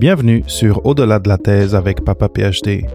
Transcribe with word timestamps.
Bienvenue 0.00 0.44
sur 0.46 0.86
Au-delà 0.86 1.18
de 1.18 1.28
la 1.28 1.38
thèse 1.38 1.74
avec 1.74 2.04
Papa 2.04 2.28
PhD, 2.28 2.86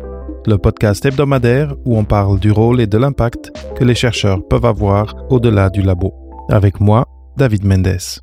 le 0.46 0.56
podcast 0.56 1.06
hebdomadaire 1.06 1.76
où 1.84 1.98
on 1.98 2.06
parle 2.06 2.40
du 2.40 2.50
rôle 2.50 2.80
et 2.80 2.88
de 2.88 2.98
l'impact 2.98 3.52
que 3.76 3.84
les 3.84 3.94
chercheurs 3.94 4.48
peuvent 4.48 4.64
avoir 4.64 5.14
au-delà 5.30 5.70
du 5.70 5.82
labo. 5.82 6.14
Avec 6.50 6.80
moi, 6.80 7.06
David 7.36 7.66
Mendes. 7.66 8.22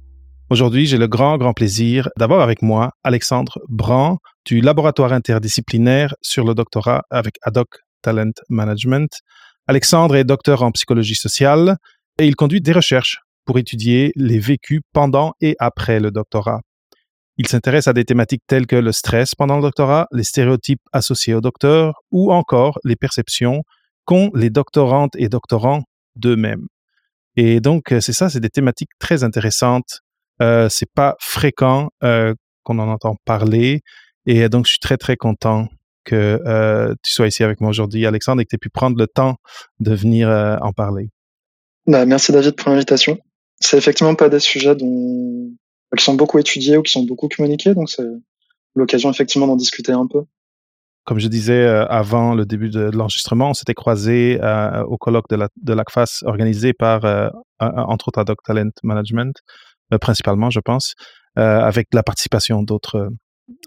Aujourd'hui, 0.48 0.86
j'ai 0.86 0.96
le 0.96 1.08
grand, 1.08 1.36
grand 1.36 1.52
plaisir 1.52 2.08
d'avoir 2.18 2.40
avec 2.40 2.62
moi 2.62 2.92
Alexandre 3.04 3.58
Brand 3.68 4.16
du 4.46 4.62
laboratoire 4.62 5.12
interdisciplinaire 5.12 6.14
sur 6.22 6.46
le 6.46 6.54
doctorat 6.54 7.02
avec 7.10 7.34
ADOC 7.42 7.68
Talent 8.00 8.32
Management. 8.48 9.10
Alexandre 9.66 10.16
est 10.16 10.24
docteur 10.24 10.62
en 10.62 10.70
psychologie 10.70 11.16
sociale 11.16 11.76
et 12.18 12.26
il 12.26 12.34
conduit 12.34 12.62
des 12.62 12.72
recherches 12.72 13.20
pour 13.44 13.58
étudier 13.58 14.12
les 14.16 14.38
vécus 14.38 14.80
pendant 14.94 15.34
et 15.42 15.54
après 15.58 16.00
le 16.00 16.10
doctorat. 16.10 16.62
Il 17.36 17.48
s'intéresse 17.48 17.88
à 17.88 17.92
des 17.92 18.04
thématiques 18.04 18.42
telles 18.46 18.66
que 18.66 18.76
le 18.76 18.92
stress 18.92 19.34
pendant 19.34 19.56
le 19.56 19.62
doctorat, 19.62 20.06
les 20.12 20.24
stéréotypes 20.24 20.82
associés 20.92 21.34
au 21.34 21.40
docteur 21.40 22.02
ou 22.10 22.32
encore 22.32 22.78
les 22.84 22.96
perceptions 22.96 23.62
qu'ont 24.04 24.30
les 24.34 24.50
doctorantes 24.50 25.14
et 25.16 25.28
doctorants 25.28 25.84
d'eux-mêmes. 26.16 26.66
Et 27.36 27.60
donc, 27.60 27.92
euh, 27.92 28.00
c'est 28.00 28.12
ça, 28.12 28.28
c'est 28.28 28.40
des 28.40 28.50
thématiques 28.50 28.90
très 28.98 29.24
intéressantes. 29.24 30.00
Euh, 30.42 30.68
c'est 30.68 30.90
pas 30.92 31.16
fréquent 31.20 31.90
euh, 32.02 32.34
qu'on 32.62 32.78
en 32.78 32.88
entend 32.88 33.16
parler. 33.24 33.80
Et 34.26 34.48
donc, 34.48 34.66
je 34.66 34.72
suis 34.72 34.80
très, 34.80 34.96
très 34.96 35.16
content 35.16 35.68
que 36.04 36.94
tu 37.04 37.12
sois 37.12 37.28
ici 37.28 37.44
avec 37.44 37.60
moi 37.60 37.70
aujourd'hui, 37.70 38.04
Alexandre, 38.04 38.40
et 38.40 38.44
que 38.44 38.50
tu 38.50 38.56
aies 38.56 38.58
pu 38.58 38.70
prendre 38.70 38.98
le 38.98 39.06
temps 39.06 39.36
de 39.78 39.94
venir 39.94 40.28
en 40.28 40.72
parler. 40.72 41.10
Bah, 41.86 42.04
merci 42.04 42.32
David 42.32 42.56
pour 42.56 42.70
l'invitation. 42.70 43.18
C'est 43.60 43.76
effectivement 43.76 44.14
pas 44.14 44.28
des 44.28 44.40
sujets 44.40 44.74
dont 44.74 45.52
qui 45.96 46.04
sont 46.04 46.14
beaucoup 46.14 46.38
étudiés 46.38 46.76
ou 46.76 46.82
qui 46.82 46.92
sont 46.92 47.04
beaucoup 47.04 47.28
communiqués, 47.28 47.74
donc 47.74 47.90
c'est 47.90 48.06
l'occasion 48.74 49.10
effectivement 49.10 49.46
d'en 49.46 49.56
discuter 49.56 49.92
un 49.92 50.06
peu. 50.06 50.24
Comme 51.04 51.18
je 51.18 51.28
disais 51.28 51.66
euh, 51.66 51.86
avant 51.86 52.34
le 52.34 52.44
début 52.44 52.68
de, 52.68 52.90
l'enregistrement, 52.90 53.50
on 53.50 53.54
s'était 53.54 53.74
croisé 53.74 54.38
euh, 54.42 54.84
au 54.84 54.98
colloque 54.98 55.28
de, 55.30 55.36
la, 55.36 55.48
de 55.62 55.72
l'ACFAS 55.72 56.22
organisé 56.24 56.72
par, 56.72 57.04
euh, 57.04 57.28
entre 57.58 58.08
autres, 58.08 58.20
Adoc 58.20 58.38
Talent 58.44 58.70
Management, 58.82 59.34
principalement, 60.00 60.50
je 60.50 60.60
pense, 60.60 60.94
avec 61.34 61.88
la 61.92 62.02
participation 62.02 62.62
d'autres 62.62 63.08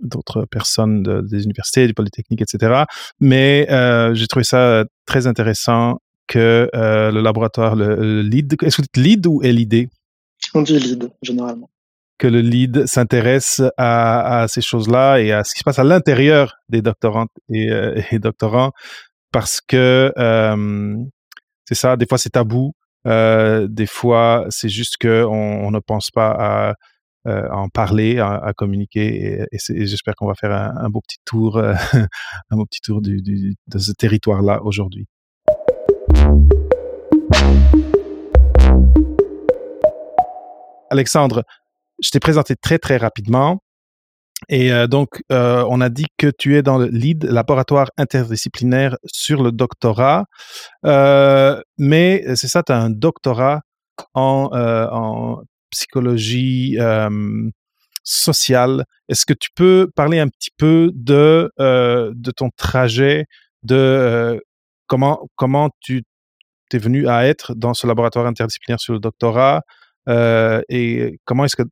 d'autres 0.01 0.45
personnes 0.45 1.03
de, 1.03 1.19
des 1.19 1.43
universités, 1.43 1.85
du 1.85 1.93
Polytechnique, 1.93 2.41
etc. 2.41 2.85
Mais 3.19 3.67
j'ai 4.13 4.27
trouvé 4.27 4.45
ça 4.45 4.85
très 5.05 5.27
intéressant 5.27 5.97
que 6.27 6.69
le 6.73 7.19
laboratoire, 7.19 7.75
le, 7.75 7.95
le 7.95 8.21
LEAD, 8.21 8.53
est-ce 8.63 8.77
que 8.77 8.81
vous 8.81 8.87
dites 8.93 9.05
LEAD 9.05 9.27
ou 9.27 9.41
LID 9.41 9.89
On 10.53 10.61
dit 10.61 10.79
LEAD, 10.79 11.11
généralement 11.21 11.69
que 12.17 12.27
le 12.27 12.41
lead 12.41 12.85
s'intéresse 12.85 13.61
à, 13.77 14.45
ces 14.47 14.61
choses-là 14.61 15.17
et 15.17 15.31
à 15.31 15.43
ce 15.43 15.53
qui 15.53 15.59
se 15.59 15.63
passe 15.63 15.79
à 15.79 15.83
l'intérieur 15.83 16.55
des 16.69 16.81
doctorantes 16.81 17.31
et, 17.49 17.71
euh, 17.71 18.01
doctorants 18.13 18.71
parce 19.31 19.61
que 19.61 20.13
euh, 20.17 20.95
c'est 21.65 21.75
ça, 21.75 21.97
des 21.97 22.05
fois 22.05 22.17
c'est 22.17 22.29
tabou, 22.29 22.73
euh, 23.07 23.67
des 23.69 23.87
fois 23.87 24.45
c'est 24.49 24.69
juste 24.69 24.97
que 24.97 25.25
on, 25.25 25.71
ne 25.71 25.79
pense 25.79 26.11
pas 26.11 26.29
à, 26.29 26.73
en 27.25 27.69
parler, 27.69 28.19
à, 28.19 28.53
communiquer 28.55 29.45
et, 29.51 29.57
j'espère 29.85 30.13
qu'on 30.15 30.27
va 30.27 30.35
faire 30.35 30.51
un, 30.51 30.89
beau 30.89 31.01
petit 31.01 31.19
tour, 31.25 31.57
un 31.57 32.55
beau 32.55 32.65
petit 32.65 32.81
tour 32.81 33.01
de 33.01 33.77
ce 33.77 33.91
territoire-là 33.91 34.61
aujourd'hui. 34.63 35.07
Alexandre, 40.93 41.43
je 42.01 42.09
t'ai 42.09 42.19
présenté 42.19 42.55
très, 42.55 42.79
très 42.79 42.97
rapidement. 42.97 43.59
Et 44.49 44.71
euh, 44.71 44.87
donc, 44.87 45.21
euh, 45.31 45.65
on 45.69 45.81
a 45.81 45.89
dit 45.89 46.07
que 46.17 46.27
tu 46.27 46.57
es 46.57 46.61
dans 46.61 46.77
le 46.77 46.87
LEAD, 46.87 47.25
laboratoire 47.25 47.89
interdisciplinaire 47.97 48.97
sur 49.05 49.43
le 49.43 49.51
doctorat. 49.51 50.25
Euh, 50.85 51.61
mais 51.77 52.23
c'est 52.35 52.47
ça, 52.47 52.63
tu 52.63 52.71
as 52.71 52.77
un 52.79 52.89
doctorat 52.89 53.61
en, 54.13 54.49
en 54.53 55.41
psychologie 55.69 56.77
sociale. 58.03 58.85
Est-ce 59.09 59.25
que 59.25 59.33
tu 59.33 59.49
peux 59.55 59.89
parler 59.95 60.19
un 60.19 60.27
petit 60.27 60.51
peu 60.57 60.91
de, 60.93 61.51
de 61.59 62.31
ton 62.31 62.49
trajet, 62.55 63.25
de 63.63 64.41
comment, 64.87 65.27
comment 65.35 65.69
tu 65.79 66.03
es 66.73 66.77
venu 66.77 67.07
à 67.07 67.27
être 67.27 67.53
dans 67.53 67.73
ce 67.75 67.85
laboratoire 67.85 68.25
interdisciplinaire 68.25 68.79
sur 68.79 68.93
le 68.93 68.99
doctorat 68.99 69.61
et 70.07 71.19
comment 71.25 71.45
est-ce 71.45 71.55
que 71.55 71.63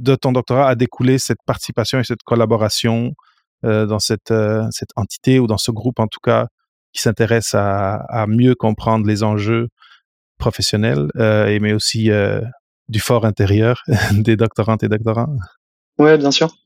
de 0.00 0.14
ton 0.14 0.32
doctorat 0.32 0.68
a 0.68 0.74
découlé 0.74 1.18
cette 1.18 1.42
participation 1.44 1.98
et 1.98 2.04
cette 2.04 2.22
collaboration 2.22 3.14
euh, 3.64 3.86
dans 3.86 3.98
cette, 3.98 4.30
euh, 4.30 4.66
cette 4.70 4.90
entité 4.94 5.40
ou 5.40 5.46
dans 5.46 5.58
ce 5.58 5.72
groupe 5.72 5.98
en 5.98 6.06
tout 6.06 6.20
cas 6.22 6.46
qui 6.92 7.02
s'intéresse 7.02 7.54
à, 7.54 8.24
mieux 8.28 8.54
comprendre 8.54 9.06
les 9.06 9.22
enjeux 9.22 9.68
professionnels 10.38 11.08
euh, 11.16 11.58
mais 11.60 11.72
aussi 11.72 12.10
du 12.88 13.00
fort 13.00 13.26
intérieur 13.26 13.82
des 14.12 14.36
doctorantes 14.36 14.82
et 14.84 14.88
doctorants? 14.88 15.36
Oui, 15.98 16.16
bien 16.16 16.30
sûr. 16.30 16.56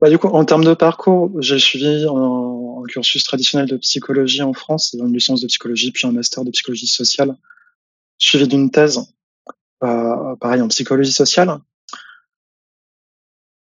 Bah, 0.00 0.10
du 0.10 0.18
coup, 0.18 0.28
en 0.28 0.44
termes 0.44 0.64
de 0.64 0.74
parcours, 0.74 1.32
j'ai 1.40 1.58
suivi 1.58 2.06
un, 2.08 2.82
cursus 2.88 3.24
traditionnel 3.24 3.68
de 3.68 3.76
psychologie 3.78 4.42
en 4.42 4.52
France, 4.52 4.94
une 4.98 5.12
licence 5.12 5.40
de 5.40 5.46
psychologie, 5.46 5.90
puis 5.90 6.06
un 6.06 6.12
master 6.12 6.44
de 6.44 6.50
psychologie 6.50 6.86
sociale, 6.86 7.36
suivi 8.18 8.46
d'une 8.46 8.70
thèse, 8.70 9.00
pareil, 9.80 10.60
en 10.60 10.68
psychologie 10.68 11.12
sociale. 11.12 11.58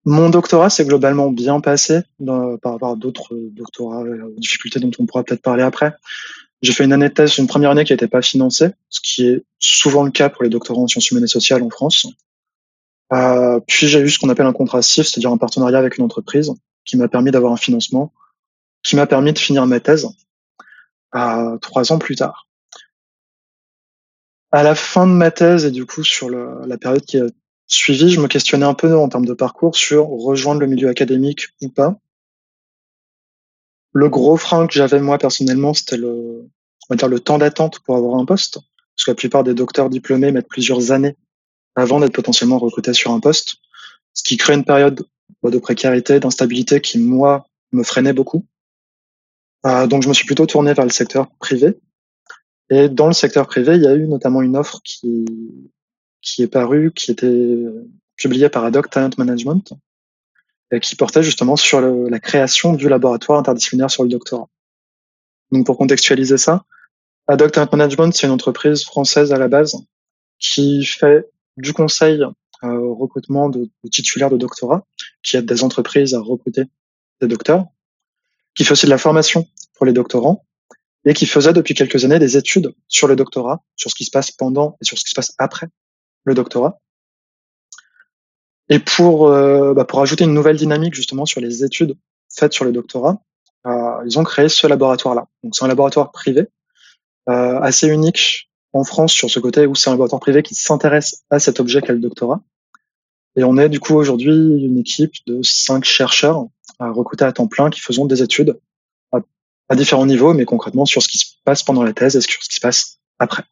Mon 0.09 0.31
doctorat 0.31 0.71
s'est 0.71 0.85
globalement 0.85 1.33
bien 1.33 1.61
passé 1.61 2.03
par 2.25 2.73
rapport 2.73 2.93
à 2.93 2.95
d'autres 2.95 3.35
doctorats, 3.35 4.05
euh, 4.05 4.33
difficultés 4.39 4.79
dont 4.79 4.93
on 5.01 5.05
pourra 5.05 5.25
peut-être 5.25 5.43
parler 5.43 5.65
après. 5.65 5.95
J'ai 6.63 6.73
fait 6.73 6.85
une 6.85 6.93
année 6.93 7.09
de 7.09 7.15
thèse, 7.15 7.39
une 7.39 7.49
première 7.49 7.73
année 7.73 7.85
qui 7.85 7.93
n'était 7.93 8.07
pas 8.07 8.23
financée, 8.23 8.69
ce 8.89 9.01
qui 9.01 9.27
est 9.27 9.45
souvent 9.59 10.05
le 10.05 10.13
cas 10.13 10.29
pour 10.29 10.45
les 10.45 10.49
doctorants 10.49 10.85
en 10.85 10.87
sciences 10.87 11.11
humaines 11.11 11.25
et 11.25 11.27
sociales 11.29 11.61
en 11.65 11.71
France. 11.71 12.07
Euh, 13.13 13.59
puis 13.67 13.89
j'ai 13.89 13.99
eu 13.99 14.09
ce 14.09 14.21
qu'on 14.21 14.29
appelle 14.29 14.47
un 14.47 14.53
contrat 14.53 14.81
CIF, 14.81 15.09
c'est-à-dire 15.09 15.33
un 15.33 15.39
partenariat 15.39 15.79
avec 15.79 15.99
une 15.99 16.05
entreprise 16.05 16.53
qui 16.85 16.97
m'a 16.97 17.09
permis 17.09 17.33
d'avoir 17.33 17.53
un 17.53 17.57
financement, 17.57 18.13
qui 18.85 18.95
m'a 18.95 19.09
permis 19.09 19.33
de 19.33 19.39
finir 19.41 19.67
ma 19.67 19.81
thèse 19.81 20.09
euh, 21.17 21.59
trois 21.59 21.91
ans 21.91 21.99
plus 21.99 22.15
tard. 22.15 22.47
À 24.53 24.63
la 24.63 24.77
fin 24.77 25.09
de 25.09 25.13
ma 25.13 25.33
thèse 25.33 25.65
et 25.65 25.73
du 25.73 25.85
coup 25.85 26.05
sur 26.05 26.31
la 26.31 26.79
période 26.79 27.05
qui 27.05 27.19
a 27.19 27.27
suivi, 27.67 28.11
je 28.11 28.21
me 28.21 28.29
questionnais 28.29 28.67
un 28.67 28.75
peu 28.75 28.97
en 28.97 29.09
termes 29.09 29.27
de 29.27 29.35
parcours 29.35 29.77
sur 29.77 30.07
rejoindre 30.07 30.61
le 30.61 30.67
milieu 30.67 30.89
académique 30.89 31.49
ou 31.63 31.69
pas. 31.69 31.97
Le 33.93 34.09
gros 34.09 34.37
frein 34.37 34.67
que 34.67 34.75
j'avais 34.75 35.01
moi 35.01 35.19
personnellement, 35.19 35.75
c'était 35.75 35.97
le, 35.97 36.49
on 36.89 36.95
va 36.95 36.97
dire 36.97 37.09
le 37.09 37.21
temps 37.21 37.39
d'attente 37.39 37.81
pour 37.81 37.97
avoir 37.97 38.19
un 38.19 38.25
poste, 38.25 38.59
parce 38.95 39.05
que 39.05 39.11
la 39.11 39.17
plupart 39.17 39.45
des 39.45 39.55
docteurs 39.55 39.91
diplômés 39.91 40.33
mettent 40.33 40.49
plusieurs 40.49 40.93
années 40.93 41.17
avant 41.75 42.01
d'être 42.01 42.15
potentiellement 42.15 42.59
recrutés 42.59 42.95
sur 42.95 43.13
un 43.13 43.21
poste, 43.21 43.57
ce 44.15 44.23
qui 44.23 44.37
crée 44.37 44.55
une 44.55 44.65
période 44.65 45.07
de 45.45 45.59
précarité, 45.59 46.21
d'instabilité 46.21 46.81
qui 46.81 46.99
moi 46.99 47.47
me 47.73 47.83
freinait 47.83 48.13
beaucoup. 48.13 48.45
Euh, 49.65 49.87
donc 49.87 50.03
je 50.03 50.09
me 50.09 50.15
suis 50.15 50.27
plutôt 50.27 50.47
tourné 50.47 50.75
vers 50.75 50.85
le 50.85 50.91
secteur 50.91 51.29
privé. 51.39 51.79
Et 52.71 52.89
dans 52.89 53.07
le 53.07 53.13
secteur 53.13 53.47
privé, 53.47 53.77
il 53.77 53.83
y 53.83 53.87
a 53.87 53.95
eu 53.95 54.09
notamment 54.09 54.43
une 54.43 54.57
offre 54.57 54.81
qui, 54.83 55.25
qui 56.27 56.43
est 56.43 56.49
paru, 56.49 56.93
qui 56.93 57.13
était 57.13 57.57
publié 58.17 58.49
par 58.49 58.65
Adoc 58.65 58.91
Talent 58.91 59.11
Management, 59.17 59.73
qui 60.83 60.97
portait 60.97 61.23
justement 61.23 61.55
sur 61.55 61.81
la 61.81 62.19
création 62.19 62.73
du 62.73 62.89
laboratoire 62.89 63.39
interdisciplinaire 63.39 63.91
sur 63.91 64.03
le 64.03 64.09
doctorat. 64.09 64.49
Donc 65.53 65.65
pour 65.65 65.79
contextualiser 65.79 66.37
ça, 66.37 66.65
Adoc 67.29 67.53
Talent 67.53 67.69
Management, 67.73 68.13
c'est 68.13 68.27
une 68.27 68.33
entreprise 68.33 68.85
française 68.85 69.33
à 69.33 69.39
la 69.39 69.47
base 69.47 69.77
qui 70.41 70.85
fait 70.85 71.25
du 71.57 71.73
conseil 71.73 72.23
euh, 72.65 72.69
au 72.69 72.95
recrutement 72.97 73.49
de, 73.49 73.71
de, 73.85 73.89
titulaires 73.89 74.31
de 74.31 74.37
doctorat, 74.37 74.85
qui 75.23 75.37
aide 75.37 75.47
des 75.47 75.63
entreprises 75.63 76.15
à 76.15 76.21
recruter 76.21 76.65
des 77.21 77.29
docteurs, 77.29 77.67
qui 78.55 78.65
fait 78.65 78.73
aussi 78.73 78.87
de 78.87 78.91
la 78.91 78.99
formation 78.99 79.47
pour 79.75 79.87
les 79.87 79.93
doctorants, 79.93 80.45
et 81.05 81.15
qui 81.15 81.27
faisait 81.27 81.53
depuis 81.53 81.75
quelques 81.75 82.05
années 82.05 82.19
des 82.19 82.37
études 82.37 82.75
sur 82.89 83.07
le 83.07 83.15
doctorat, 83.15 83.63
sur 83.77 83.91
ce 83.91 83.95
qui 83.95 84.05
se 84.05 84.11
passe 84.11 84.33
pendant 84.33 84.77
et 84.83 84.85
sur 84.85 84.99
ce 84.99 85.05
qui 85.05 85.11
se 85.11 85.15
passe 85.15 85.33
après 85.39 85.69
le 86.27 86.35
doctorat. 86.35 86.81
Et 88.69 88.79
pour, 88.81 89.29
euh, 89.29 89.73
bah 89.73 89.85
pour 89.85 90.01
ajouter 90.01 90.25
une 90.25 90.35
nouvelle 90.35 90.57
dynamique 90.57 90.95
justement 90.95 91.25
sur 91.25 91.41
les 91.41 91.65
études 91.65 91.97
faites 92.29 92.53
sur 92.53 92.65
le 92.65 92.73
doctorat, 92.73 93.23
euh, 93.67 94.03
ils 94.05 94.19
ont 94.19 94.25
créé 94.25 94.49
ce 94.49 94.67
laboratoire-là. 94.67 95.29
Donc 95.43 95.55
c'est 95.57 95.65
un 95.65 95.69
laboratoire 95.69 96.11
privé, 96.11 96.49
euh, 97.29 97.61
assez 97.61 97.87
unique 97.87 98.51
en 98.73 98.85
France 98.85 99.13
sur 99.13 99.31
ce 99.31 99.39
côté 99.41 99.67
où 99.67 99.75
c'est 99.75 99.89
un 99.89 99.93
laboratoire 99.93 100.21
privé 100.21 100.43
qui 100.43 100.55
s'intéresse 100.55 101.25
à 101.31 101.39
cet 101.39 101.61
objet 101.61 101.81
qu'est 101.81 101.93
le 101.93 102.01
doctorat. 102.01 102.41
Et 103.37 103.45
on 103.45 103.57
est 103.57 103.69
du 103.69 103.81
coup 103.81 103.95
aujourd'hui 103.95 104.33
une 104.33 104.79
équipe 104.79 105.15
de 105.27 105.43
cinq 105.43 105.85
chercheurs 105.85 106.47
à 106.79 106.91
recruter 106.91 107.25
à 107.25 107.33
temps 107.33 107.47
plein 107.47 107.71
qui 107.71 107.81
faisons 107.81 108.07
des 108.07 108.23
études 108.23 108.59
à 109.69 109.75
différents 109.75 110.07
niveaux, 110.07 110.33
mais 110.33 110.45
concrètement 110.45 110.87
sur 110.87 111.03
ce 111.03 111.09
qui 111.09 111.19
se 111.19 111.27
passe 111.45 111.63
pendant 111.63 111.83
la 111.83 111.93
thèse 111.93 112.17
et 112.17 112.21
sur 112.21 112.43
ce 112.43 112.49
qui 112.49 112.55
se 112.55 112.61
passe 112.61 113.01
après. 113.19 113.45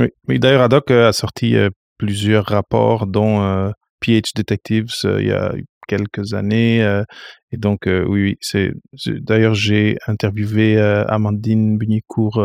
Oui, 0.00 0.08
mais 0.26 0.38
d'ailleurs, 0.38 0.62
Adoc 0.62 0.90
a 0.90 1.12
sorti 1.12 1.54
euh, 1.56 1.70
plusieurs 1.98 2.46
rapports, 2.46 3.06
dont 3.06 3.42
euh, 3.42 3.70
PH 4.00 4.34
Detectives. 4.34 4.90
Euh, 5.04 5.20
il 5.20 5.28
y 5.28 5.32
a 5.32 5.52
quelques 5.90 6.34
années. 6.34 6.82
Euh, 6.82 7.02
et 7.50 7.56
donc, 7.56 7.86
euh, 7.86 8.04
oui, 8.08 8.22
oui, 8.22 8.36
c'est. 8.40 8.72
D'ailleurs, 9.06 9.54
j'ai 9.54 9.96
interviewé 10.06 10.78
euh, 10.78 11.04
Amandine 11.08 11.76
Bunicourt 11.78 12.40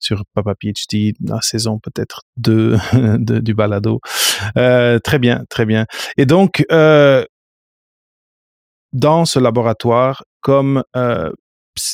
sur 0.00 0.24
Papa 0.34 0.54
PhD, 0.54 1.14
la 1.24 1.40
saison 1.40 1.78
peut-être 1.78 2.22
2 2.36 2.76
du 3.40 3.54
balado. 3.54 4.00
très 4.54 5.18
bien, 5.18 5.44
très 5.48 5.66
bien. 5.66 5.86
Et 6.16 6.26
donc, 6.26 6.64
dans 8.92 9.24
ce 9.24 9.38
laboratoire, 9.38 10.24
comme 10.40 10.82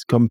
comme 0.09 0.29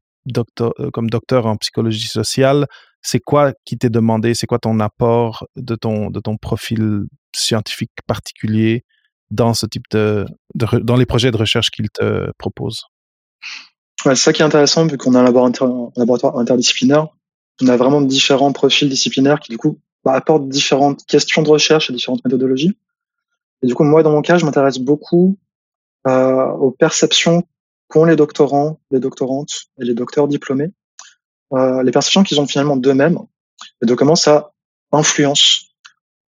docteur 1.09 1.45
en 1.45 1.57
psychologie 1.57 2.07
sociale, 2.07 2.65
c'est 3.05 3.19
quoi 3.19 3.53
qui 3.65 3.77
t'est 3.77 3.91
demandé? 3.91 4.33
C'est 4.33 4.47
quoi 4.47 4.57
ton 4.57 4.79
apport 4.79 5.45
de 5.55 5.75
ton 5.75 6.37
profil 6.37 7.03
scientifique 7.35 7.91
particulier 8.07 8.83
dans 9.29 9.53
ce 9.53 9.67
type 9.67 9.85
de, 9.91 10.25
dans 10.55 10.95
les 10.95 11.05
projets 11.05 11.29
de 11.29 11.37
recherche 11.37 11.69
qu'il 11.69 11.89
te 11.91 12.31
propose? 12.39 12.85
Ouais, 14.05 14.15
C'est 14.15 14.23
ça 14.23 14.33
qui 14.33 14.41
est 14.41 14.45
intéressant, 14.45 14.87
vu 14.87 14.97
qu'on 14.97 15.13
a 15.13 15.19
un 15.19 15.23
laboratoire, 15.23 16.37
interdisciplinaire, 16.39 17.07
on 17.61 17.67
a 17.67 17.77
vraiment 17.77 18.01
différents 18.01 18.51
profils 18.51 18.89
disciplinaires 18.89 19.39
qui, 19.39 19.51
du 19.51 19.59
coup, 19.59 19.79
bah, 20.03 20.13
apportent 20.13 20.49
différentes 20.49 21.05
questions 21.05 21.43
de 21.43 21.49
recherche 21.49 21.91
et 21.91 21.93
différentes 21.93 22.25
méthodologies. 22.25 22.75
Et 23.61 23.67
du 23.67 23.75
coup, 23.75 23.83
moi, 23.83 24.01
dans 24.01 24.11
mon 24.11 24.23
cas, 24.23 24.39
je 24.39 24.45
m'intéresse 24.45 24.79
beaucoup 24.79 25.37
euh, 26.07 26.47
aux 26.53 26.71
perceptions 26.71 27.43
qu'ont 27.87 28.05
les 28.05 28.15
doctorants, 28.15 28.79
les 28.89 28.99
doctorantes 28.99 29.67
et 29.79 29.85
les 29.85 29.93
docteurs 29.93 30.27
diplômés, 30.27 30.71
euh, 31.53 31.83
les 31.83 31.91
perceptions 31.91 32.23
qu'ils 32.23 32.39
ont 32.39 32.47
finalement 32.47 32.75
d'eux-mêmes 32.75 33.19
et 33.81 33.85
de 33.85 33.93
comment 33.93 34.15
ça 34.15 34.53
influence 34.91 35.67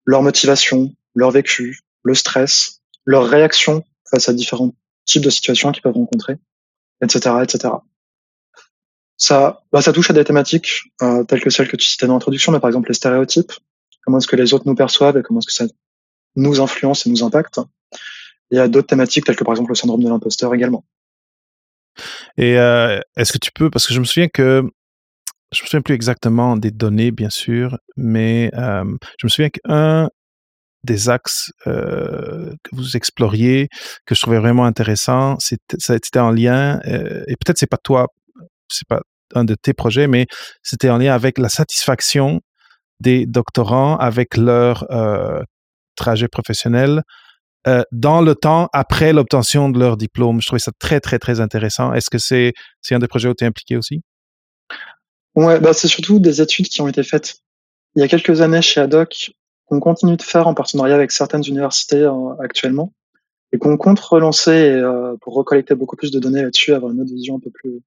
leur 0.04 0.22
motivation, 0.22 0.92
leur 1.14 1.30
vécu, 1.30 1.80
le 2.02 2.14
stress, 2.14 2.82
leur 3.04 3.26
réaction 3.26 3.84
face 4.10 4.28
à 4.28 4.32
différents 4.32 4.72
types 5.04 5.22
de 5.22 5.30
situations 5.30 5.72
qu'ils 5.72 5.82
peuvent 5.82 5.94
rencontrer, 5.94 6.36
etc., 7.02 7.36
etc. 7.42 7.74
Ça, 9.16 9.62
bah, 9.72 9.82
ça 9.82 9.92
touche 9.92 10.10
à 10.10 10.14
des 10.14 10.24
thématiques 10.24 10.84
euh, 11.02 11.24
telles 11.24 11.42
que 11.42 11.50
celles 11.50 11.68
que 11.68 11.76
tu 11.76 11.86
citais 11.86 12.06
dans 12.06 12.14
l'introduction, 12.14 12.52
mais 12.52 12.60
par 12.60 12.68
exemple 12.68 12.88
les 12.88 12.94
stéréotypes, 12.94 13.52
comment 14.04 14.18
est-ce 14.18 14.26
que 14.26 14.36
les 14.36 14.54
autres 14.54 14.66
nous 14.66 14.74
perçoivent 14.74 15.18
et 15.18 15.22
comment 15.22 15.40
est-ce 15.40 15.46
que 15.46 15.52
ça 15.52 15.66
nous 16.36 16.60
influence 16.60 17.06
et 17.06 17.10
nous 17.10 17.22
impacte. 17.22 17.60
Il 18.50 18.56
y 18.56 18.60
a 18.60 18.68
d'autres 18.68 18.86
thématiques 18.86 19.24
telles 19.26 19.36
que 19.36 19.44
par 19.44 19.52
exemple 19.52 19.70
le 19.70 19.74
syndrome 19.74 20.02
de 20.02 20.08
l'imposteur 20.08 20.54
également. 20.54 20.84
Et 22.36 22.56
euh, 22.58 23.00
est-ce 23.16 23.32
que 23.32 23.38
tu 23.38 23.52
peux, 23.52 23.70
parce 23.70 23.86
que 23.86 23.94
je 23.94 24.00
me 24.00 24.04
souviens 24.04 24.28
que 24.28 24.64
je 25.52 25.62
me 25.62 25.66
souviens 25.66 25.82
plus 25.82 25.94
exactement 25.94 26.56
des 26.56 26.70
données, 26.70 27.10
bien 27.10 27.30
sûr, 27.30 27.78
mais 27.96 28.50
euh, 28.54 28.84
je 29.18 29.26
me 29.26 29.28
souviens 29.28 29.50
qu'un 29.50 30.08
des 30.84 31.08
axes 31.10 31.52
euh, 31.66 32.54
que 32.62 32.74
vous 32.74 32.96
exploriez, 32.96 33.68
que 34.06 34.14
je 34.14 34.20
trouvais 34.20 34.38
vraiment 34.38 34.64
intéressant. 34.64 35.36
C'était 35.38 36.18
en 36.18 36.30
lien, 36.30 36.80
euh, 36.86 37.22
et 37.28 37.36
peut-être 37.36 37.58
c'est 37.58 37.66
pas 37.66 37.78
toi, 37.82 38.06
c'est 38.68 38.88
pas 38.88 39.02
un 39.34 39.44
de 39.44 39.54
tes 39.54 39.74
projets, 39.74 40.06
mais 40.06 40.26
c'était 40.62 40.90
en 40.90 40.98
lien 40.98 41.14
avec 41.14 41.38
la 41.38 41.48
satisfaction 41.48 42.40
des 43.00 43.26
doctorants 43.26 43.96
avec 43.96 44.36
leur 44.36 44.86
trajet 45.96 46.28
professionnel 46.28 47.02
euh, 47.68 47.82
dans 47.92 48.22
le 48.22 48.34
temps 48.34 48.68
après 48.72 49.12
l'obtention 49.12 49.68
de 49.68 49.78
leur 49.78 49.98
diplôme. 49.98 50.40
Je 50.40 50.46
trouvais 50.46 50.60
ça 50.60 50.72
très, 50.78 50.98
très, 51.00 51.18
très 51.18 51.40
intéressant. 51.40 51.92
Est-ce 51.92 52.08
que 52.08 52.18
c'est 52.18 52.54
un 52.90 52.98
des 52.98 53.08
projets 53.08 53.28
où 53.28 53.34
tu 53.34 53.44
es 53.44 53.46
impliqué 53.46 53.76
aussi? 53.76 54.00
Bah 55.46 55.72
c'est 55.72 55.88
surtout 55.88 56.18
des 56.18 56.40
études 56.40 56.68
qui 56.68 56.80
ont 56.82 56.88
été 56.88 57.02
faites 57.02 57.40
il 57.96 58.00
y 58.00 58.04
a 58.04 58.08
quelques 58.08 58.40
années 58.40 58.62
chez 58.62 58.80
Adoc 58.80 59.32
qu'on 59.66 59.80
continue 59.80 60.16
de 60.16 60.22
faire 60.22 60.46
en 60.46 60.54
partenariat 60.54 60.94
avec 60.94 61.12
certaines 61.12 61.44
universités 61.46 62.02
euh, 62.02 62.34
actuellement 62.40 62.92
et 63.52 63.58
qu'on 63.58 63.76
compte 63.76 63.98
relancer 64.00 64.50
euh, 64.50 65.16
pour 65.20 65.34
recollecter 65.34 65.74
beaucoup 65.74 65.96
plus 65.96 66.10
de 66.10 66.18
données 66.18 66.42
là-dessus, 66.42 66.72
avoir 66.72 66.92
une 66.92 67.00
autre 67.00 67.12
vision 67.12 67.36
un 67.36 67.40
peu 67.40 67.50
plus 67.50 67.80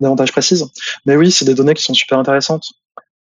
davantage 0.00 0.32
précise. 0.32 0.66
Mais 1.06 1.16
oui, 1.16 1.30
c'est 1.30 1.44
des 1.44 1.54
données 1.54 1.74
qui 1.74 1.82
sont 1.82 1.94
super 1.94 2.18
intéressantes, 2.18 2.72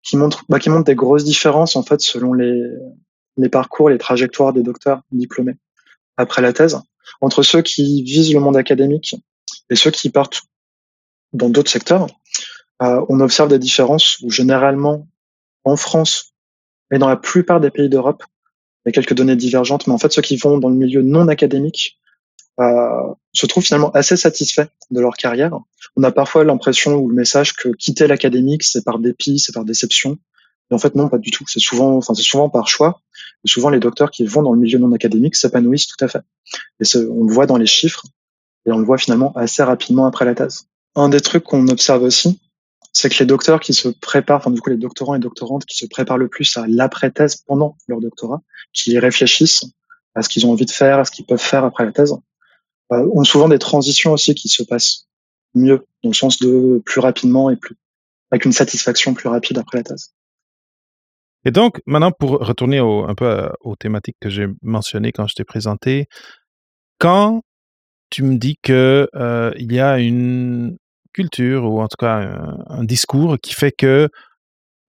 qui 0.02 0.16
montrent, 0.16 0.44
bah, 0.48 0.58
qui 0.58 0.70
montrent 0.70 0.84
des 0.84 0.94
grosses 0.94 1.24
différences 1.24 1.76
en 1.76 1.82
fait 1.82 2.00
selon 2.00 2.32
les 2.32 3.48
parcours, 3.50 3.90
les 3.90 3.98
trajectoires 3.98 4.52
des 4.52 4.62
docteurs 4.62 5.02
diplômés 5.10 5.56
après 6.16 6.42
la 6.42 6.52
thèse, 6.52 6.80
entre 7.20 7.42
ceux 7.42 7.62
qui 7.62 8.02
visent 8.02 8.32
le 8.32 8.40
monde 8.40 8.56
académique 8.56 9.16
et 9.70 9.76
ceux 9.76 9.90
qui 9.90 10.10
partent 10.10 10.42
dans 11.32 11.48
d'autres 11.48 11.70
secteurs. 11.70 12.06
Euh, 12.82 13.04
on 13.08 13.20
observe 13.20 13.48
des 13.48 13.58
différences 13.58 14.20
où 14.20 14.30
généralement 14.30 15.06
en 15.64 15.76
France, 15.76 16.34
mais 16.90 16.98
dans 16.98 17.08
la 17.08 17.16
plupart 17.16 17.60
des 17.60 17.70
pays 17.70 17.88
d'Europe, 17.88 18.24
il 18.84 18.88
y 18.88 18.90
a 18.90 18.92
quelques 18.92 19.14
données 19.14 19.36
divergentes, 19.36 19.86
mais 19.86 19.92
en 19.92 19.98
fait, 19.98 20.12
ceux 20.12 20.22
qui 20.22 20.36
vont 20.36 20.58
dans 20.58 20.68
le 20.68 20.76
milieu 20.76 21.02
non 21.02 21.28
académique 21.28 21.98
euh, 22.60 23.14
se 23.32 23.46
trouvent 23.46 23.64
finalement 23.64 23.90
assez 23.90 24.16
satisfaits 24.16 24.66
de 24.90 25.00
leur 25.00 25.16
carrière. 25.16 25.52
On 25.96 26.02
a 26.02 26.10
parfois 26.10 26.44
l'impression 26.44 26.96
ou 26.96 27.08
le 27.08 27.14
message 27.14 27.54
que 27.54 27.68
quitter 27.68 28.06
l'académique, 28.06 28.62
c'est 28.62 28.84
par 28.84 28.98
dépit, 28.98 29.38
c'est 29.38 29.52
par 29.52 29.64
déception. 29.64 30.18
Mais 30.70 30.74
en 30.74 30.78
fait, 30.78 30.94
non, 30.94 31.08
pas 31.08 31.18
du 31.18 31.30
tout. 31.30 31.44
C'est 31.46 31.60
souvent, 31.60 31.96
enfin, 31.96 32.14
c'est 32.14 32.22
souvent 32.22 32.50
par 32.50 32.68
choix. 32.68 33.00
Et 33.44 33.48
souvent, 33.48 33.70
les 33.70 33.80
docteurs 33.80 34.10
qui 34.10 34.26
vont 34.26 34.42
dans 34.42 34.52
le 34.52 34.60
milieu 34.60 34.78
non 34.78 34.92
académique 34.92 35.36
s'épanouissent 35.36 35.86
tout 35.86 36.04
à 36.04 36.08
fait. 36.08 36.22
Et 36.80 36.84
on 37.08 37.24
le 37.24 37.32
voit 37.32 37.46
dans 37.46 37.56
les 37.56 37.66
chiffres, 37.66 38.04
et 38.66 38.72
on 38.72 38.78
le 38.78 38.84
voit 38.84 38.98
finalement 38.98 39.32
assez 39.34 39.62
rapidement 39.62 40.06
après 40.06 40.24
la 40.24 40.34
thèse. 40.34 40.66
Un 40.94 41.08
des 41.08 41.20
trucs 41.20 41.44
qu'on 41.44 41.68
observe 41.68 42.02
aussi, 42.02 42.40
c'est 42.92 43.08
que 43.10 43.18
les 43.20 43.26
docteurs 43.26 43.60
qui 43.60 43.74
se 43.74 43.88
préparent, 43.88 44.38
enfin 44.38 44.50
du 44.50 44.60
coup 44.60 44.70
les 44.70 44.76
doctorants 44.76 45.14
et 45.14 45.18
doctorantes 45.18 45.64
qui 45.64 45.76
se 45.76 45.86
préparent 45.86 46.18
le 46.18 46.28
plus 46.28 46.56
à 46.56 46.66
l'après-thèse 46.66 47.36
pendant 47.46 47.76
leur 47.86 48.00
doctorat, 48.00 48.42
qui 48.72 48.98
réfléchissent 48.98 49.64
à 50.14 50.22
ce 50.22 50.28
qu'ils 50.28 50.46
ont 50.46 50.52
envie 50.52 50.66
de 50.66 50.70
faire, 50.70 50.98
à 50.98 51.04
ce 51.04 51.10
qu'ils 51.10 51.26
peuvent 51.26 51.38
faire 51.40 51.64
après 51.64 51.84
la 51.84 51.92
thèse, 51.92 52.14
euh, 52.92 53.08
ont 53.12 53.24
souvent 53.24 53.48
des 53.48 53.58
transitions 53.58 54.12
aussi 54.12 54.34
qui 54.34 54.48
se 54.48 54.62
passent 54.62 55.06
mieux, 55.54 55.86
dans 56.02 56.10
le 56.10 56.14
sens 56.14 56.38
de 56.38 56.82
plus 56.84 57.00
rapidement 57.00 57.50
et 57.50 57.56
plus 57.56 57.76
avec 58.30 58.44
une 58.44 58.52
satisfaction 58.52 59.14
plus 59.14 59.28
rapide 59.28 59.58
après 59.58 59.78
la 59.78 59.84
thèse. 59.84 60.12
Et 61.44 61.50
donc, 61.50 61.80
maintenant, 61.86 62.12
pour 62.12 62.30
retourner 62.30 62.78
un 62.78 63.14
peu 63.14 63.24
euh, 63.24 63.48
aux 63.60 63.76
thématiques 63.76 64.16
que 64.20 64.28
j'ai 64.28 64.46
mentionnées 64.60 65.12
quand 65.12 65.26
je 65.26 65.34
t'ai 65.34 65.44
présenté, 65.44 66.06
quand 66.98 67.42
tu 68.10 68.22
me 68.22 68.36
dis 68.36 68.56
que 68.62 69.08
euh, 69.14 69.52
il 69.56 69.72
y 69.72 69.80
a 69.80 69.98
une 69.98 70.76
culture 71.20 71.64
ou 71.64 71.80
en 71.80 71.88
tout 71.88 71.96
cas 71.98 72.14
un, 72.78 72.84
discours 72.84 73.36
qui 73.42 73.54
fait 73.54 73.72
que 73.72 74.08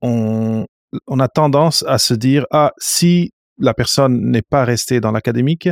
on, 0.02 0.66
on, 1.08 1.20
a 1.20 1.28
tendance 1.28 1.84
à 1.88 1.98
se 1.98 2.14
dire 2.14 2.46
ah 2.52 2.72
si 2.78 3.32
la 3.58 3.74
personne 3.74 4.16
n'est 4.32 4.48
pas 4.56 4.64
restée 4.64 5.00
dans 5.02 5.12
l'académique, 5.12 5.70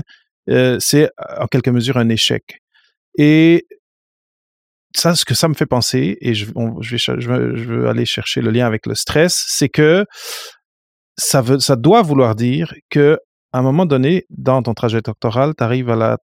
euh, 0.49 0.77
c'est 0.79 1.09
en 1.39 1.47
quelque 1.47 1.69
mesure 1.69 1.97
un 1.97 2.09
échec. 2.09 2.43
Et 3.17 3.65
ça, 4.95 5.15
ce 5.15 5.25
que 5.25 5.35
ça 5.35 5.47
me 5.47 5.53
fait 5.53 5.65
penser, 5.65 6.17
et 6.21 6.33
je, 6.33 6.45
je, 6.81 6.91
vais, 6.91 6.97
je, 7.57 7.63
veux, 7.71 7.87
aller 7.87 8.05
chercher 8.05 8.41
le 8.41 8.51
lien 8.51 8.65
avec 8.65 8.85
le 8.85 8.95
stress, 8.95 9.45
c'est 9.47 9.69
que 9.69 10.05
ça, 11.17 11.41
veut, 11.41 11.59
ça 11.59 11.75
doit 11.75 12.01
vouloir 12.01 12.35
dire 12.35 12.73
que 12.89 13.19
à 13.53 13.59
un 13.59 13.61
moment 13.61 13.85
donné, 13.85 14.25
dans 14.29 14.61
ton 14.61 14.73
trajet 14.73 15.01
doctoral, 15.01 15.53
tu 15.57 15.63
arrives 15.63 15.89
à 15.89 15.95
la 15.95 16.17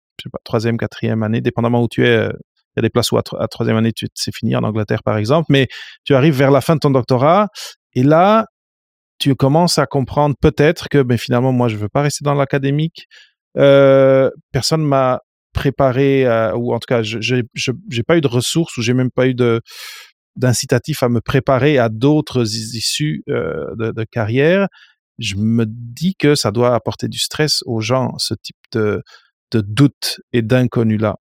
troisième, 0.44 0.78
quatrième 0.78 1.24
année, 1.24 1.42
dépendamment 1.42 1.82
où 1.82 1.88
tu 1.88 2.06
es 2.06 2.18
euh, 2.18 2.32
il 2.75 2.80
y 2.80 2.80
a 2.80 2.82
des 2.82 2.89
places 2.89 3.12
où 3.12 3.18
à, 3.18 3.48
troisième 3.48 3.77
année, 3.77 3.92
c'est 4.15 4.36
fini 4.36 4.56
en 4.56 4.63
Angleterre, 4.63 5.03
par 5.03 5.18
exemple, 5.18 5.48
mais 5.50 5.68
tu 6.06 6.15
arrives 6.15 6.36
vers 6.36 6.51
la 6.51 6.62
fin 6.62 6.75
de 6.75 6.80
ton 6.80 6.92
doctorat 6.92 7.48
et 7.94 8.03
là, 8.03 8.46
tu 9.20 9.36
commences 9.36 9.77
à 9.77 9.86
comprendre 9.86 10.36
peut-être 10.39 10.89
que 10.89 11.01
ben, 11.01 11.18
finalement, 11.18 11.51
moi, 11.51 11.68
je 11.68 11.77
veux 11.77 11.89
pas 11.89 12.01
rester 12.01 12.24
dans 12.25 12.34
l'académique. 12.34 13.08
Euh, 13.58 14.30
personne 14.51 14.84
m'a 14.84 15.22
préparé, 15.53 16.25
ou 16.56 16.74
en 16.74 16.80
tout 16.80 16.88
cas, 16.88 17.03
je 17.03 17.36
n'ai 17.36 18.03
pas 18.06 18.18
eu 18.18 18.22
de 18.22 18.27
ressources 18.27 18.75
ou 18.77 18.82
j'ai 18.82 18.94
même 18.94 19.12
pas 19.12 19.27
eu 19.27 19.36
d'incitatif 20.36 21.03
à 21.03 21.10
me 21.10 21.22
préparer 21.22 21.77
à 21.77 21.89
d'autres 21.89 22.44
issues 22.75 23.24
euh, 23.30 23.65
de, 23.77 23.92
de, 23.92 24.03
carrière. 24.03 24.68
Je 25.20 25.36
me 25.36 25.65
dis 25.68 26.15
que 26.15 26.34
ça 26.34 26.51
doit 26.51 26.74
apporter 26.74 27.08
du 27.08 27.20
stress 27.20 27.62
aux 27.68 27.82
gens, 27.82 28.15
ce 28.18 28.34
type 28.34 28.58
de, 28.72 29.03
de 29.51 29.62
doute 29.62 30.20
et 30.32 30.42
d'inconnu 30.42 30.98
là. 30.98 31.18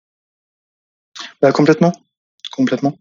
Bah, 1.40 1.52
complètement, 1.52 1.92
complètement. 2.50 2.99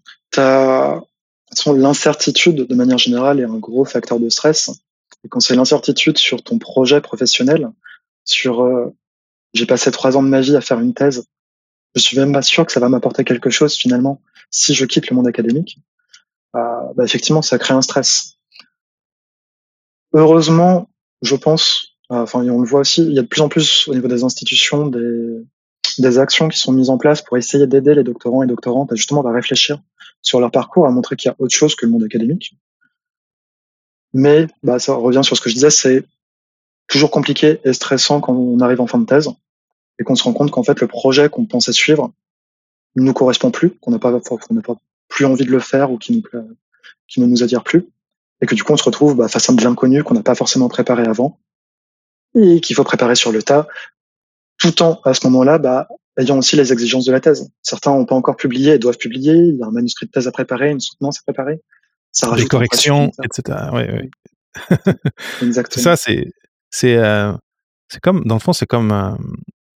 L'incertitude, 1.65 2.67
de 2.67 2.75
manière 2.75 2.97
générale, 2.97 3.39
est 3.39 3.45
un 3.45 3.57
gros 3.57 3.85
facteur 3.85 4.19
de 4.19 4.29
stress. 4.29 4.69
Et 5.23 5.27
quand 5.27 5.39
c'est 5.39 5.55
l'incertitude 5.55 6.17
sur 6.17 6.43
ton 6.43 6.59
projet 6.59 7.01
professionnel, 7.01 7.69
sur 8.23 8.61
euh, 8.61 8.95
j'ai 9.53 9.65
passé 9.65 9.91
trois 9.91 10.15
ans 10.15 10.23
de 10.23 10.29
ma 10.29 10.41
vie 10.41 10.55
à 10.55 10.61
faire 10.61 10.79
une 10.79 10.93
thèse, 10.93 11.25
je 11.95 12.01
suis 12.01 12.17
même 12.17 12.31
pas 12.31 12.41
sûr 12.41 12.65
que 12.65 12.71
ça 12.71 12.79
va 12.79 12.87
m'apporter 12.87 13.23
quelque 13.23 13.49
chose 13.49 13.75
finalement 13.75 14.21
si 14.51 14.73
je 14.73 14.85
quitte 14.85 15.09
le 15.09 15.15
monde 15.15 15.27
académique. 15.27 15.79
Euh, 16.55 16.59
bah, 16.95 17.03
effectivement, 17.03 17.41
ça 17.41 17.57
crée 17.57 17.73
un 17.73 17.81
stress. 17.81 18.37
Heureusement, 20.13 20.89
je 21.21 21.35
pense, 21.35 21.97
enfin, 22.09 22.47
on 22.47 22.61
le 22.61 22.67
voit 22.67 22.81
aussi, 22.81 23.03
il 23.03 23.13
y 23.13 23.19
a 23.19 23.23
de 23.23 23.27
plus 23.27 23.41
en 23.41 23.49
plus 23.49 23.87
au 23.87 23.93
niveau 23.93 24.07
des 24.07 24.23
institutions 24.23 24.87
des, 24.87 25.43
des 26.01 26.17
actions 26.17 26.47
qui 26.47 26.59
sont 26.59 26.71
mises 26.71 26.89
en 26.89 26.97
place 26.97 27.21
pour 27.21 27.37
essayer 27.37 27.67
d'aider 27.67 27.95
les 27.95 28.03
doctorants 28.03 28.43
et 28.43 28.47
doctorantes 28.47 28.91
à 28.91 28.95
justement 28.95 29.21
à 29.25 29.31
réfléchir 29.31 29.81
sur 30.21 30.39
leur 30.39 30.51
parcours, 30.51 30.85
à 30.85 30.91
montrer 30.91 31.15
qu'il 31.15 31.29
y 31.29 31.31
a 31.31 31.35
autre 31.39 31.53
chose 31.53 31.75
que 31.75 31.85
le 31.85 31.91
monde 31.91 32.03
académique. 32.03 32.55
Mais 34.13 34.47
bah, 34.63 34.79
ça 34.79 34.93
revient 34.93 35.21
sur 35.23 35.37
ce 35.37 35.41
que 35.41 35.49
je 35.49 35.55
disais, 35.55 35.69
c'est 35.69 36.03
toujours 36.87 37.11
compliqué 37.11 37.59
et 37.63 37.73
stressant 37.73 38.19
quand 38.19 38.33
on 38.33 38.59
arrive 38.59 38.81
en 38.81 38.87
fin 38.87 38.97
de 38.97 39.05
thèse. 39.05 39.29
et 39.99 40.03
qu'on 40.03 40.15
se 40.15 40.23
rend 40.23 40.33
compte 40.33 40.49
qu'en 40.49 40.63
fait 40.63 40.79
le 40.79 40.87
projet 40.87 41.29
qu'on 41.29 41.45
pensait 41.45 41.73
suivre 41.73 42.13
ne 42.95 43.03
nous 43.03 43.13
correspond 43.13 43.51
plus, 43.51 43.71
qu'on 43.81 43.91
n'a 43.91 43.99
pas, 43.99 44.17
pas 44.19 44.75
plus 45.09 45.25
envie 45.25 45.45
de 45.45 45.51
le 45.51 45.59
faire 45.59 45.91
ou 45.91 45.97
qui 45.97 46.23
ne 47.17 47.25
nous 47.25 47.43
attire 47.43 47.63
plus, 47.63 47.85
et 48.41 48.45
que 48.45 48.55
du 48.55 48.63
coup 48.63 48.73
on 48.73 48.77
se 48.77 48.83
retrouve 48.83 49.15
bah, 49.15 49.27
face 49.27 49.49
à 49.49 49.53
de 49.53 49.63
l'inconnu 49.63 50.03
qu'on 50.03 50.13
n'a 50.13 50.23
pas 50.23 50.35
forcément 50.35 50.69
préparé 50.69 51.03
avant 51.03 51.39
et 52.35 52.61
qu'il 52.61 52.75
faut 52.75 52.83
préparer 52.83 53.15
sur 53.15 53.31
le 53.31 53.43
tas, 53.43 53.67
tout 54.59 54.81
en 54.83 54.99
à 55.03 55.13
ce 55.13 55.25
moment-là 55.27 55.57
bah, 55.57 55.87
ayant 56.19 56.37
aussi 56.37 56.55
les 56.55 56.71
exigences 56.71 57.05
de 57.05 57.11
la 57.11 57.19
thèse. 57.19 57.49
Certains 57.63 57.91
n'ont 57.91 58.05
pas 58.05 58.15
encore 58.15 58.35
publié 58.35 58.73
et 58.73 58.79
doivent 58.79 58.97
publier, 58.97 59.33
il 59.33 59.57
y 59.57 59.63
a 59.63 59.67
un 59.67 59.71
manuscrit 59.71 60.05
de 60.05 60.11
thèse 60.11 60.27
à 60.27 60.31
préparer, 60.31 60.69
une 60.69 60.79
soutenance 60.79 61.19
à 61.19 61.31
préparer. 61.31 61.61
Ça 62.11 62.35
des 62.35 62.47
corrections, 62.47 63.11
etc. 63.23 63.57
Ouais, 63.71 63.91
ouais. 63.91 64.09
Exactement. 65.41 65.83
ça, 65.83 65.95
c'est 65.95 66.25
c'est 66.71 66.97
euh, 66.97 67.31
c'est 67.87 68.01
comme 68.01 68.23
dans 68.25 68.35
le 68.35 68.39
fond, 68.39 68.51
c'est 68.51 68.65
comme 68.65 68.91
euh, 68.91 69.11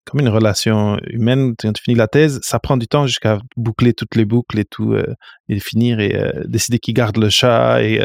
comme 0.07 0.21
une 0.21 0.29
relation 0.29 0.99
humaine. 1.11 1.55
Quand 1.59 1.73
tu 1.73 1.83
finis 1.83 1.97
la 1.97 2.09
thèse, 2.09 2.41
ça 2.43 2.59
prend 2.59 2.77
du 2.77 2.89
temps 2.89 3.07
jusqu'à 3.07 3.39
boucler 3.57 3.93
toutes 3.93 4.17
les 4.17 4.25
boucles 4.25 4.59
et 4.59 4.65
tout, 4.65 4.95
euh, 4.95 5.15
et 5.49 5.61
finir 5.61 6.01
et 6.01 6.17
euh, 6.17 6.33
décider 6.47 6.79
qui 6.79 6.95
garde 6.95 7.19
le 7.19 7.29
chat 7.29 7.83
et 7.83 8.01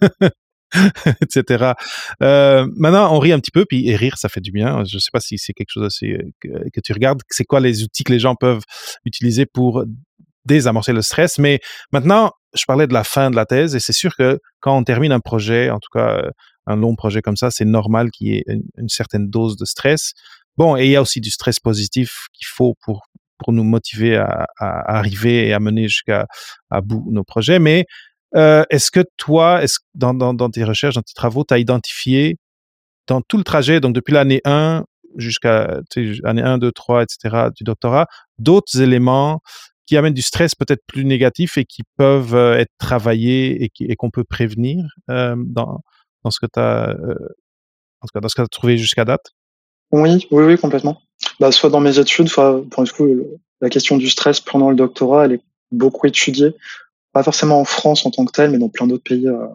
etc. 1.20 1.72
maintenant, 2.20 3.14
on 3.14 3.18
rit 3.18 3.32
un 3.32 3.40
petit 3.40 3.50
peu, 3.50 3.64
puis 3.64 3.88
et 3.88 3.96
rire, 3.96 4.16
ça 4.18 4.28
fait 4.28 4.40
du 4.40 4.52
bien. 4.52 4.84
Je 4.84 4.96
ne 4.96 5.00
sais 5.00 5.10
pas 5.12 5.20
si 5.20 5.38
c'est 5.38 5.52
quelque 5.52 5.70
chose 5.70 5.84
aussi 5.84 6.14
que, 6.40 6.80
tu 6.80 6.92
regardes. 6.92 7.22
C'est 7.30 7.44
quoi 7.44 7.60
les 7.60 7.82
outils 7.82 8.04
que 8.04 8.12
les 8.12 8.18
gens 8.18 8.34
peuvent 8.34 8.62
utiliser 9.04 9.46
pour 9.46 9.84
désamorcer 10.44 10.92
le 10.92 11.02
stress? 11.02 11.38
Mais 11.38 11.60
maintenant, 11.92 12.32
je 12.54 12.64
parlais 12.66 12.86
de 12.86 12.94
la 12.94 13.04
fin 13.04 13.30
de 13.30 13.36
la 13.36 13.46
thèse 13.46 13.74
et 13.74 13.80
c'est 13.80 13.92
sûr 13.92 14.16
que 14.16 14.38
quand 14.60 14.76
on 14.76 14.84
termine 14.84 15.12
un 15.12 15.20
projet, 15.20 15.70
en 15.70 15.78
tout 15.78 15.90
cas 15.92 16.22
un 16.66 16.76
long 16.76 16.94
projet 16.94 17.22
comme 17.22 17.36
ça, 17.36 17.50
c'est 17.50 17.64
normal 17.64 18.10
qu'il 18.10 18.28
y 18.28 18.36
ait 18.36 18.44
une, 18.76 18.88
certaine 18.88 19.28
dose 19.28 19.56
de 19.56 19.64
stress. 19.64 20.12
Bon, 20.56 20.76
et 20.76 20.84
il 20.84 20.90
y 20.90 20.96
a 20.96 21.02
aussi 21.02 21.20
du 21.20 21.30
stress 21.30 21.58
positif 21.60 22.26
qu'il 22.32 22.46
faut 22.46 22.74
pour 22.82 23.06
pour 23.38 23.54
nous 23.54 23.64
motiver 23.64 24.16
à, 24.16 24.46
arriver 24.58 25.48
et 25.48 25.54
à 25.54 25.60
mener 25.60 25.88
jusqu'à 25.88 26.26
bout 26.82 27.08
nos 27.10 27.24
projets. 27.24 27.58
Mais 27.58 27.86
euh, 28.36 28.64
est-ce 28.70 28.90
que 28.90 29.00
toi, 29.16 29.60
dans, 29.94 30.50
tes 30.50 30.64
recherches, 30.64 30.94
dans 30.94 31.02
tes 31.02 31.14
travaux, 31.14 31.44
tu 31.44 31.54
as 31.54 31.58
identifié 31.58 32.36
dans 33.06 33.20
tout 33.22 33.38
le 33.38 33.44
trajet, 33.44 33.80
donc 33.80 33.94
depuis 33.94 34.12
l'année 34.12 34.40
1 34.44 34.84
jusqu'à 35.16 35.80
l'année 36.22 36.42
1, 36.42 36.58
2, 36.58 36.70
3, 36.70 37.02
etc., 37.02 37.48
du 37.54 37.64
doctorat, 37.64 38.06
d'autres 38.38 38.80
éléments 38.80 39.40
qui 39.86 39.96
amènent 39.96 40.14
du 40.14 40.22
stress 40.22 40.54
peut-être 40.54 40.82
plus 40.86 41.04
négatif 41.04 41.58
et 41.58 41.64
qui 41.64 41.82
peuvent 41.96 42.36
euh, 42.36 42.58
être 42.58 42.70
travaillés 42.78 43.68
et, 43.80 43.96
qu'on 43.96 44.10
peut 44.10 44.22
prévenir 44.22 44.84
euh, 45.10 45.34
dans, 45.36 45.80
ce 46.30 46.38
que 46.38 46.46
tu 46.46 46.60
as, 46.60 46.94
dans 48.14 48.46
trouvé 48.46 48.78
jusqu'à 48.78 49.04
date? 49.04 49.32
Oui, 49.90 50.28
oui, 50.30 50.44
oui, 50.44 50.56
complètement. 50.56 51.02
Bah, 51.40 51.50
soit 51.50 51.70
dans 51.70 51.80
mes 51.80 51.98
études, 51.98 52.28
soit 52.28 52.62
pour 52.70 52.84
le 52.84 52.88
coup, 52.88 53.08
la 53.60 53.68
question 53.68 53.96
du 53.96 54.08
stress 54.08 54.40
pendant 54.40 54.70
le 54.70 54.76
doctorat, 54.76 55.24
elle 55.24 55.32
est 55.32 55.42
beaucoup 55.72 56.06
étudiée. 56.06 56.54
Pas 57.12 57.22
forcément 57.22 57.60
en 57.60 57.64
France 57.64 58.06
en 58.06 58.10
tant 58.10 58.24
que 58.24 58.32
telle, 58.32 58.50
mais 58.50 58.58
dans 58.58 58.68
plein 58.68 58.86
d'autres 58.86 59.02
pays, 59.02 59.28
euh, 59.28 59.46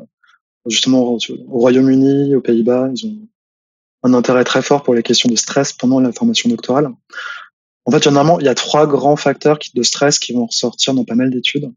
justement 0.68 1.02
au 1.02 1.18
Royaume-Uni, 1.48 2.36
aux 2.36 2.42
Pays-Bas, 2.42 2.90
ils 2.96 3.08
ont 3.08 3.28
un 4.04 4.14
intérêt 4.14 4.44
très 4.44 4.62
fort 4.62 4.84
pour 4.84 4.94
les 4.94 5.04
questions 5.04 5.30
de 5.30 5.36
stress 5.36 5.74
pendant 5.74 6.00
la 6.00 6.12
formation 6.12 6.50
doctorale. 6.50 6.90
En 7.86 7.92
fait, 7.92 8.04
généralement, 8.04 8.40
il 8.40 8.46
y 8.46 8.50
a 8.50 8.56
trois 8.56 8.88
grands 8.88 9.16
facteurs 9.16 9.60
de 9.74 9.84
stress 9.84 10.20
qui 10.20 10.34
vont 10.34 10.48
ressortir 10.48 10.94
dans 10.94 11.06
pas 11.06 11.16
mal 11.16 11.30
d'études. 11.30 11.72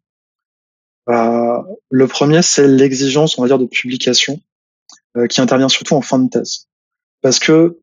Euh, 1.08 1.62
le 1.90 2.06
premier, 2.06 2.42
c'est 2.42 2.66
l'exigence, 2.66 3.38
on 3.38 3.42
va 3.42 3.48
dire, 3.48 3.58
de 3.58 3.66
publication, 3.66 4.40
euh, 5.16 5.26
qui 5.26 5.40
intervient 5.40 5.68
surtout 5.68 5.94
en 5.94 6.02
fin 6.02 6.18
de 6.18 6.28
thèse. 6.28 6.68
Parce 7.22 7.38
que, 7.38 7.80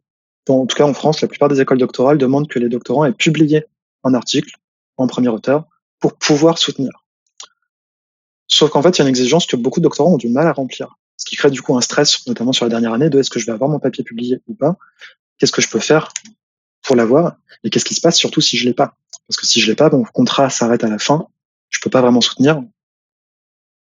en 0.48 0.66
tout 0.66 0.76
cas 0.76 0.86
en 0.86 0.94
France, 0.94 1.22
la 1.22 1.28
plupart 1.28 1.50
des 1.50 1.62
écoles 1.62 1.80
doctorales 1.80 2.18
demandent 2.18 2.48
que 2.48 2.60
les 2.60 2.70
doctorants 2.70 3.06
aient 3.06 3.14
publié 3.14 3.66
un 4.04 4.14
article 4.14 4.56
en 4.98 5.08
premier 5.08 5.30
auteur 5.30 5.66
pour 6.00 6.16
pouvoir 6.18 6.58
soutenir. 6.58 7.05
Sauf 8.48 8.70
qu'en 8.70 8.82
fait, 8.82 8.98
il 8.98 9.00
y 9.00 9.02
a 9.02 9.04
une 9.06 9.10
exigence 9.10 9.46
que 9.46 9.56
beaucoup 9.56 9.80
de 9.80 9.84
doctorants 9.84 10.14
ont 10.14 10.18
du 10.18 10.30
mal 10.30 10.48
à 10.48 10.54
remplir. 10.54 10.98
Ce 11.18 11.26
qui 11.26 11.36
crée 11.36 11.50
du 11.50 11.62
coup 11.62 11.76
un 11.78 11.82
stress, 11.82 12.26
notamment 12.28 12.54
sur 12.54 12.66
la 12.66 12.70
dernière 12.70 12.94
année, 12.94 13.10
de 13.10 13.20
est-ce 13.20 13.30
que 13.30 13.40
je 13.40 13.46
vais 13.46 13.54
avoir 13.54 13.70
mon 13.70 13.80
papier 13.80 14.04
publié 14.04 14.42
ou 14.48 14.54
pas? 14.54 14.78
Qu'est-ce 15.38 15.52
que 15.52 15.62
je 15.62 15.70
peux 15.70 15.80
faire 15.80 16.14
pour 16.84 16.96
l'avoir? 16.96 17.38
Et 17.64 17.70
qu'est-ce 17.70 17.86
qui 17.86 17.96
se 17.96 18.02
passe 18.02 18.18
surtout 18.18 18.42
si 18.42 18.58
je 18.58 18.66
l'ai 18.66 18.74
pas? 18.74 18.96
Parce 19.28 19.38
que 19.38 19.46
si 19.46 19.60
je 19.60 19.68
l'ai 19.68 19.76
pas, 19.76 19.90
mon 19.90 20.04
contrat 20.04 20.50
s'arrête 20.50 20.84
à 20.84 20.90
la 20.90 21.00
fin, 21.00 21.28
je 21.70 21.80
peux 21.80 21.90
pas 21.90 22.02
vraiment 22.02 22.22
soutenir. 22.22 22.62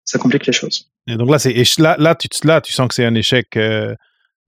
Ça 0.04 0.18
complique 0.18 0.46
les 0.46 0.52
choses. 0.52 0.90
Et 1.06 1.16
donc 1.16 1.30
là, 1.30 1.38
c'est 1.38 1.54
là, 1.78 1.96
là, 1.98 2.14
tu, 2.14 2.28
là, 2.44 2.60
tu 2.60 2.72
sens 2.72 2.88
que 2.88 2.94
c'est 2.94 3.04
un 3.04 3.14
échec, 3.14 3.56
euh, 3.56 3.94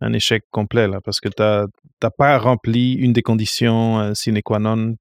un 0.01 0.13
échec 0.13 0.45
complet 0.51 0.89
là, 0.89 1.01
parce 1.01 1.21
que 1.21 1.29
tu 1.29 1.43
n'as 1.43 2.11
pas 2.11 2.39
rempli 2.39 2.95
une 2.95 3.13
des 3.13 3.23
conditions 3.23 4.01
euh, 4.01 4.15
sine 4.15 4.43
qua 4.43 4.59
non. 4.59 4.97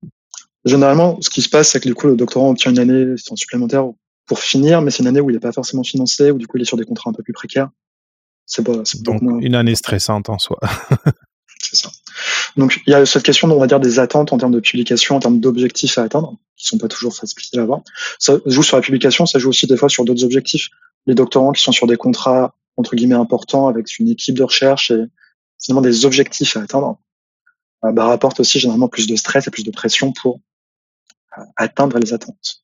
Généralement, 0.63 1.19
ce 1.21 1.29
qui 1.29 1.41
se 1.41 1.49
passe, 1.49 1.71
c'est 1.71 1.79
que 1.79 1.87
du 1.87 1.95
coup, 1.95 2.07
le 2.07 2.15
doctorant 2.15 2.51
obtient 2.51 2.71
une 2.71 2.79
année 2.79 3.15
supplémentaire 3.17 3.85
pour 4.25 4.39
finir, 4.39 4.81
mais 4.81 4.91
c'est 4.91 5.03
une 5.03 5.07
année 5.07 5.21
où 5.21 5.29
il 5.29 5.33
n'est 5.33 5.39
pas 5.39 5.51
forcément 5.51 5.83
financé, 5.83 6.31
où 6.31 6.37
du 6.37 6.47
coup, 6.47 6.57
il 6.57 6.61
est 6.61 6.65
sur 6.65 6.77
des 6.77 6.85
contrats 6.85 7.09
un 7.09 7.13
peu 7.13 7.23
plus 7.23 7.33
précaires. 7.33 7.69
C'est 8.45 8.63
pas, 8.63 8.73
donc 9.01 9.21
une 9.41 9.55
année 9.55 9.75
stressante 9.75 10.29
en 10.29 10.37
soi. 10.37 10.59
c'est 11.61 11.75
ça. 11.75 11.89
Donc 12.57 12.81
il 12.85 12.91
y 12.91 12.93
a 12.93 13.05
cette 13.05 13.23
question, 13.23 13.49
on 13.49 13.59
va 13.59 13.67
dire, 13.67 13.79
des 13.79 13.99
attentes 13.99 14.33
en 14.33 14.37
termes 14.37 14.51
de 14.51 14.59
publication, 14.59 15.15
en 15.15 15.19
termes 15.19 15.39
d'objectifs 15.39 15.97
à 15.97 16.03
atteindre, 16.03 16.37
qui 16.57 16.67
sont 16.67 16.77
pas 16.77 16.87
toujours 16.87 17.15
faciles 17.15 17.59
à 17.59 17.63
avoir. 17.63 17.81
Ça 18.19 18.39
joue 18.45 18.63
sur 18.63 18.75
la 18.75 18.81
publication, 18.81 19.25
ça 19.25 19.39
joue 19.39 19.49
aussi 19.49 19.67
des 19.67 19.77
fois 19.77 19.89
sur 19.89 20.03
d'autres 20.03 20.23
objectifs. 20.25 20.69
Les 21.05 21.15
doctorants 21.15 21.51
qui 21.51 21.61
sont 21.61 21.71
sur 21.71 21.87
des 21.87 21.97
contrats 21.97 22.55
entre 22.77 22.95
guillemets 22.95 23.15
importants 23.15 23.67
avec 23.67 23.99
une 23.99 24.09
équipe 24.09 24.35
de 24.35 24.43
recherche 24.43 24.91
et 24.91 25.03
finalement 25.61 25.81
des 25.81 26.05
objectifs 26.05 26.57
à 26.57 26.61
atteindre, 26.61 26.99
euh, 27.85 27.91
bah, 27.91 28.05
rapportent 28.05 28.39
aussi 28.39 28.59
généralement 28.59 28.87
plus 28.87 29.07
de 29.07 29.15
stress 29.15 29.47
et 29.47 29.51
plus 29.51 29.63
de 29.63 29.71
pression 29.71 30.11
pour 30.11 30.39
euh, 31.37 31.43
atteindre 31.55 31.97
les 31.99 32.13
attentes. 32.13 32.63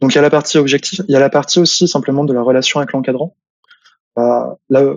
Donc 0.00 0.12
il 0.12 0.16
y 0.16 0.18
a 0.18 0.22
la 0.22 0.30
partie 0.30 0.58
objectif, 0.58 1.00
il 1.08 1.12
y 1.12 1.16
a 1.16 1.20
la 1.20 1.30
partie 1.30 1.58
aussi 1.58 1.88
simplement 1.88 2.24
de 2.24 2.32
la 2.32 2.42
relation 2.42 2.80
avec 2.80 2.92
l'encadrant. 2.92 3.36
Euh, 4.18 4.46
là, 4.68 4.96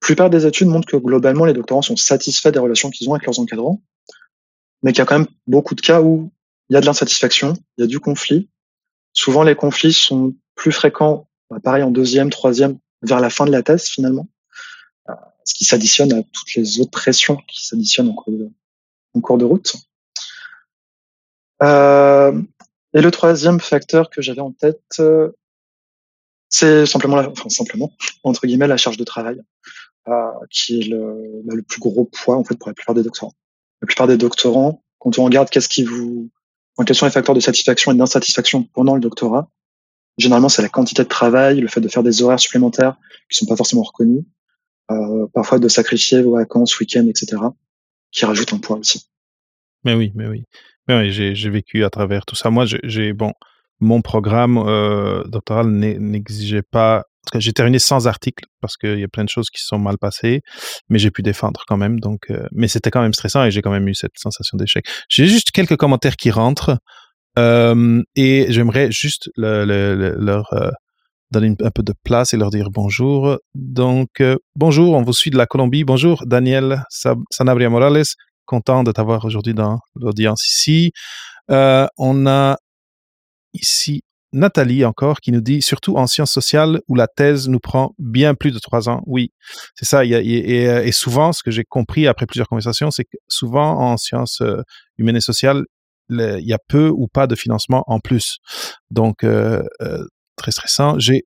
plupart 0.00 0.30
des 0.30 0.46
études 0.46 0.68
montrent 0.68 0.88
que 0.88 0.96
globalement, 0.96 1.44
les 1.44 1.54
doctorants 1.54 1.82
sont 1.82 1.96
satisfaits 1.96 2.50
des 2.50 2.58
relations 2.58 2.90
qu'ils 2.90 3.08
ont 3.08 3.14
avec 3.14 3.26
leurs 3.26 3.40
encadrants, 3.40 3.80
mais 4.82 4.92
qu'il 4.92 4.98
y 4.98 5.02
a 5.02 5.06
quand 5.06 5.18
même 5.18 5.28
beaucoup 5.46 5.74
de 5.74 5.80
cas 5.80 6.02
où 6.02 6.30
il 6.68 6.74
y 6.74 6.76
a 6.76 6.80
de 6.80 6.86
l'insatisfaction, 6.86 7.54
il 7.78 7.82
y 7.82 7.84
a 7.84 7.86
du 7.86 8.00
conflit. 8.00 8.48
Souvent, 9.12 9.42
les 9.42 9.54
conflits 9.54 9.92
sont 9.92 10.34
plus 10.54 10.72
fréquents, 10.72 11.28
bah, 11.50 11.58
pareil 11.62 11.82
en 11.82 11.90
deuxième, 11.90 12.30
troisième, 12.30 12.78
vers 13.02 13.20
la 13.20 13.30
fin 13.30 13.44
de 13.46 13.50
la 13.50 13.62
thèse 13.62 13.84
finalement, 13.84 14.28
euh, 15.08 15.14
ce 15.44 15.54
qui 15.54 15.64
s'additionne 15.64 16.12
à 16.12 16.22
toutes 16.22 16.54
les 16.54 16.80
autres 16.80 16.90
pressions 16.90 17.36
qui 17.48 17.66
s'additionnent 17.66 18.10
en, 18.10 18.24
en, 19.14 19.20
cours 19.20 19.38
de 19.38 19.44
route. 19.44 19.74
Euh, 21.62 22.42
et 22.94 23.00
le 23.00 23.10
troisième 23.10 23.60
facteur 23.60 24.08
que 24.08 24.22
j'avais 24.22 24.40
en 24.40 24.52
tête, 24.52 24.80
euh, 25.00 25.30
c'est 26.48 26.86
simplement, 26.86 27.16
la, 27.16 27.28
enfin 27.28 27.48
entre 28.22 28.46
guillemets 28.46 28.68
la 28.68 28.76
charge 28.76 28.96
de 28.96 29.04
travail 29.04 29.42
qui 30.50 30.80
est 30.80 30.84
le, 30.84 31.42
bah, 31.44 31.54
le, 31.54 31.62
plus 31.62 31.80
gros 31.80 32.04
poids 32.04 32.36
en 32.36 32.44
fait 32.44 32.56
pour 32.56 32.68
la 32.68 32.74
plupart 32.74 32.94
des 32.94 33.02
doctorants. 33.02 33.32
La 33.80 33.86
plupart 33.86 34.06
des 34.06 34.16
doctorants, 34.16 34.82
quand 34.98 35.18
on 35.18 35.24
regarde 35.24 35.50
qu'est-ce 35.50 35.68
qui 35.68 35.82
vous, 35.82 36.30
en 36.76 36.84
quels 36.84 36.96
sont 36.96 37.06
les 37.06 37.12
facteurs 37.12 37.34
de 37.34 37.40
satisfaction 37.40 37.92
et 37.92 37.94
d'insatisfaction 37.94 38.64
pendant 38.64 38.94
le 38.94 39.00
doctorat, 39.00 39.50
généralement 40.18 40.48
c'est 40.48 40.62
la 40.62 40.68
quantité 40.68 41.02
de 41.02 41.08
travail, 41.08 41.60
le 41.60 41.68
fait 41.68 41.80
de 41.80 41.88
faire 41.88 42.02
des 42.02 42.22
horaires 42.22 42.40
supplémentaires 42.40 42.96
qui 43.30 43.38
sont 43.38 43.46
pas 43.46 43.56
forcément 43.56 43.82
reconnus, 43.82 44.24
euh, 44.90 45.26
parfois 45.32 45.58
de 45.58 45.68
sacrifier 45.68 46.22
vos 46.22 46.36
vacances, 46.36 46.78
week-ends, 46.78 47.06
etc., 47.08 47.42
qui 48.10 48.24
rajoutent 48.24 48.52
un 48.52 48.58
poids 48.58 48.76
aussi. 48.76 49.08
Mais 49.84 49.94
oui, 49.94 50.12
mais 50.14 50.26
oui, 50.26 50.44
mais 50.88 51.10
j'ai 51.10 51.50
vécu 51.50 51.84
à 51.84 51.90
travers 51.90 52.24
tout 52.26 52.36
ça. 52.36 52.50
Moi, 52.50 52.64
j'ai 52.66 53.12
bon, 53.12 53.32
mon 53.80 54.02
programme 54.02 54.58
euh, 54.58 55.24
doctoral 55.24 55.68
n'exigeait 55.68 56.62
pas 56.62 57.04
j'ai 57.36 57.54
terminé 57.54 57.78
sans 57.78 58.06
article 58.06 58.44
parce 58.60 58.76
qu'il 58.76 58.98
y 58.98 59.02
a 59.02 59.08
plein 59.08 59.24
de 59.24 59.30
choses 59.30 59.48
qui 59.48 59.62
sont 59.62 59.78
mal 59.78 59.96
passées, 59.96 60.42
mais 60.90 60.98
j'ai 60.98 61.10
pu 61.10 61.22
défendre 61.22 61.64
quand 61.66 61.78
même. 61.78 61.98
Donc, 61.98 62.30
euh, 62.30 62.46
mais 62.52 62.68
c'était 62.68 62.90
quand 62.90 63.00
même 63.00 63.14
stressant 63.14 63.44
et 63.46 63.50
j'ai 63.50 63.62
quand 63.62 63.70
même 63.70 63.88
eu 63.88 63.94
cette 63.94 64.12
sensation 64.16 64.58
d'échec. 64.58 64.84
J'ai 65.08 65.26
juste 65.26 65.50
quelques 65.50 65.76
commentaires 65.76 66.16
qui 66.16 66.30
rentrent 66.30 66.76
euh, 67.38 68.02
et 68.14 68.46
j'aimerais 68.50 68.92
juste 68.92 69.30
le, 69.36 69.64
le, 69.64 70.14
leur 70.18 70.54
donner 71.30 71.56
un 71.62 71.70
peu 71.70 71.82
de 71.82 71.94
place 72.04 72.34
et 72.34 72.36
leur 72.36 72.50
dire 72.50 72.70
bonjour. 72.70 73.38
Donc, 73.54 74.22
bonjour, 74.54 74.94
on 74.94 75.02
vous 75.02 75.14
suit 75.14 75.30
de 75.30 75.38
la 75.38 75.46
Colombie. 75.46 75.84
Bonjour, 75.84 76.24
Daniel 76.26 76.84
Sanabria 77.30 77.70
Morales. 77.70 78.04
Content 78.46 78.84
de 78.84 78.92
t'avoir 78.92 79.24
aujourd'hui 79.24 79.54
dans 79.54 79.78
l'audience 79.94 80.46
ici. 80.46 80.92
on 81.48 82.26
a 82.26 82.56
ici 83.52 84.02
Nathalie 84.34 84.84
encore 84.84 85.20
qui 85.20 85.30
nous 85.30 85.40
dit 85.40 85.62
surtout 85.62 85.96
en 85.96 86.08
sciences 86.08 86.32
sociales 86.32 86.80
où 86.88 86.96
la 86.96 87.06
thèse 87.06 87.48
nous 87.48 87.60
prend 87.60 87.94
bien 87.98 88.34
plus 88.34 88.50
de 88.50 88.58
trois 88.58 88.88
ans. 88.88 89.00
Oui, 89.06 89.30
c'est 89.76 89.84
ça. 89.84 90.00
Euh, 90.00 90.82
et, 90.84 90.92
souvent, 90.92 91.32
ce 91.32 91.42
que 91.42 91.52
j'ai 91.52 91.62
compris 91.64 92.08
après 92.08 92.26
plusieurs 92.26 92.48
conversations, 92.48 92.90
c'est 92.90 93.04
que 93.04 93.16
souvent 93.28 93.78
en 93.78 93.96
sciences 93.96 94.40
euh, 94.42 94.60
humaines 94.98 95.16
et 95.16 95.20
sociales, 95.20 95.64
il 96.10 96.44
y 96.44 96.52
a 96.52 96.58
peu 96.68 96.88
ou 96.88 97.06
pas 97.06 97.28
de 97.28 97.36
financement 97.36 97.84
en 97.86 98.00
plus. 98.00 98.38
Donc, 98.90 99.22
euh, 99.22 99.62
très 100.36 100.50
stressant. 100.50 100.98
J'ai 100.98 101.22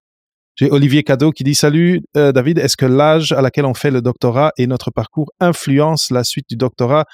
j'ai 0.58 0.70
Olivier 0.70 1.04
Cadeau 1.04 1.30
qui 1.30 1.44
dit 1.44 1.54
Salut 1.54 2.02
David, 2.14 2.58
est-ce 2.58 2.76
que 2.76 2.86
l'âge 2.86 3.30
à 3.32 3.40
laquelle 3.40 3.64
on 3.64 3.74
fait 3.74 3.92
le 3.92 4.02
doctorat 4.02 4.52
et 4.58 4.66
notre 4.66 4.90
parcours 4.90 5.30
influence 5.38 6.10
la 6.10 6.24
suite 6.24 6.48
du 6.48 6.56
doctorat? 6.56 7.04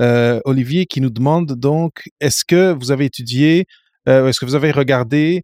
Euh, 0.00 0.40
Olivier 0.44 0.86
qui 0.86 1.00
nous 1.00 1.10
demande 1.10 1.52
donc, 1.52 2.02
est-ce 2.20 2.44
que 2.44 2.72
vous 2.72 2.90
avez 2.90 3.04
étudié, 3.04 3.66
euh, 4.08 4.26
est-ce 4.26 4.40
que 4.40 4.44
vous 4.44 4.56
avez 4.56 4.72
regardé 4.72 5.42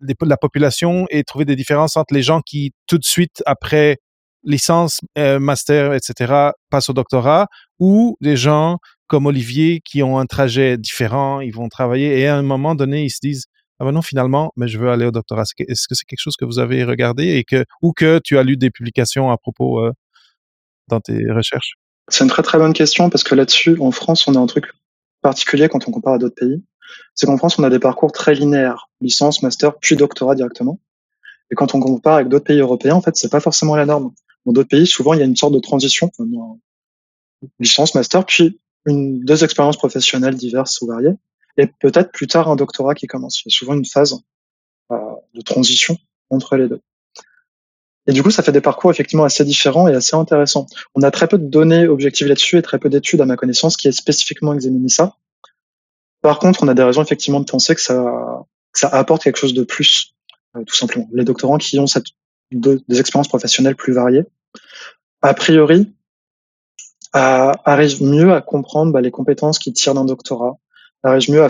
la 0.00 0.36
population 0.36 1.06
et 1.10 1.22
trouvé 1.22 1.44
des 1.44 1.56
différences 1.56 1.96
entre 1.96 2.12
les 2.12 2.22
gens 2.22 2.40
qui, 2.40 2.72
tout 2.86 2.98
de 2.98 3.04
suite 3.04 3.42
après 3.46 3.98
licence, 4.42 5.00
euh, 5.18 5.38
master, 5.38 5.94
etc., 5.94 6.50
passent 6.70 6.88
au 6.88 6.94
doctorat, 6.94 7.46
ou 7.78 8.16
des 8.20 8.36
gens 8.36 8.78
comme 9.06 9.26
Olivier 9.26 9.80
qui 9.84 10.02
ont 10.02 10.18
un 10.18 10.26
trajet 10.26 10.78
différent, 10.78 11.40
ils 11.40 11.54
vont 11.54 11.68
travailler 11.68 12.20
et 12.20 12.26
à 12.26 12.36
un 12.36 12.42
moment 12.42 12.74
donné, 12.74 13.04
ils 13.04 13.10
se 13.10 13.18
disent, 13.22 13.46
ah 13.80 13.86
ben 13.86 13.92
non, 13.92 14.02
finalement, 14.02 14.52
mais 14.56 14.68
je 14.68 14.78
veux 14.78 14.90
aller 14.90 15.06
au 15.06 15.10
doctorat. 15.10 15.44
Est-ce 15.58 15.88
que 15.88 15.94
c'est 15.94 16.04
quelque 16.04 16.20
chose 16.20 16.36
que 16.38 16.44
vous 16.44 16.58
avez 16.58 16.84
regardé 16.84 17.28
et 17.28 17.44
que, 17.44 17.64
ou 17.80 17.92
que 17.92 18.20
tu 18.22 18.36
as 18.36 18.42
lu 18.42 18.58
des 18.58 18.70
publications 18.70 19.30
à 19.30 19.38
propos 19.38 19.80
euh, 19.80 19.92
dans 20.88 21.00
tes 21.00 21.30
recherches? 21.32 21.76
C'est 22.08 22.24
une 22.24 22.30
très 22.30 22.42
très 22.42 22.58
bonne 22.58 22.74
question 22.74 23.08
parce 23.08 23.24
que 23.24 23.34
là-dessus, 23.34 23.78
en 23.80 23.90
France, 23.90 24.28
on 24.28 24.34
a 24.34 24.38
un 24.38 24.46
truc 24.46 24.66
particulier 25.22 25.70
quand 25.70 25.88
on 25.88 25.92
compare 25.92 26.14
à 26.14 26.18
d'autres 26.18 26.34
pays. 26.34 26.62
C'est 27.14 27.26
qu'en 27.26 27.38
France, 27.38 27.58
on 27.58 27.62
a 27.62 27.70
des 27.70 27.78
parcours 27.78 28.12
très 28.12 28.34
linéaires, 28.34 28.90
licence, 29.00 29.42
master, 29.42 29.78
puis 29.78 29.96
doctorat 29.96 30.34
directement. 30.34 30.78
Et 31.50 31.54
quand 31.54 31.74
on 31.74 31.80
compare 31.80 32.16
avec 32.16 32.28
d'autres 32.28 32.44
pays 32.44 32.60
européens, 32.60 32.96
en 32.96 33.00
fait, 33.00 33.16
c'est 33.16 33.30
pas 33.30 33.40
forcément 33.40 33.76
la 33.76 33.86
norme. 33.86 34.12
Dans 34.44 34.52
d'autres 34.52 34.68
pays, 34.68 34.86
souvent, 34.86 35.14
il 35.14 35.20
y 35.20 35.22
a 35.22 35.26
une 35.26 35.36
sorte 35.36 35.54
de 35.54 35.58
transition, 35.58 36.10
licence, 37.58 37.94
master, 37.94 38.26
puis 38.26 38.60
deux 38.86 39.42
expériences 39.42 39.78
professionnelles 39.78 40.36
diverses 40.36 40.82
ou 40.82 40.86
variées, 40.86 41.14
et 41.60 41.66
peut-être 41.66 42.10
plus 42.12 42.26
tard 42.26 42.48
un 42.48 42.56
doctorat 42.56 42.94
qui 42.94 43.06
commence. 43.06 43.42
Il 43.42 43.48
y 43.50 43.54
a 43.54 43.56
souvent 43.56 43.74
une 43.74 43.84
phase 43.84 44.18
euh, 44.90 44.96
de 45.34 45.42
transition 45.42 45.96
entre 46.30 46.56
les 46.56 46.68
deux. 46.68 46.80
Et 48.06 48.12
du 48.12 48.22
coup, 48.22 48.30
ça 48.30 48.42
fait 48.42 48.52
des 48.52 48.62
parcours 48.62 48.90
effectivement 48.90 49.24
assez 49.24 49.44
différents 49.44 49.86
et 49.86 49.94
assez 49.94 50.16
intéressants. 50.16 50.66
On 50.94 51.02
a 51.02 51.10
très 51.10 51.28
peu 51.28 51.38
de 51.38 51.46
données 51.46 51.86
objectives 51.86 52.26
là-dessus 52.26 52.56
et 52.56 52.62
très 52.62 52.78
peu 52.78 52.88
d'études, 52.88 53.20
à 53.20 53.26
ma 53.26 53.36
connaissance, 53.36 53.76
qui 53.76 53.88
aient 53.88 53.92
spécifiquement 53.92 54.54
examiné 54.54 54.88
ça. 54.88 55.16
Par 56.22 56.38
contre, 56.38 56.62
on 56.62 56.68
a 56.68 56.74
des 56.74 56.82
raisons 56.82 57.02
effectivement 57.02 57.40
de 57.40 57.44
penser 57.44 57.74
que 57.74 57.80
ça, 57.80 58.46
apporte 58.82 59.22
quelque 59.22 59.36
chose 59.36 59.54
de 59.54 59.64
plus, 59.64 60.14
euh, 60.56 60.64
tout 60.64 60.74
simplement. 60.74 61.08
Les 61.12 61.24
doctorants 61.24 61.58
qui 61.58 61.78
ont 61.78 61.84
des 62.52 63.00
expériences 63.00 63.28
professionnelles 63.28 63.76
plus 63.76 63.92
variées, 63.92 64.24
a 65.20 65.34
priori, 65.34 65.92
arrivent 67.12 68.02
mieux 68.02 68.32
à 68.32 68.40
comprendre 68.40 68.92
bah, 68.92 69.00
les 69.00 69.10
compétences 69.10 69.58
qu'ils 69.58 69.72
tirent 69.72 69.94
d'un 69.94 70.04
doctorat, 70.04 70.58
arrivent 71.02 71.30
mieux 71.30 71.44
à 71.44 71.48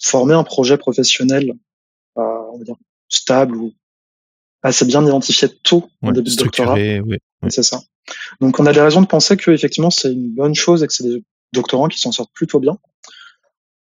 former 0.00 0.34
un 0.34 0.44
projet 0.44 0.76
professionnel 0.76 1.54
euh, 2.18 2.22
on 2.52 2.58
va 2.58 2.64
dire, 2.64 2.76
stable 3.08 3.56
ou 3.56 3.72
assez 4.62 4.84
bien 4.84 5.04
identifié 5.04 5.48
tôt 5.48 5.88
au 6.02 6.12
début 6.12 6.30
de 6.30 6.36
doctorat. 6.36 6.74
Oui, 6.74 7.18
C'est 7.48 7.62
ça. 7.62 7.80
Donc 8.40 8.60
on 8.60 8.66
a 8.66 8.72
des 8.72 8.80
raisons 8.80 9.00
de 9.00 9.06
penser 9.06 9.36
que 9.36 9.50
effectivement 9.50 9.90
c'est 9.90 10.12
une 10.12 10.34
bonne 10.34 10.54
chose 10.54 10.82
et 10.82 10.86
que 10.86 10.92
c'est 10.92 11.04
des 11.04 11.24
doctorants 11.52 11.88
qui 11.88 11.98
s'en 11.98 12.12
sortent 12.12 12.32
plutôt 12.32 12.60
bien, 12.60 12.78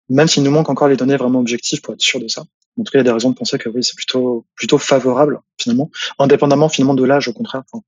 même 0.08 0.28
s'il 0.28 0.42
nous 0.42 0.50
manque 0.50 0.68
encore 0.68 0.88
les 0.88 0.96
données 0.96 1.16
vraiment 1.16 1.40
objectives 1.40 1.80
pour 1.80 1.94
être 1.94 2.00
sûr 2.00 2.20
de 2.20 2.28
ça. 2.28 2.42
En 2.78 2.82
tout 2.82 2.90
cas, 2.90 2.98
il 2.98 3.00
y 3.00 3.00
a 3.00 3.04
des 3.04 3.12
raisons 3.12 3.30
de 3.30 3.36
penser 3.36 3.58
que 3.58 3.68
oui, 3.68 3.82
c'est 3.82 3.96
plutôt 3.96 4.46
plutôt 4.54 4.78
favorable 4.78 5.40
finalement, 5.58 5.90
indépendamment 6.18 6.68
finalement 6.68 6.94
de 6.94 7.04
l'âge 7.04 7.28
au 7.28 7.32
contraire. 7.32 7.64
il 7.74 7.80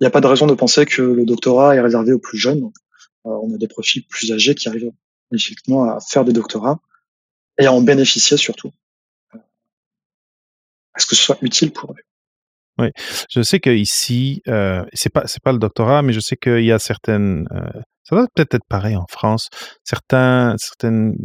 n'y 0.00 0.06
a 0.06 0.10
pas 0.10 0.20
de 0.20 0.26
raison 0.26 0.46
de 0.46 0.54
penser 0.54 0.84
que 0.84 1.02
le 1.02 1.24
doctorat 1.24 1.76
est 1.76 1.80
réservé 1.80 2.12
aux 2.12 2.18
plus 2.18 2.38
jeunes. 2.38 2.70
Euh, 3.26 3.30
on 3.42 3.54
a 3.54 3.58
des 3.58 3.68
profils 3.68 4.04
plus 4.06 4.32
âgés 4.32 4.54
qui 4.54 4.68
arrivent 4.68 4.92
effectivement 5.32 5.84
à 5.84 5.98
faire 6.00 6.24
des 6.24 6.32
doctorats 6.32 6.78
et 7.58 7.66
à 7.66 7.72
en 7.72 7.80
bénéficier 7.80 8.36
surtout 8.36 8.72
est-ce 10.98 11.06
que 11.06 11.14
ce 11.14 11.22
soit 11.22 11.38
utile 11.42 11.72
pour 11.72 11.92
eux. 11.92 12.02
Oui, 12.78 12.88
je 13.30 13.42
sais 13.42 13.60
qu'ici, 13.60 14.42
euh, 14.48 14.84
c'est 14.92 15.12
pas 15.12 15.24
pas 15.42 15.52
le 15.52 15.58
doctorat, 15.58 16.02
mais 16.02 16.12
je 16.12 16.20
sais 16.20 16.36
qu'il 16.36 16.64
y 16.64 16.72
a 16.72 16.78
certaines, 16.78 17.46
euh, 17.52 17.80
ça 18.04 18.16
doit 18.16 18.26
peut-être 18.34 18.54
être 18.54 18.68
pareil 18.68 18.96
en 18.96 19.06
France, 19.08 19.48
certains 19.84 20.54
certaines 20.58 21.16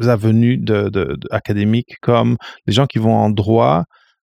avenues 0.00 0.58
de, 0.58 1.16
académiques 1.30 1.96
comme 2.00 2.36
les 2.66 2.72
gens 2.72 2.86
qui 2.86 2.98
vont 2.98 3.14
en 3.14 3.30
droit. 3.30 3.84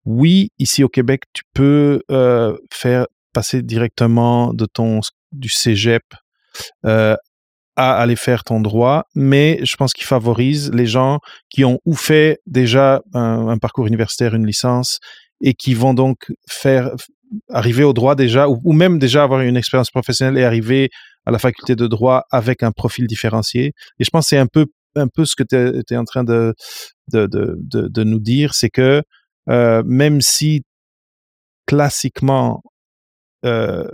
Oui, 0.04 0.50
ici 0.58 0.84
au 0.84 0.88
Québec, 0.88 1.22
tu 1.32 1.42
peux 1.54 2.02
euh, 2.10 2.56
faire 2.72 3.06
passer 3.32 3.62
directement 3.62 4.52
de 4.54 4.66
ton 4.66 5.00
du 5.32 5.48
cégep 5.48 6.02
euh, 6.84 7.16
à 7.76 7.94
aller 7.94 8.16
faire 8.16 8.44
ton 8.44 8.60
droit, 8.60 9.04
mais 9.14 9.60
je 9.64 9.76
pense 9.76 9.92
qu'il 9.92 10.06
favorise 10.06 10.70
les 10.72 10.86
gens 10.86 11.20
qui 11.48 11.64
ont 11.64 11.78
ou 11.84 11.94
fait 11.94 12.40
déjà 12.46 13.02
un, 13.14 13.56
parcours 13.58 13.86
universitaire, 13.86 14.34
une 14.34 14.46
licence, 14.46 14.98
et 15.40 15.54
qui 15.54 15.74
vont 15.74 15.94
donc 15.94 16.32
faire 16.48 16.90
arriver 17.48 17.82
au 17.84 17.92
droit 17.92 18.14
déjà, 18.14 18.48
ou, 18.48 18.72
même 18.72 18.98
déjà 18.98 19.22
avoir 19.22 19.40
une 19.40 19.56
expérience 19.56 19.90
professionnelle 19.90 20.38
et 20.38 20.44
arriver 20.44 20.90
à 21.24 21.30
la 21.30 21.38
faculté 21.38 21.74
de 21.76 21.86
droit 21.86 22.24
avec 22.30 22.62
un 22.62 22.72
profil 22.72 23.06
différencié. 23.06 23.72
Et 23.98 24.04
je 24.04 24.10
pense 24.10 24.26
que 24.26 24.28
c'est 24.30 24.38
un 24.38 24.46
peu, 24.46 24.66
un 24.94 25.08
peu 25.08 25.24
ce 25.24 25.34
que 25.34 25.42
tu 25.42 25.94
es, 25.94 25.96
en 25.96 26.04
train 26.04 26.24
de, 26.24 26.54
de, 27.10 27.26
de, 27.26 27.56
de, 27.88 28.04
nous 28.04 28.20
dire, 28.20 28.54
c'est 28.54 28.70
que 28.70 29.02
euh, 29.48 29.82
même 29.86 30.20
si 30.20 30.62
classiquement 31.66 32.62
euh, 33.44 33.88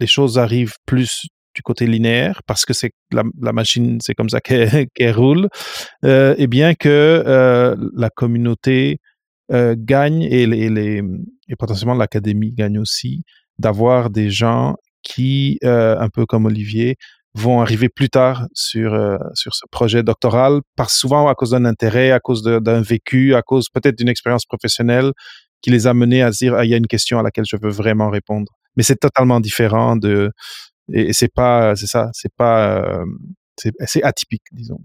les 0.00 0.06
choses 0.06 0.38
arrivent 0.38 0.74
plus 0.86 1.26
du 1.54 1.62
côté 1.62 1.86
linéaire 1.86 2.42
parce 2.46 2.64
que 2.64 2.72
c'est 2.72 2.92
la, 3.12 3.52
machine, 3.52 3.98
c'est 4.00 4.14
comme 4.14 4.30
ça 4.30 4.40
qu'elle 4.40 5.14
roule, 5.14 5.48
euh, 6.04 6.34
et 6.38 6.46
bien 6.46 6.74
que 6.74 7.22
euh, 7.26 7.76
la 7.96 8.10
communauté 8.10 8.98
euh, 9.52 9.74
gagne 9.76 10.22
et, 10.22 10.46
les, 10.46 11.02
et 11.48 11.56
potentiellement 11.56 11.94
l'académie 11.94 12.52
gagne 12.52 12.78
aussi 12.78 13.24
d'avoir 13.58 14.10
des 14.10 14.30
gens 14.30 14.76
qui, 15.02 15.58
un 15.62 16.08
peu 16.08 16.26
comme 16.26 16.46
Olivier, 16.46 16.96
vont 17.34 17.60
arriver 17.60 17.88
plus 17.88 18.08
tard 18.08 18.46
sur 18.54 18.92
sur 19.34 19.54
ce 19.54 19.64
projet 19.70 20.02
doctoral, 20.02 20.60
parce 20.76 20.94
souvent 20.94 21.28
à 21.28 21.34
cause 21.34 21.50
d'un 21.50 21.64
intérêt, 21.64 22.12
à 22.12 22.20
cause 22.20 22.42
d'un 22.42 22.82
vécu, 22.82 23.34
à 23.34 23.42
cause 23.42 23.68
peut-être 23.68 23.98
d'une 23.98 24.08
expérience 24.08 24.46
professionnelle 24.46 25.12
qui 25.62 25.70
les 25.70 25.86
a 25.86 25.94
menés 25.94 26.22
à 26.22 26.32
se 26.32 26.38
dire 26.38 26.54
ah, 26.54 26.64
il 26.64 26.70
y 26.70 26.74
a 26.74 26.76
une 26.76 26.86
question 26.86 27.18
à 27.18 27.22
laquelle 27.22 27.44
je 27.46 27.56
veux 27.60 27.70
vraiment 27.70 28.10
répondre. 28.10 28.52
Mais 28.76 28.82
c'est 28.82 28.96
totalement 28.96 29.40
différent 29.40 29.96
de 29.96 30.30
et, 30.92 31.12
c'est 31.12 31.32
pas, 31.32 31.76
c'est 31.76 31.86
ça, 31.86 32.10
c'est 32.12 32.32
pas, 32.34 32.82
euh, 32.82 33.04
c'est 33.56 34.02
atypique, 34.02 34.44
disons. 34.52 34.78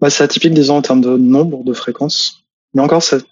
Bah, 0.00 0.10
c'est 0.10 0.24
atypique, 0.24 0.54
disons, 0.54 0.76
en 0.76 0.82
termes 0.82 1.00
de 1.00 1.16
nombre, 1.16 1.64
de 1.64 1.72
fréquences. 1.72 2.46
Mais 2.74 2.82
encore, 2.82 3.02
c'est, 3.02 3.24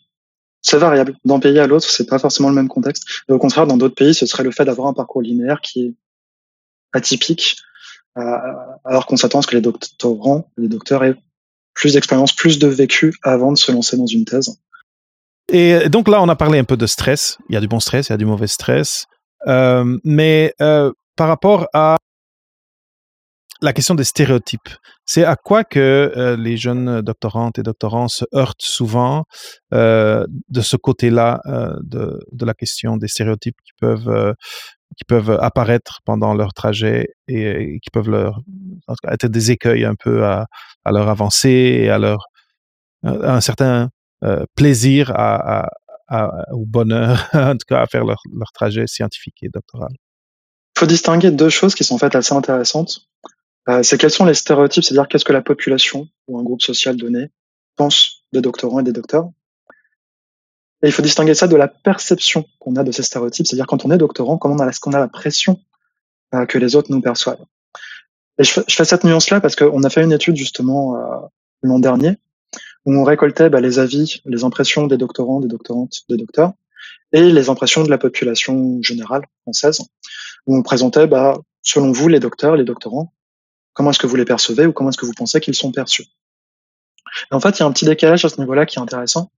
c'est 0.62 0.78
variable. 0.78 1.16
D'un 1.24 1.38
pays 1.38 1.58
à 1.58 1.66
l'autre, 1.66 1.88
c'est 1.88 2.06
pas 2.06 2.18
forcément 2.18 2.48
le 2.48 2.54
même 2.54 2.68
contexte. 2.68 3.04
Et 3.28 3.32
au 3.32 3.38
contraire, 3.38 3.66
dans 3.66 3.76
d'autres 3.76 3.94
pays, 3.94 4.14
ce 4.14 4.26
serait 4.26 4.44
le 4.44 4.50
fait 4.50 4.64
d'avoir 4.64 4.88
un 4.88 4.94
parcours 4.94 5.22
linéaire 5.22 5.60
qui 5.60 5.86
est 5.86 5.94
atypique, 6.92 7.56
euh, 8.16 8.22
alors 8.84 9.06
qu'on 9.06 9.16
s'attend 9.16 9.40
à 9.40 9.42
ce 9.42 9.46
que 9.46 9.56
les 9.56 9.62
doctorants, 9.62 10.50
les 10.56 10.68
docteurs 10.68 11.04
aient 11.04 11.16
plus 11.74 11.94
d'expérience, 11.94 12.32
plus 12.32 12.58
de 12.58 12.68
vécu 12.68 13.14
avant 13.22 13.52
de 13.52 13.58
se 13.58 13.72
lancer 13.72 13.96
dans 13.96 14.06
une 14.06 14.24
thèse. 14.24 14.58
Et 15.52 15.88
donc 15.88 16.08
là, 16.08 16.22
on 16.22 16.28
a 16.28 16.36
parlé 16.36 16.58
un 16.58 16.64
peu 16.64 16.76
de 16.76 16.86
stress. 16.86 17.36
Il 17.48 17.54
y 17.54 17.56
a 17.58 17.60
du 17.60 17.68
bon 17.68 17.80
stress, 17.80 18.08
il 18.08 18.12
y 18.12 18.14
a 18.14 18.18
du 18.18 18.24
mauvais 18.24 18.46
stress. 18.46 19.06
Euh, 19.46 19.98
mais 20.04 20.54
euh, 20.62 20.92
par 21.16 21.28
rapport 21.28 21.68
à 21.72 21.96
la 23.64 23.72
question 23.72 23.94
des 23.94 24.04
stéréotypes, 24.04 24.68
c'est 25.06 25.24
à 25.24 25.36
quoi 25.36 25.64
que 25.64 26.12
euh, 26.16 26.36
les 26.36 26.56
jeunes 26.56 27.00
doctorantes 27.00 27.58
et 27.58 27.62
doctorants 27.62 28.08
se 28.08 28.24
heurtent 28.34 28.62
souvent 28.62 29.24
euh, 29.72 30.26
de 30.48 30.60
ce 30.60 30.76
côté-là 30.76 31.40
euh, 31.46 31.74
de, 31.82 32.44
la 32.44 32.54
question 32.54 32.96
des 32.96 33.08
stéréotypes 33.08 33.56
qui 33.64 33.72
peuvent 35.06 35.38
apparaître 35.40 36.00
pendant 36.04 36.34
leur 36.34 36.52
trajet 36.52 37.08
et, 37.26 37.78
qui 37.82 37.90
peuvent 37.90 38.10
leur 38.10 38.40
être 39.10 39.26
des 39.26 39.50
écueils 39.50 39.84
un 39.84 39.94
peu 39.94 40.24
à, 40.26 40.46
leur 40.86 41.08
avancée 41.08 41.80
et 41.84 41.90
à 41.90 41.98
leur 41.98 42.26
un 43.02 43.40
certain 43.40 43.88
plaisir 44.56 45.10
à, 45.14 45.68
au 46.52 46.66
bonheur 46.66 47.28
en 47.34 47.52
tout 47.52 47.66
cas 47.66 47.80
à 47.80 47.86
faire 47.86 48.04
leur 48.04 48.18
trajet 48.52 48.86
scientifique 48.86 49.42
et 49.42 49.48
doctoral. 49.48 49.92
Il 50.76 50.80
faut 50.80 50.86
distinguer 50.86 51.30
deux 51.30 51.48
choses 51.48 51.74
qui 51.74 51.84
sont 51.84 51.94
en 51.94 51.98
fait 51.98 52.14
assez 52.16 52.34
intéressantes. 52.34 53.08
Euh, 53.68 53.82
c'est 53.82 53.96
quels 53.96 54.10
sont 54.10 54.24
les 54.24 54.34
stéréotypes, 54.34 54.84
c'est-à-dire 54.84 55.08
qu'est-ce 55.08 55.24
que 55.24 55.32
la 55.32 55.42
population 55.42 56.08
ou 56.26 56.38
un 56.38 56.42
groupe 56.42 56.62
social 56.62 56.96
donné 56.96 57.30
pense 57.76 58.24
des 58.32 58.40
doctorants 58.40 58.80
et 58.80 58.82
des 58.82 58.92
docteurs. 58.92 59.30
Et 60.82 60.88
il 60.88 60.92
faut 60.92 61.02
distinguer 61.02 61.34
ça 61.34 61.46
de 61.46 61.56
la 61.56 61.68
perception 61.68 62.44
qu'on 62.58 62.76
a 62.76 62.84
de 62.84 62.92
ces 62.92 63.02
stéréotypes, 63.02 63.46
c'est-à-dire 63.46 63.66
quand 63.66 63.84
on 63.86 63.90
est 63.90 63.98
doctorant, 63.98 64.36
comment 64.36 64.56
on 64.56 64.58
a, 64.58 64.70
qu'on 64.72 64.92
a 64.92 64.98
la 64.98 65.08
pression 65.08 65.60
euh, 66.34 66.44
que 66.44 66.58
les 66.58 66.76
autres 66.76 66.90
nous 66.90 67.00
perçoivent. 67.00 67.44
Et 68.38 68.44
je, 68.44 68.60
fais 68.68 68.84
cette 68.84 69.04
nuance-là 69.04 69.40
parce 69.40 69.56
qu'on 69.56 69.82
a 69.82 69.90
fait 69.90 70.02
une 70.02 70.12
étude 70.12 70.36
justement 70.36 70.96
euh, 70.96 71.26
l'an 71.62 71.78
dernier 71.78 72.18
où 72.84 72.94
on 72.94 73.04
récoltait 73.04 73.48
bah, 73.48 73.60
les 73.60 73.78
avis, 73.78 74.20
les 74.26 74.44
impressions 74.44 74.86
des 74.86 74.98
doctorants, 74.98 75.40
des 75.40 75.48
doctorantes, 75.48 76.02
des 76.08 76.16
docteurs 76.16 76.52
et 77.12 77.30
les 77.30 77.48
impressions 77.48 77.82
de 77.82 77.90
la 77.90 77.96
population 77.96 78.82
générale 78.82 79.22
française 79.42 79.80
où 80.46 80.56
on 80.56 80.62
présentait, 80.62 81.06
bah, 81.06 81.38
selon 81.62 81.92
vous, 81.92 82.08
les 82.08 82.20
docteurs, 82.20 82.56
les 82.56 82.64
doctorants, 82.64 83.12
comment 83.72 83.90
est-ce 83.90 83.98
que 83.98 84.06
vous 84.06 84.16
les 84.16 84.24
percevez 84.24 84.66
ou 84.66 84.72
comment 84.72 84.90
est-ce 84.90 84.98
que 84.98 85.06
vous 85.06 85.14
pensez 85.14 85.40
qu'ils 85.40 85.54
sont 85.54 85.72
perçus. 85.72 86.06
Et 87.30 87.34
en 87.34 87.40
fait, 87.40 87.58
il 87.58 87.60
y 87.60 87.62
a 87.62 87.66
un 87.66 87.72
petit 87.72 87.84
décalage 87.84 88.24
à 88.24 88.28
ce 88.28 88.40
niveau-là 88.40 88.66
qui 88.66 88.78
est 88.78 88.82
intéressant. 88.82 89.30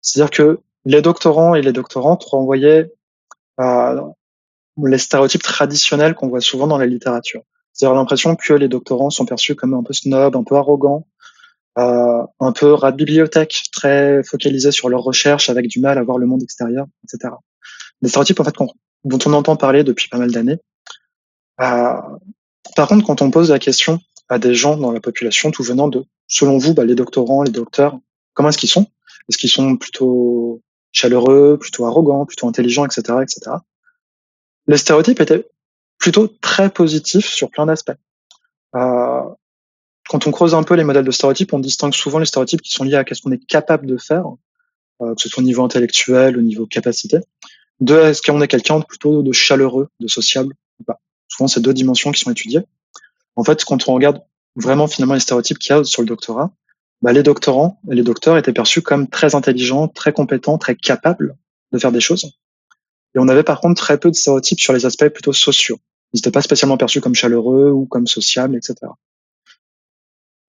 C'est-à-dire 0.00 0.30
que 0.30 0.60
les 0.84 1.02
doctorants 1.02 1.54
et 1.54 1.62
les 1.62 1.72
doctorantes 1.72 2.24
renvoyaient 2.24 2.92
euh, 3.60 4.00
les 4.82 4.98
stéréotypes 4.98 5.42
traditionnels 5.42 6.14
qu'on 6.14 6.28
voit 6.28 6.40
souvent 6.40 6.66
dans 6.66 6.78
la 6.78 6.86
littérature. 6.86 7.42
C'est-à-dire 7.72 7.94
l'impression 7.94 8.36
que 8.36 8.52
les 8.54 8.68
doctorants 8.68 9.10
sont 9.10 9.26
perçus 9.26 9.54
comme 9.54 9.74
un 9.74 9.82
peu 9.82 9.92
snob, 9.92 10.36
un 10.36 10.44
peu 10.44 10.56
arrogants, 10.56 11.06
euh, 11.78 12.22
un 12.40 12.52
peu 12.52 12.72
rat 12.72 12.92
de 12.92 12.96
bibliothèque, 12.96 13.62
très 13.72 14.22
focalisés 14.22 14.72
sur 14.72 14.88
leurs 14.88 15.02
recherches, 15.02 15.50
avec 15.50 15.68
du 15.68 15.80
mal 15.80 15.98
à 15.98 16.02
voir 16.02 16.18
le 16.18 16.26
monde 16.26 16.42
extérieur, 16.42 16.86
etc. 17.04 17.34
Des 18.02 18.08
stéréotypes 18.08 18.40
en 18.40 18.44
fait 18.44 18.56
dont 19.04 19.18
on 19.26 19.32
entend 19.32 19.56
parler 19.56 19.84
depuis 19.84 20.08
pas 20.08 20.18
mal 20.18 20.30
d'années. 20.30 20.58
Euh, 21.60 22.00
par 22.76 22.88
contre, 22.88 23.06
quand 23.06 23.22
on 23.22 23.30
pose 23.30 23.50
la 23.50 23.58
question 23.58 24.00
à 24.28 24.38
des 24.38 24.54
gens 24.54 24.76
dans 24.76 24.92
la 24.92 25.00
population, 25.00 25.50
tout 25.50 25.62
venant 25.62 25.88
de, 25.88 26.04
selon 26.28 26.58
vous, 26.58 26.74
bah, 26.74 26.84
les 26.84 26.94
doctorants, 26.94 27.42
les 27.42 27.50
docteurs, 27.50 27.98
comment 28.34 28.50
est-ce 28.50 28.58
qu'ils 28.58 28.70
sont? 28.70 28.86
Est-ce 29.28 29.38
qu'ils 29.38 29.50
sont 29.50 29.76
plutôt 29.76 30.62
chaleureux, 30.92 31.58
plutôt 31.58 31.86
arrogants, 31.86 32.26
plutôt 32.26 32.48
intelligents, 32.48 32.84
etc., 32.84 33.18
etc. 33.22 33.56
Les 34.66 34.76
stéréotypes 34.76 35.20
étaient 35.20 35.48
plutôt 35.98 36.28
très 36.28 36.70
positifs 36.70 37.28
sur 37.28 37.50
plein 37.50 37.66
d'aspects. 37.66 37.92
Euh, 38.74 39.22
quand 40.08 40.26
on 40.26 40.32
creuse 40.32 40.54
un 40.54 40.62
peu 40.62 40.74
les 40.74 40.84
modèles 40.84 41.04
de 41.04 41.10
stéréotypes, 41.10 41.52
on 41.52 41.58
distingue 41.60 41.92
souvent 41.92 42.18
les 42.18 42.26
stéréotypes 42.26 42.62
qui 42.62 42.72
sont 42.72 42.84
liés 42.84 42.96
à 42.96 43.04
ce 43.10 43.20
qu'on 43.22 43.32
est 43.32 43.44
capable 43.46 43.86
de 43.86 43.96
faire, 43.96 44.24
euh, 45.02 45.14
que 45.14 45.22
ce 45.22 45.28
soit 45.28 45.42
au 45.42 45.46
niveau 45.46 45.62
intellectuel, 45.62 46.36
au 46.36 46.42
niveau 46.42 46.66
capacité, 46.66 47.18
de 47.80 47.96
est-ce 47.96 48.22
qu'on 48.22 48.40
est 48.40 48.48
quelqu'un 48.48 48.80
plutôt 48.80 49.22
de 49.22 49.32
chaleureux, 49.32 49.88
de 50.00 50.08
sociable 50.08 50.54
ou 50.80 50.84
pas? 50.84 51.00
Souvent, 51.28 51.48
c'est 51.48 51.60
deux 51.60 51.74
dimensions 51.74 52.12
qui 52.12 52.20
sont 52.20 52.30
étudiées. 52.30 52.60
En 53.36 53.44
fait, 53.44 53.64
quand 53.64 53.88
on 53.88 53.94
regarde 53.94 54.22
vraiment 54.56 54.86
finalement 54.86 55.14
les 55.14 55.20
stéréotypes 55.20 55.58
qu'il 55.58 55.74
y 55.74 55.78
a 55.78 55.84
sur 55.84 56.02
le 56.02 56.08
doctorat, 56.08 56.52
bah, 57.02 57.12
les 57.12 57.22
doctorants 57.22 57.80
et 57.90 57.94
les 57.94 58.02
docteurs 58.02 58.36
étaient 58.36 58.52
perçus 58.52 58.82
comme 58.82 59.08
très 59.08 59.34
intelligents, 59.34 59.88
très 59.88 60.12
compétents, 60.12 60.58
très 60.58 60.76
capables 60.76 61.36
de 61.72 61.78
faire 61.78 61.92
des 61.92 62.00
choses. 62.00 62.32
Et 63.14 63.18
on 63.18 63.28
avait 63.28 63.42
par 63.42 63.60
contre 63.60 63.80
très 63.80 63.98
peu 63.98 64.10
de 64.10 64.16
stéréotypes 64.16 64.60
sur 64.60 64.72
les 64.72 64.86
aspects 64.86 65.08
plutôt 65.08 65.32
sociaux. 65.32 65.78
Ils 66.12 66.18
n'étaient 66.18 66.30
pas 66.30 66.42
spécialement 66.42 66.76
perçus 66.76 67.00
comme 67.00 67.14
chaleureux 67.14 67.70
ou 67.70 67.86
comme 67.86 68.06
sociables, 68.06 68.56
etc. 68.56 68.74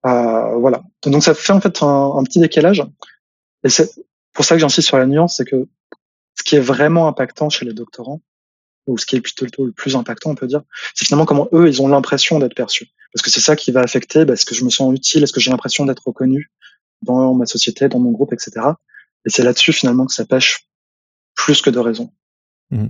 Euh, 0.05 0.55
voilà. 0.57 0.81
Donc 1.03 1.23
ça 1.23 1.33
fait 1.33 1.53
en 1.53 1.61
fait 1.61 1.81
un, 1.83 2.13
un 2.15 2.23
petit 2.23 2.39
décalage. 2.39 2.83
Et 3.63 3.69
c'est 3.69 3.89
pour 4.33 4.43
ça 4.43 4.55
que 4.55 4.61
j'insiste 4.61 4.87
sur 4.87 4.97
la 4.97 5.05
nuance, 5.05 5.37
c'est 5.37 5.45
que 5.45 5.67
ce 6.41 6.43
qui 6.43 6.55
est 6.55 6.59
vraiment 6.59 7.07
impactant 7.07 7.51
chez 7.51 7.65
les 7.65 7.73
doctorants, 7.73 8.19
ou 8.87 8.97
ce 8.97 9.05
qui 9.05 9.15
est 9.15 9.21
plutôt 9.21 9.63
le 9.63 9.71
plus 9.71 9.95
impactant, 9.95 10.31
on 10.31 10.35
peut 10.35 10.47
dire, 10.47 10.63
c'est 10.95 11.05
finalement 11.05 11.25
comment 11.25 11.47
eux, 11.53 11.67
ils 11.67 11.83
ont 11.83 11.87
l'impression 11.87 12.39
d'être 12.39 12.55
perçus. 12.55 12.87
Parce 13.13 13.21
que 13.21 13.29
c'est 13.29 13.39
ça 13.39 13.55
qui 13.55 13.71
va 13.71 13.81
affecter, 13.81 14.25
bah, 14.25 14.33
est-ce 14.33 14.45
que 14.45 14.55
je 14.55 14.65
me 14.65 14.71
sens 14.71 14.91
utile, 14.91 15.21
est-ce 15.21 15.33
que 15.33 15.39
j'ai 15.39 15.51
l'impression 15.51 15.85
d'être 15.85 16.01
reconnu 16.03 16.49
dans 17.03 17.35
ma 17.35 17.45
société, 17.45 17.89
dans 17.89 17.99
mon 17.99 18.09
groupe, 18.09 18.33
etc. 18.33 18.69
Et 19.25 19.29
c'est 19.29 19.43
là-dessus 19.43 19.71
finalement 19.71 20.07
que 20.07 20.13
ça 20.13 20.25
pêche 20.25 20.65
plus 21.35 21.61
que 21.61 21.69
de 21.69 21.77
raison. 21.77 22.11
Mmh. 22.71 22.87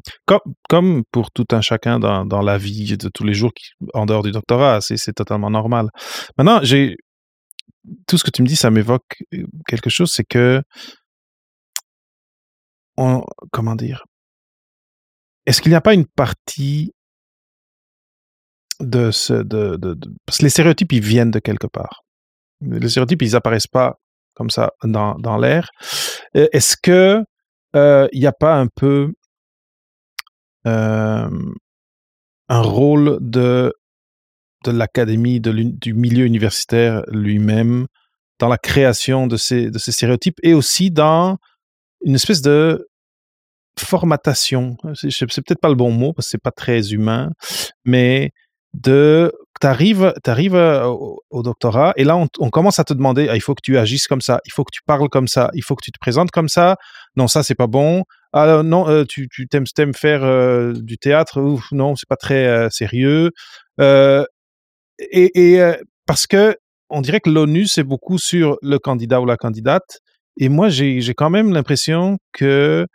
Comme, 0.70 1.04
pour 1.12 1.30
tout 1.32 1.48
un 1.52 1.60
chacun 1.60 2.00
dans, 2.00 2.42
la 2.42 2.58
vie 2.58 2.96
de 2.96 3.10
tous 3.10 3.26
les 3.26 3.34
jours 3.34 3.52
en 3.94 4.06
dehors 4.06 4.24
du 4.24 4.32
doctorat, 4.32 4.80
c'est 4.80 5.14
totalement 5.14 5.50
normal. 5.50 5.90
Maintenant, 6.38 6.62
tout 8.08 8.18
ce 8.18 8.24
que 8.24 8.32
tu 8.32 8.44
me 8.44 8.48
dis, 8.48 8.56
ça 8.56 8.72
m'évoque 8.72 9.24
euh, 9.34 9.44
quelque 9.68 9.90
chose, 9.90 10.12
c'est 10.14 10.24
que 10.24 10.62
comment 13.52 13.76
dire? 13.76 14.04
Est-ce 15.46 15.62
qu'il 15.62 15.72
n'y 15.72 15.76
a 15.76 15.82
pas 15.82 15.94
une 15.94 16.06
partie 16.06 16.94
de 18.82 19.12
ce 19.12 19.34
de, 19.34 19.78
de, 19.78 19.96
parce 20.26 20.40
que 20.40 20.44
les 20.44 20.50
stéréotypes 20.50 20.92
ils 20.92 21.04
viennent 21.04 21.32
de 21.32 21.40
quelque 21.40 21.68
part. 21.68 22.04
Les 22.62 22.90
stéréotypes 22.90 23.22
ils 23.22 23.36
apparaissent 23.36 23.68
pas 23.68 24.00
comme 24.34 24.50
ça 24.50 24.72
dans, 24.84 25.16
dans 25.16 25.38
l'air. 25.38 25.70
Est-ce 26.34 26.76
que 26.82 27.24
euh, 27.76 28.08
il 28.12 28.20
n'y 28.20 28.28
a 28.28 28.34
pas 28.34 28.56
un 28.56 28.68
peu 28.68 29.14
euh, 30.68 31.30
un 32.50 32.62
rôle 32.62 33.18
de 33.22 33.74
de 34.64 34.72
l'académie, 34.72 35.42
du 35.42 35.96
milieu 35.96 36.26
universitaire 36.26 37.02
lui-même, 37.08 37.88
dans 38.38 38.48
la 38.48 38.60
création 38.60 39.26
de 39.26 39.36
ces, 39.36 39.72
de 39.72 39.80
ces 39.80 39.92
stéréotypes 39.92 40.38
et 40.44 40.54
aussi 40.54 40.92
dans 40.92 41.38
une 42.06 42.14
espèce 42.14 42.44
de 42.44 42.88
formatation. 43.80 44.78
C'est 44.94 45.26
peut-être 45.26 45.62
pas 45.62 45.70
le 45.70 45.76
bon 45.76 45.92
mot 45.92 46.14
parce 46.14 46.28
que 46.28 46.32
c'est 46.32 46.42
pas 46.42 46.52
très 46.52 46.92
humain, 46.92 47.32
mais 47.86 48.32
de 48.74 49.32
t'arrives 49.60 50.14
arrives 50.26 50.56
euh, 50.56 50.86
au, 50.88 51.22
au, 51.30 51.44
doctorat 51.44 51.94
et 51.96 52.04
là 52.04 52.18
on, 52.18 52.50
commence 52.50 52.80
à 52.80 52.84
te 52.84 52.94
demander 52.94 53.28
ah, 53.30 53.36
il 53.36 53.42
faut 53.42 53.54
que 53.54 53.62
tu 53.62 53.78
agisses 53.78 54.08
comme 54.08 54.22
ça 54.22 54.40
il 54.46 54.52
faut 54.52 54.64
que 54.64 54.72
tu 54.74 54.82
parles 54.86 55.08
comme 55.10 55.28
ça 55.28 55.52
il 55.54 55.64
faut 55.64 55.76
que 55.76 55.84
tu 55.84 55.92
te 55.92 56.00
présentes 56.00 56.32
comme 56.32 56.48
ça 56.48 56.78
non 57.16 57.28
ça 57.28 57.44
c'est 57.44 57.56
pas 57.56 57.68
bon 57.68 58.04
ah 58.34 58.64
non 58.64 58.90
euh, 58.90 59.04
tu 59.08 59.28
tu 59.30 59.48
t'aimes 59.48 59.94
faire 59.94 60.24
euh, 60.24 60.74
du 60.74 60.98
théâtre 60.98 61.40
non 61.74 61.96
c'est 61.96 62.08
pas 62.10 62.16
très 62.16 62.48
euh, 62.48 62.70
sérieux 62.70 63.32
euh, 63.80 64.26
et, 64.98 65.54
et 65.54 65.74
parce 66.08 66.26
que 66.26 66.56
on 66.90 67.02
dirait 67.02 67.20
que 67.20 67.30
l'ONU 67.30 67.68
c'est 67.68 67.84
beaucoup 67.84 68.18
sur 68.18 68.58
le 68.62 68.80
candidat 68.80 69.22
ou 69.22 69.26
la 69.26 69.38
candidate 69.38 70.00
et 70.38 70.50
moi 70.50 70.70
j'ai 70.70 71.14
quand 71.14 71.30
même 71.30 71.54
l'impression 71.54 72.18
que 72.32 72.88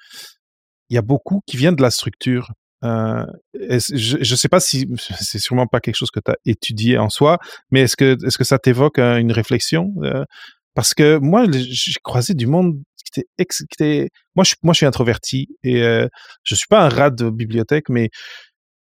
il 0.91 0.95
y 0.95 0.99
a 0.99 1.03
beaucoup 1.03 1.41
qui 1.47 1.57
viennent 1.57 1.77
de 1.77 1.83
la 1.83 1.91
structure 1.91 2.53
euh, 2.85 3.25
je 3.55 4.19
ne 4.19 4.37
sais 4.37 4.49
pas 4.49 4.61
si 4.61 4.89
c'est 5.21 5.39
sûrement 5.39 5.67
pas 5.67 5.81
quelque 5.81 5.97
chose 5.97 6.11
que 6.11 6.21
tu 6.21 6.31
as 6.31 6.37
étudié 6.45 6.99
en 6.99 7.09
soi, 7.09 7.39
mais 7.71 7.83
est-ce 7.83 7.97
que 7.97 8.17
est-ce 8.27 8.39
que 8.39 8.45
ça 8.45 8.59
t'évoque 8.59 8.99
euh, 8.99 9.17
une 9.17 9.33
réflexion 9.33 9.93
euh, 10.03 10.25
Parce 10.75 10.95
que 10.95 11.19
moi, 11.19 11.47
j'ai 11.51 11.95
croisé 12.03 12.35
du 12.35 12.47
monde 12.47 12.77
qui 13.05 13.21
était, 13.21 13.29
ex, 13.39 13.63
moi, 14.35 14.45
je, 14.45 14.55
suis 14.75 14.87
introverti 14.87 15.49
et 15.63 15.81
je 16.43 16.55
suis 16.55 16.67
pas 16.69 16.85
un 16.85 16.89
rat 16.89 17.11
de 17.11 17.31
bibliothèque, 17.31 17.89
mais 17.89 18.11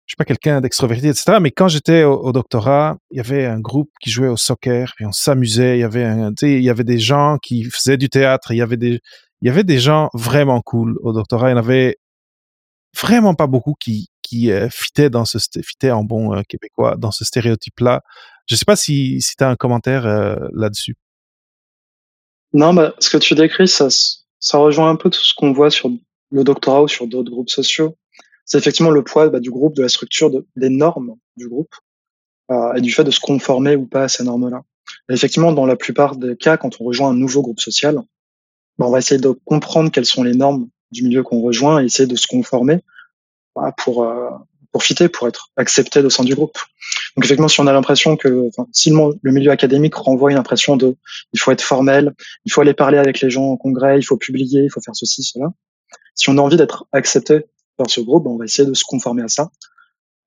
je 0.06 0.12
suis 0.12 0.16
pas 0.16 0.24
quelqu'un 0.24 0.60
d'extroverti, 0.60 1.08
etc. 1.08 1.38
Mais 1.40 1.50
quand 1.50 1.68
j'étais 1.68 2.04
au, 2.04 2.14
au, 2.14 2.32
doctorat, 2.32 2.96
il 3.10 3.18
y 3.18 3.20
avait 3.20 3.46
un 3.46 3.60
groupe 3.60 3.90
qui 4.00 4.10
jouait 4.10 4.28
au 4.28 4.36
soccer, 4.36 4.92
puis 4.96 5.06
on 5.06 5.12
s'amusait. 5.12 5.78
Il 5.78 5.80
y 5.80 5.84
avait, 5.84 6.04
un, 6.04 6.32
il 6.42 6.62
y 6.62 6.70
avait 6.70 6.84
des 6.84 6.98
gens 6.98 7.38
qui 7.42 7.64
faisaient 7.64 7.96
du 7.96 8.08
théâtre. 8.08 8.52
Il 8.52 8.58
y 8.58 8.62
avait 8.62 8.76
des, 8.76 9.00
il 9.42 9.48
y 9.48 9.50
avait 9.50 9.64
des 9.64 9.78
gens 9.78 10.08
vraiment 10.14 10.62
cool 10.62 10.96
au 11.02 11.12
doctorat. 11.12 11.48
Il 11.48 11.52
y 11.52 11.54
en 11.54 11.58
avait 11.58 11.98
vraiment 12.98 13.34
pas 13.34 13.48
beaucoup 13.48 13.74
qui 13.78 14.08
qui 14.22 14.52
euh, 14.52 14.68
fitaient 14.70 15.10
dans 15.10 15.24
ce 15.24 15.38
fitaient 15.62 15.90
en 15.90 16.04
bon 16.04 16.32
euh, 16.32 16.42
québécois 16.48 16.96
dans 16.96 17.10
ce 17.10 17.24
stéréotype 17.24 17.80
là. 17.80 18.02
Je 18.46 18.54
sais 18.54 18.64
pas 18.64 18.76
si 18.76 19.20
si 19.20 19.34
tu 19.36 19.42
as 19.42 19.48
un 19.48 19.56
commentaire 19.56 20.06
euh, 20.06 20.36
là-dessus. 20.54 20.94
Non, 22.52 22.72
bah, 22.72 22.94
ce 22.98 23.10
que 23.10 23.16
tu 23.16 23.34
décris, 23.34 23.66
ça, 23.66 23.88
ça 24.38 24.58
rejoint 24.58 24.90
un 24.90 24.96
peu 24.96 25.10
tout 25.10 25.22
ce 25.22 25.34
qu'on 25.34 25.52
voit 25.52 25.70
sur 25.70 25.90
le 26.30 26.44
doctorat 26.44 26.82
ou 26.82 26.88
sur 26.88 27.06
d'autres 27.06 27.30
groupes 27.30 27.50
sociaux. 27.50 27.96
C'est 28.44 28.58
effectivement 28.58 28.90
le 28.90 29.02
poids 29.02 29.28
bah, 29.28 29.40
du 29.40 29.50
groupe, 29.50 29.74
de 29.74 29.82
la 29.82 29.88
structure, 29.88 30.30
de, 30.30 30.46
des 30.56 30.68
normes 30.68 31.16
du 31.36 31.48
groupe 31.48 31.74
et 32.76 32.82
du 32.82 32.92
fait 32.92 33.04
de 33.04 33.10
se 33.10 33.20
conformer 33.20 33.76
ou 33.76 33.86
pas 33.86 34.02
à 34.02 34.08
ces 34.08 34.24
normes-là. 34.24 34.60
Effectivement, 35.08 35.52
dans 35.52 35.64
la 35.64 35.76
plupart 35.76 36.16
des 36.16 36.36
cas, 36.36 36.58
quand 36.58 36.78
on 36.78 36.84
rejoint 36.84 37.08
un 37.08 37.14
nouveau 37.14 37.40
groupe 37.40 37.60
social, 37.60 38.02
on 38.86 38.90
va 38.90 38.98
essayer 38.98 39.20
de 39.20 39.30
comprendre 39.44 39.90
quelles 39.90 40.06
sont 40.06 40.22
les 40.22 40.34
normes 40.34 40.68
du 40.90 41.02
milieu 41.02 41.22
qu'on 41.22 41.40
rejoint 41.40 41.82
et 41.82 41.86
essayer 41.86 42.06
de 42.06 42.16
se 42.16 42.26
conformer 42.26 42.80
pour 43.76 44.04
euh, 44.04 44.30
pour 44.72 44.82
fitter, 44.82 45.08
pour 45.08 45.28
être 45.28 45.50
accepté 45.56 46.00
au 46.00 46.10
sein 46.10 46.24
du 46.24 46.34
groupe. 46.34 46.56
Donc 47.14 47.26
effectivement, 47.26 47.48
si 47.48 47.60
on 47.60 47.66
a 47.66 47.72
l'impression 47.72 48.16
que 48.16 48.48
si 48.72 48.90
le, 48.90 49.30
milieu 49.30 49.50
académique 49.50 49.94
renvoie 49.94 50.32
une 50.32 50.38
impression 50.38 50.76
de 50.76 50.96
il 51.34 51.38
faut 51.38 51.50
être 51.52 51.60
formel, 51.60 52.14
il 52.46 52.52
faut 52.52 52.62
aller 52.62 52.72
parler 52.72 52.96
avec 52.96 53.20
les 53.20 53.28
gens 53.28 53.44
au 53.44 53.56
congrès, 53.58 53.98
il 53.98 54.02
faut 54.02 54.16
publier, 54.16 54.64
il 54.64 54.70
faut 54.70 54.80
faire 54.80 54.96
ceci, 54.96 55.22
cela. 55.22 55.52
Si 56.14 56.30
on 56.30 56.38
a 56.38 56.40
envie 56.40 56.56
d'être 56.56 56.86
accepté 56.92 57.44
par 57.76 57.90
ce 57.90 58.00
groupe, 58.00 58.24
ben, 58.24 58.30
on 58.30 58.38
va 58.38 58.46
essayer 58.46 58.66
de 58.66 58.74
se 58.74 58.84
conformer 58.84 59.22
à 59.22 59.28
ça. 59.28 59.50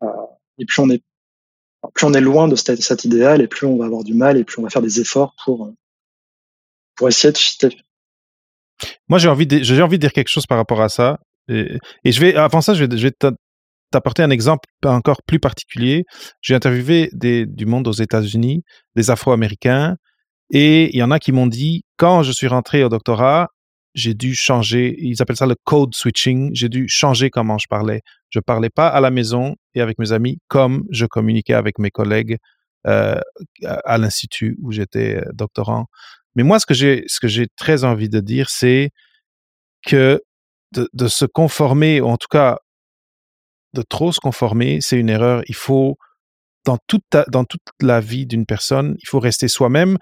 Euh, 0.04 0.08
et 0.60 0.66
plus 0.66 0.82
on 0.82 0.90
est 0.90 1.02
plus 1.94 2.06
on 2.06 2.14
est 2.14 2.22
loin 2.22 2.48
de 2.48 2.56
cet, 2.56 3.06
idéal, 3.06 3.42
et 3.42 3.48
plus 3.48 3.68
on 3.68 3.78
va 3.78 3.86
avoir 3.86 4.04
du 4.04 4.14
mal, 4.14 4.38
et 4.38 4.44
plus 4.44 4.60
on 4.60 4.64
va 4.64 4.70
faire 4.70 4.82
des 4.82 5.00
efforts 5.02 5.36
pour 5.44 5.72
pour 6.96 7.08
essayer 7.08 7.32
de 7.32 7.38
fitter. 7.38 7.78
Moi, 9.10 9.20
j'ai 9.20 9.30
envie, 9.30 9.48
de, 9.48 9.64
j'ai 9.64 9.82
envie 9.82 9.98
de 9.98 10.02
dire 10.02 10.14
quelque 10.14 10.30
chose 10.30 10.46
par 10.46 10.58
rapport 10.58 10.82
à 10.82 10.90
ça. 10.90 11.20
Et, 11.48 11.78
je 12.06 12.20
vais, 12.20 12.36
avant 12.36 12.62
ça, 12.62 12.74
je 12.74 12.84
vais, 12.84 13.12
t'apporter 13.92 14.24
un 14.24 14.30
exemple 14.30 14.68
encore 14.86 15.22
plus 15.26 15.40
particulier. 15.40 16.04
J'ai 16.42 16.56
interviewé 16.56 17.10
du 17.14 17.66
monde 17.66 17.88
aux 17.88 17.94
États-Unis, 17.94 18.64
des 18.96 19.12
Afro-Américains, 19.12 19.96
et 20.52 20.90
il 20.94 21.00
y 21.00 21.04
en 21.04 21.12
a 21.12 21.20
qui 21.20 21.32
m'ont 21.32 21.48
dit, 21.48 21.84
quand 21.98 22.24
je 22.24 22.32
suis 22.32 22.48
rentré 22.48 22.84
au 22.84 22.90
doctorat, 22.90 23.50
j'ai 23.94 24.14
dû 24.14 24.36
changer, 24.36 24.96
ils 25.00 25.22
appellent 25.22 25.38
ça 25.38 25.48
le 25.48 25.56
code 25.64 25.96
switching, 25.96 26.52
j'ai 26.54 26.70
dû 26.70 26.88
changer 26.90 27.30
comment 27.30 27.58
je 27.58 27.68
parlais. 27.70 28.02
Je 28.30 28.40
parlais 28.40 28.70
pas 28.70 28.88
à 28.90 29.00
la 29.00 29.10
maison 29.10 29.56
et 29.74 29.82
avec 29.82 29.98
mes 30.00 30.12
amis 30.12 30.40
comme 30.50 30.84
je 30.92 31.06
communiquais 31.06 31.54
avec 31.54 31.80
mes 31.80 31.92
collègues 31.92 32.38
euh, 32.88 33.20
à 33.64 33.98
l'institut 33.98 34.58
où 34.62 34.72
j'étais 34.72 35.22
doctorant. 35.34 35.86
Mais 36.36 36.44
moi, 36.44 36.60
ce 36.60 36.66
que 36.66 36.74
j'ai, 36.74 37.04
ce 37.08 37.20
que 37.20 37.28
j'ai 37.28 37.48
très 37.56 37.84
envie 37.84 38.10
de 38.10 38.20
dire, 38.20 38.50
c'est 38.50 38.92
que 39.86 40.22
de, 40.72 41.08
se 41.08 41.26
conformer, 41.26 42.02
ou 42.02 42.08
en 42.08 42.18
tout 42.18 42.28
cas 42.30 42.60
de 43.74 43.82
trop 43.82 44.12
se 44.12 44.20
conformer, 44.20 44.82
c'est 44.82 44.98
une 44.98 45.10
erreur. 45.10 45.42
Il 45.48 45.56
faut, 45.56 45.98
dans 46.66 46.78
toute, 46.88 47.04
dans 47.30 47.46
toute 47.46 47.62
la 47.82 48.00
vie 48.00 48.26
d'une 48.26 48.46
personne, 48.46 48.96
il 49.00 49.08
faut 49.08 49.20
rester 49.20 49.48
soi-même. 49.48 49.98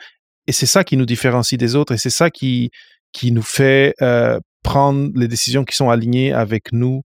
Et 0.47 0.51
c'est 0.51 0.65
ça 0.65 0.83
qui 0.83 0.97
nous 0.97 1.05
différencie 1.05 1.57
des 1.57 1.75
autres 1.75 1.93
et 1.93 1.97
c'est 1.97 2.09
ça 2.09 2.29
qui, 2.29 2.69
qui 3.13 3.31
nous 3.31 3.43
fait 3.43 3.93
euh, 4.01 4.39
prendre 4.63 5.11
les 5.15 5.27
décisions 5.27 5.63
qui 5.63 5.75
sont 5.75 5.89
alignées 5.89 6.33
avec 6.33 6.71
nous, 6.71 7.03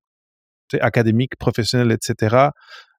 académiques, 0.80 1.36
professionnels, 1.38 1.92
etc. 1.92 2.48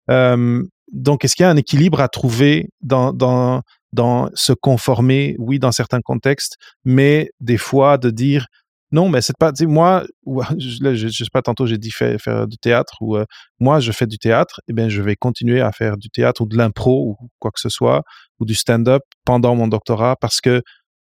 Euh, 0.10 0.64
donc, 0.92 1.24
est-ce 1.24 1.36
qu'il 1.36 1.44
y 1.44 1.48
a 1.48 1.50
un 1.50 1.58
équilibre 1.58 2.02
à 2.02 2.08
trouver 2.08 2.70
dans, 2.82 3.14
dans, 3.14 3.62
dans 3.94 4.30
se 4.34 4.54
conformer, 4.54 5.36
oui, 5.40 5.60
dans 5.60 5.72
certains 5.72 6.02
contextes, 6.02 6.58
mais 6.86 7.32
des 7.40 7.58
fois 7.58 7.98
de 7.98 8.10
dire 8.10 8.48
non, 8.92 9.08
mais 9.08 9.22
c'est 9.22 9.38
pas, 9.38 9.52
moi, 9.62 10.04
je, 10.58 10.96
je, 10.96 11.10
sais 11.10 11.30
pas, 11.32 11.42
tantôt 11.42 11.68
j'ai 11.68 11.78
dit 11.78 11.92
faire, 11.92 12.20
faire, 12.20 12.48
du 12.48 12.58
théâtre, 12.58 12.94
ou 13.02 13.18
euh, 13.18 13.26
moi 13.60 13.80
je 13.80 13.92
fais 13.92 14.08
du 14.08 14.18
théâtre, 14.18 14.62
et 14.62 14.72
eh 14.72 14.74
bien 14.74 14.90
je 14.90 15.02
vais 15.02 15.16
continuer 15.16 15.62
à 15.62 15.72
faire 15.72 15.98
du 15.98 16.10
théâtre 16.10 16.42
ou 16.42 16.48
de 16.48 16.58
l'impro 16.58 17.10
ou 17.10 17.30
quoi 17.40 17.52
que 17.52 17.60
ce 17.60 17.70
soit, 17.70 18.04
ou 18.40 18.46
du 18.46 18.56
stand-up 18.56 19.04
pendant 19.26 19.56
mon 19.56 19.68
doctorat 19.68 20.16
parce 20.16 20.42
que 20.42 20.62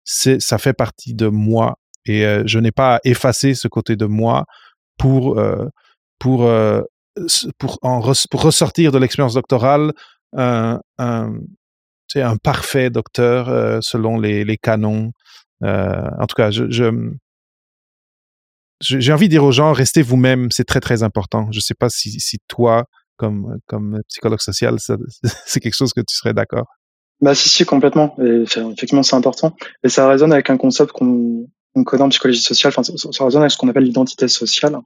c'est, 0.05 0.41
ça 0.41 0.57
fait 0.57 0.73
partie 0.73 1.13
de 1.13 1.27
moi 1.27 1.75
et 2.05 2.25
euh, 2.25 2.43
je 2.45 2.59
n'ai 2.59 2.71
pas 2.71 2.95
à 2.97 2.99
effacer 3.05 3.53
ce 3.53 3.67
côté 3.67 3.95
de 3.95 4.05
moi 4.05 4.45
pour, 4.97 5.39
euh, 5.39 5.67
pour, 6.19 6.49
pour, 7.57 7.79
en 7.81 8.01
pour 8.29 8.41
ressortir 8.41 8.91
de 8.91 8.97
l'expérience 8.97 9.33
doctorale 9.33 9.93
un, 10.35 10.79
un 12.15 12.37
parfait 12.37 12.89
docteur 12.89 13.81
selon 13.83 14.19
les, 14.19 14.43
les 14.45 14.57
canons. 14.57 15.11
en 15.61 16.25
tout 16.27 16.35
cas, 16.35 16.51
je, 16.51 17.11
j'ai 18.83 19.13
envie 19.13 19.27
de 19.27 19.31
dire 19.31 19.43
aux 19.43 19.51
gens, 19.51 19.71
restez 19.71 20.01
vous-même, 20.01 20.49
c'est 20.51 20.65
très 20.65 20.79
très 20.79 21.03
important. 21.03 21.47
Je 21.51 21.57
ne 21.57 21.61
sais 21.61 21.73
pas 21.73 21.89
si, 21.89 22.37
toi, 22.47 22.85
comme, 23.17 23.57
comme 23.67 23.99
psychologue 24.09 24.41
social, 24.41 24.77
c'est 25.45 25.59
quelque 25.59 25.75
chose 25.75 25.93
que 25.93 26.01
tu 26.01 26.15
serais 26.15 26.33
d'accord. 26.33 26.67
Bah 27.21 27.35
si, 27.35 27.47
si, 27.47 27.65
complètement. 27.65 28.15
Effectivement, 28.19 29.03
c'est 29.03 29.15
important. 29.15 29.55
Et 29.83 29.89
ça 29.89 30.07
résonne 30.09 30.33
avec 30.33 30.49
un 30.49 30.57
concept 30.57 30.91
qu'on 30.91 31.47
connaît 31.85 32.03
en 32.03 32.09
psychologie 32.09 32.41
sociale. 32.41 32.73
Ça, 32.73 33.23
résonne 33.23 33.43
avec 33.43 33.51
ce 33.51 33.57
qu'on 33.57 33.69
appelle 33.69 33.85
l'identité 33.85 34.27
sociale. 34.27 34.77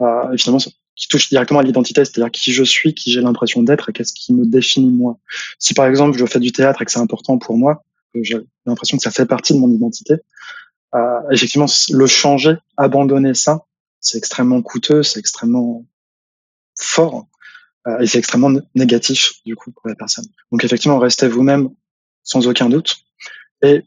Euh, 0.00 0.32
et 0.32 0.38
finalement, 0.38 0.58
qui 0.98 1.06
touche 1.06 1.28
directement 1.30 1.60
à 1.60 1.62
l'identité, 1.62 2.04
c'est-à-dire 2.04 2.30
qui 2.30 2.52
je 2.52 2.64
suis, 2.64 2.92
qui 2.92 3.12
j'ai 3.12 3.20
l'impression 3.20 3.62
d'être 3.62 3.88
et 3.88 3.92
qu'est-ce 3.92 4.12
qui 4.12 4.34
me 4.34 4.44
définit 4.44 4.90
moi. 4.90 5.18
Si 5.58 5.72
par 5.72 5.86
exemple 5.86 6.18
je 6.18 6.26
fais 6.26 6.40
du 6.40 6.52
théâtre 6.52 6.82
et 6.82 6.84
que 6.84 6.90
c'est 6.90 6.98
important 6.98 7.38
pour 7.38 7.56
moi, 7.56 7.84
j'ai 8.14 8.38
l'impression 8.66 8.96
que 8.96 9.02
ça 9.02 9.12
fait 9.12 9.26
partie 9.26 9.54
de 9.54 9.58
mon 9.58 9.70
identité, 9.70 10.14
euh, 10.94 11.20
effectivement, 11.30 11.66
le 11.90 12.06
changer, 12.06 12.54
abandonner 12.76 13.34
ça, 13.34 13.64
c'est 14.00 14.18
extrêmement 14.18 14.60
coûteux, 14.60 15.02
c'est 15.02 15.20
extrêmement 15.20 15.84
fort 16.76 17.26
euh, 17.86 18.00
et 18.00 18.06
c'est 18.06 18.18
extrêmement 18.18 18.60
négatif 18.74 19.34
du 19.46 19.54
coup 19.54 19.70
pour 19.70 19.88
la 19.88 19.94
personne. 19.94 20.26
Donc 20.50 20.64
effectivement, 20.64 20.98
restez 20.98 21.28
vous-même 21.28 21.70
sans 22.24 22.46
aucun 22.48 22.68
doute. 22.68 22.96
Et 23.62 23.82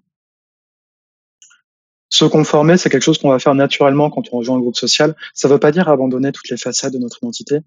se 2.11 2.25
conformer, 2.25 2.77
c'est 2.77 2.89
quelque 2.89 3.03
chose 3.03 3.17
qu'on 3.17 3.29
va 3.29 3.39
faire 3.39 3.55
naturellement 3.55 4.09
quand 4.09 4.23
on 4.31 4.37
rejoint 4.37 4.57
un 4.57 4.59
groupe 4.59 4.75
social. 4.75 5.15
Ça 5.33 5.47
ne 5.47 5.53
veut 5.53 5.59
pas 5.59 5.71
dire 5.71 5.87
abandonner 5.87 6.31
toutes 6.33 6.49
les 6.49 6.57
facettes 6.57 6.93
de 6.93 6.99
notre 6.99 7.19
identité. 7.23 7.59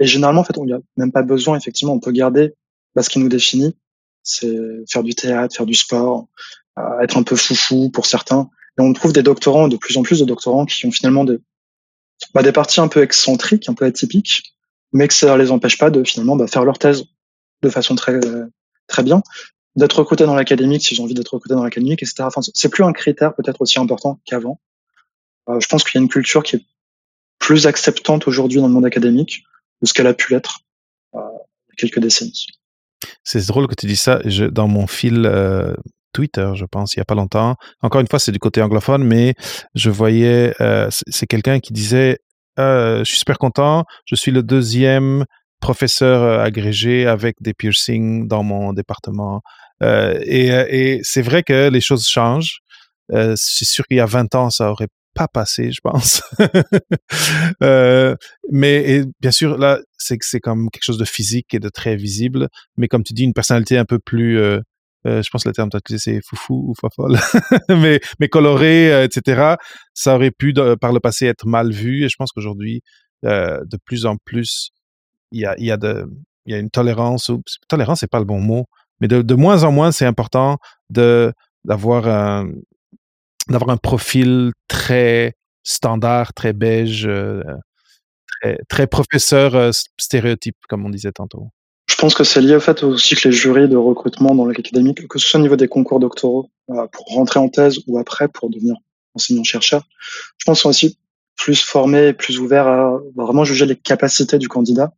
Et 0.00 0.06
généralement, 0.06 0.40
en 0.40 0.44
fait, 0.44 0.58
on 0.58 0.64
n'y 0.64 0.72
a 0.72 0.80
même 0.96 1.12
pas 1.12 1.22
besoin. 1.22 1.56
Effectivement, 1.56 1.94
on 1.94 2.00
peut 2.00 2.10
garder 2.10 2.52
bah, 2.96 3.02
ce 3.04 3.10
qui 3.10 3.20
nous 3.20 3.28
définit. 3.28 3.76
C'est 4.24 4.52
faire 4.90 5.04
du 5.04 5.14
théâtre, 5.14 5.54
faire 5.54 5.66
du 5.66 5.74
sport, 5.74 6.26
euh, 6.78 7.00
être 7.00 7.16
un 7.16 7.22
peu 7.22 7.36
foufou 7.36 7.90
pour 7.90 8.06
certains. 8.06 8.50
Et 8.78 8.82
on 8.82 8.92
trouve 8.92 9.12
des 9.12 9.22
doctorants, 9.22 9.68
de 9.68 9.76
plus 9.76 9.96
en 9.96 10.02
plus 10.02 10.18
de 10.18 10.24
doctorants 10.24 10.66
qui 10.66 10.84
ont 10.84 10.90
finalement 10.90 11.24
des, 11.24 11.38
bah, 12.34 12.42
des 12.42 12.52
parties 12.52 12.80
un 12.80 12.88
peu 12.88 13.02
excentriques, 13.02 13.68
un 13.68 13.74
peu 13.74 13.84
atypiques, 13.84 14.54
mais 14.92 15.06
que 15.06 15.14
ça 15.14 15.36
les 15.36 15.52
empêche 15.52 15.78
pas 15.78 15.90
de 15.90 16.02
finalement 16.02 16.34
bah, 16.34 16.48
faire 16.48 16.64
leur 16.64 16.78
thèse 16.78 17.04
de 17.62 17.68
façon 17.68 17.94
très 17.94 18.18
très 18.88 19.04
bien, 19.04 19.22
d'être 19.76 19.98
recruté 19.98 20.24
dans 20.24 20.34
l'académique 20.34 20.82
si 20.82 20.94
j'ai 20.94 21.02
envie 21.02 21.14
d'être 21.14 21.34
recruté 21.34 21.54
dans 21.54 21.64
l'académique, 21.64 22.02
etc. 22.02 22.24
C'est 22.54 22.68
plus 22.68 22.84
un 22.84 22.92
critère 22.92 23.34
peut-être 23.34 23.60
aussi 23.60 23.78
important 23.78 24.20
qu'avant. 24.24 24.60
Euh, 25.48 25.60
je 25.60 25.66
pense 25.66 25.84
qu'il 25.84 25.98
y 25.98 26.02
a 26.02 26.02
une 26.02 26.10
culture 26.10 26.42
qui 26.42 26.56
est 26.56 26.64
plus 27.38 27.66
acceptante 27.66 28.28
aujourd'hui 28.28 28.60
dans 28.60 28.68
le 28.68 28.72
monde 28.72 28.86
académique 28.86 29.44
de 29.80 29.86
ce 29.86 29.94
qu'elle 29.94 30.06
a 30.06 30.14
pu 30.14 30.32
l'être 30.32 30.60
euh, 31.14 31.20
quelques 31.76 31.98
décennies. 31.98 32.46
C'est 33.24 33.44
drôle 33.46 33.66
que 33.66 33.74
tu 33.74 33.86
dis 33.86 33.96
ça. 33.96 34.20
Dans 34.50 34.68
mon 34.68 34.86
fil 34.86 35.26
euh, 35.26 35.74
Twitter, 36.12 36.52
je 36.54 36.64
pense, 36.64 36.94
il 36.94 36.98
y 36.98 37.02
a 37.02 37.04
pas 37.04 37.14
longtemps. 37.14 37.56
Encore 37.80 38.00
une 38.00 38.06
fois, 38.06 38.18
c'est 38.18 38.32
du 38.32 38.38
côté 38.38 38.62
anglophone, 38.62 39.02
mais 39.02 39.34
je 39.74 39.90
voyais, 39.90 40.54
c'est 41.08 41.26
quelqu'un 41.26 41.58
qui 41.58 41.72
disait, 41.72 42.18
je 42.58 43.02
suis 43.04 43.18
super 43.18 43.38
content, 43.38 43.86
je 44.04 44.14
suis 44.14 44.30
le 44.30 44.42
deuxième 44.42 45.24
professeur 45.60 46.40
agrégé 46.40 47.06
avec 47.06 47.36
des 47.40 47.54
piercings 47.54 48.28
dans 48.28 48.42
mon 48.42 48.74
département. 48.74 49.40
Euh, 49.82 50.18
et, 50.24 50.48
et 50.48 51.00
c'est 51.02 51.22
vrai 51.22 51.42
que 51.42 51.68
les 51.68 51.80
choses 51.80 52.06
changent. 52.06 52.60
Euh, 53.12 53.34
c'est 53.36 53.64
sûr 53.64 53.86
qu'il 53.86 53.98
y 53.98 54.00
a 54.00 54.06
20 54.06 54.34
ans, 54.34 54.50
ça 54.50 54.70
aurait 54.70 54.88
pas 55.14 55.28
passé, 55.28 55.72
je 55.72 55.80
pense. 55.82 56.22
euh, 57.62 58.14
mais 58.50 59.04
bien 59.20 59.30
sûr, 59.30 59.58
là, 59.58 59.80
c'est 59.98 60.16
c'est 60.22 60.40
comme 60.40 60.70
quelque 60.70 60.84
chose 60.84 60.98
de 60.98 61.04
physique 61.04 61.52
et 61.54 61.58
de 61.58 61.68
très 61.68 61.96
visible. 61.96 62.48
Mais 62.76 62.88
comme 62.88 63.02
tu 63.02 63.12
dis, 63.12 63.24
une 63.24 63.34
personnalité 63.34 63.76
un 63.76 63.84
peu 63.84 63.98
plus 63.98 64.38
euh, 64.38 64.60
euh, 65.06 65.22
je 65.22 65.30
pense 65.30 65.42
que 65.42 65.48
le 65.48 65.54
terme 65.54 65.70
c'est 65.96 66.20
foufou 66.24 66.70
ou 66.70 66.74
fofolle, 66.80 67.18
mais, 67.68 68.00
mais 68.20 68.28
coloré, 68.28 68.92
euh, 68.92 69.04
etc. 69.04 69.56
Ça 69.94 70.14
aurait 70.14 70.30
pu 70.30 70.54
par 70.80 70.92
le 70.92 71.00
passé 71.00 71.26
être 71.26 71.46
mal 71.46 71.72
vu 71.72 72.04
et 72.04 72.08
je 72.08 72.14
pense 72.16 72.30
qu'aujourd'hui, 72.30 72.82
euh, 73.24 73.60
de 73.64 73.78
plus 73.84 74.06
en 74.06 74.16
plus, 74.24 74.70
il 75.32 75.40
y 75.40 75.70
a 75.72 76.58
une 76.58 76.70
tolérance, 76.70 77.30
ou, 77.30 77.42
tolérance 77.68 78.00
c'est 78.00 78.10
pas 78.10 78.20
le 78.20 78.24
bon 78.24 78.40
mot, 78.40 78.66
mais 79.00 79.08
de, 79.08 79.34
moins 79.34 79.64
en 79.64 79.72
moins 79.72 79.92
c'est 79.92 80.06
important 80.06 80.58
d'avoir 80.90 82.06
un, 82.06 82.50
d'avoir 83.48 83.70
un 83.70 83.76
profil 83.76 84.52
très 84.68 85.34
standard, 85.64 86.32
très 86.34 86.52
beige, 86.52 87.06
euh, 87.06 87.42
très, 88.68 88.86
professeur 88.86 89.54
euh, 89.54 89.70
stéréotype, 89.98 90.56
comme 90.68 90.84
on 90.84 90.90
disait 90.90 91.12
tantôt. 91.12 91.48
Je 91.88 91.94
pense 91.96 92.14
que 92.14 92.24
c'est 92.24 92.40
lié 92.40 92.56
au 92.56 92.60
fait 92.60 92.82
aussi 92.82 93.14
que 93.14 93.28
les 93.28 93.34
jurys 93.34 93.68
de 93.68 93.76
recrutement 93.76 94.34
dans 94.34 94.44
l'académique, 94.44 95.06
que 95.06 95.18
ce 95.18 95.28
soit 95.28 95.40
au 95.40 95.42
niveau 95.42 95.56
des 95.56 95.68
concours 95.68 96.00
doctoraux, 96.00 96.50
euh, 96.70 96.86
pour 96.90 97.06
rentrer 97.06 97.38
en 97.38 97.48
thèse 97.48 97.78
ou 97.86 97.98
après 97.98 98.28
pour 98.28 98.50
devenir 98.50 98.74
enseignant-chercheur, 99.14 99.82
je 100.38 100.44
pense 100.46 100.60
sont 100.60 100.70
aussi 100.70 100.98
plus 101.36 101.60
formés 101.62 102.12
plus 102.12 102.38
ouverts 102.38 102.66
à 102.66 102.98
vraiment 103.16 103.44
juger 103.44 103.66
les 103.66 103.76
capacités 103.76 104.38
du 104.38 104.48
candidat 104.48 104.92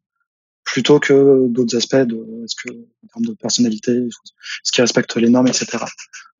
plutôt 0.64 0.98
que 0.98 1.46
d'autres 1.48 1.76
aspects 1.76 1.96
de 1.96 2.44
est-ce 2.44 2.56
que 2.56 2.72
en 2.72 3.06
termes 3.12 3.26
de 3.26 3.34
personnalité, 3.34 3.92
est-ce 3.92 4.72
qu'il 4.72 4.82
respecte 4.82 5.14
les 5.16 5.28
normes, 5.28 5.46
etc. 5.46 5.78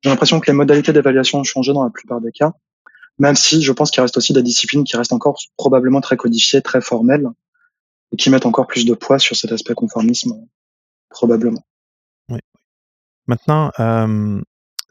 J'ai 0.01 0.09
l'impression 0.09 0.39
que 0.39 0.47
les 0.47 0.57
modalités 0.57 0.93
d'évaluation 0.93 1.39
ont 1.39 1.43
changé 1.43 1.73
dans 1.73 1.83
la 1.83 1.89
plupart 1.89 2.21
des 2.21 2.31
cas, 2.31 2.53
même 3.19 3.35
si 3.35 3.61
je 3.61 3.71
pense 3.71 3.91
qu'il 3.91 4.01
reste 4.01 4.17
aussi 4.17 4.33
des 4.33 4.43
disciplines 4.43 4.83
qui 4.83 4.97
restent 4.97 5.13
encore 5.13 5.39
probablement 5.57 6.01
très 6.01 6.17
codifiées, 6.17 6.61
très 6.61 6.81
formelles, 6.81 7.27
et 8.11 8.17
qui 8.17 8.29
mettent 8.29 8.45
encore 8.45 8.67
plus 8.67 8.85
de 8.85 8.93
poids 8.93 9.19
sur 9.19 9.35
cet 9.35 9.51
aspect 9.51 9.73
conformisme, 9.73 10.33
probablement. 11.09 11.65
Oui. 12.29 12.39
Maintenant, 13.27 13.71
euh, 13.79 14.41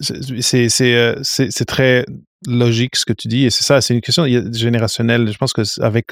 c'est 0.01 0.69
euh, 0.81 1.21
c'est 1.23 1.65
très 1.67 2.07
logique 2.47 2.97
ce 2.97 3.05
que 3.05 3.13
tu 3.13 3.29
dis, 3.29 3.45
et 3.45 3.51
c'est 3.51 3.65
ça, 3.65 3.81
c'est 3.81 3.95
une 3.95 4.01
question 4.01 4.27
générationnelle. 4.53 5.31
Je 5.31 5.39
pense 5.39 5.53
que 5.53 5.63
avec 5.83 6.07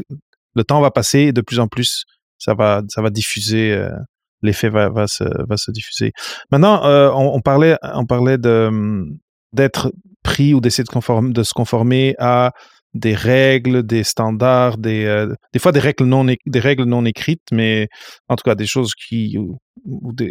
le 0.55 0.65
temps 0.65 0.81
va 0.81 0.91
passer, 0.91 1.33
de 1.33 1.41
plus 1.41 1.61
en 1.61 1.69
plus, 1.69 2.05
ça 2.43 2.55
va 2.55 2.83
ça 2.89 3.03
va 3.03 3.11
diffuser. 3.11 3.73
Euh, 3.73 3.91
L'effet 4.45 4.71
va, 4.71 5.07
se, 5.07 5.23
va 5.49 5.57
se 5.57 5.71
diffuser. 5.71 6.11
Maintenant, 6.51 6.85
euh, 6.85 7.11
on, 7.15 7.41
parlait, 7.41 7.77
on 7.95 8.07
parlait 8.07 8.39
de 8.39 9.07
d'être 9.53 9.93
pris 10.25 10.53
ou 10.53 10.61
d'essayer 10.61 10.83
de, 10.85 11.43
se 11.43 11.55
conformer 11.55 12.17
à 12.19 12.51
des 12.95 13.15
règles, 13.15 13.85
des 13.85 14.03
standards, 14.03 14.79
des, 14.79 15.05
euh, 15.05 15.33
des 15.53 15.59
fois 15.59 15.73
des 15.73 15.81
règles 15.81 16.05
non 16.05 16.25
des 16.25 16.61
règles 16.61 16.85
non 16.85 17.05
écrites, 17.05 17.43
mais 17.53 17.89
en 18.29 18.37
tout 18.37 18.43
cas 18.45 18.55
des 18.55 18.67
choses 18.67 18.95
qui 18.95 19.39
où, 19.39 19.59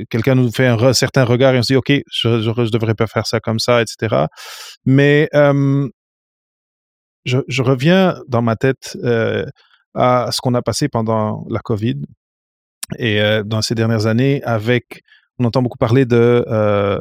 quelqu'un 0.10 0.36
nous 0.36 0.52
fait 0.52 0.68
un 0.68 0.94
certain 0.94 1.24
regard 1.24 1.56
et 1.56 1.60
on 1.60 1.64
se 1.64 1.74
dit 1.74 1.78
ok, 1.78 1.92
je, 2.12 2.42
je, 2.42 2.70
devrais 2.72 2.94
pas 2.96 3.08
faire 3.08 3.26
ça 3.28 3.40
comme 3.40 3.60
ça, 3.60 3.82
etc. 3.82 4.26
Mais 4.86 5.30
euh, 5.34 5.88
je, 7.26 7.62
reviens 7.62 8.16
dans 8.28 8.42
ma 8.42 8.56
tête 8.56 8.98
à 9.94 10.30
ce 10.32 10.42
qu'on 10.42 10.54
a 10.54 10.62
passé 10.62 10.88
pendant 10.88 11.46
la 11.50 11.60
COVID 11.60 12.02
et 12.98 13.22
euh, 13.22 13.44
dans 13.44 13.62
ces 13.62 13.76
dernières 13.76 14.06
années 14.06 14.42
avec 14.44 15.02
on 15.40 15.46
entend 15.46 15.62
beaucoup 15.62 15.78
parler 15.78 16.06
de 16.06 16.46
euh, 16.48 17.00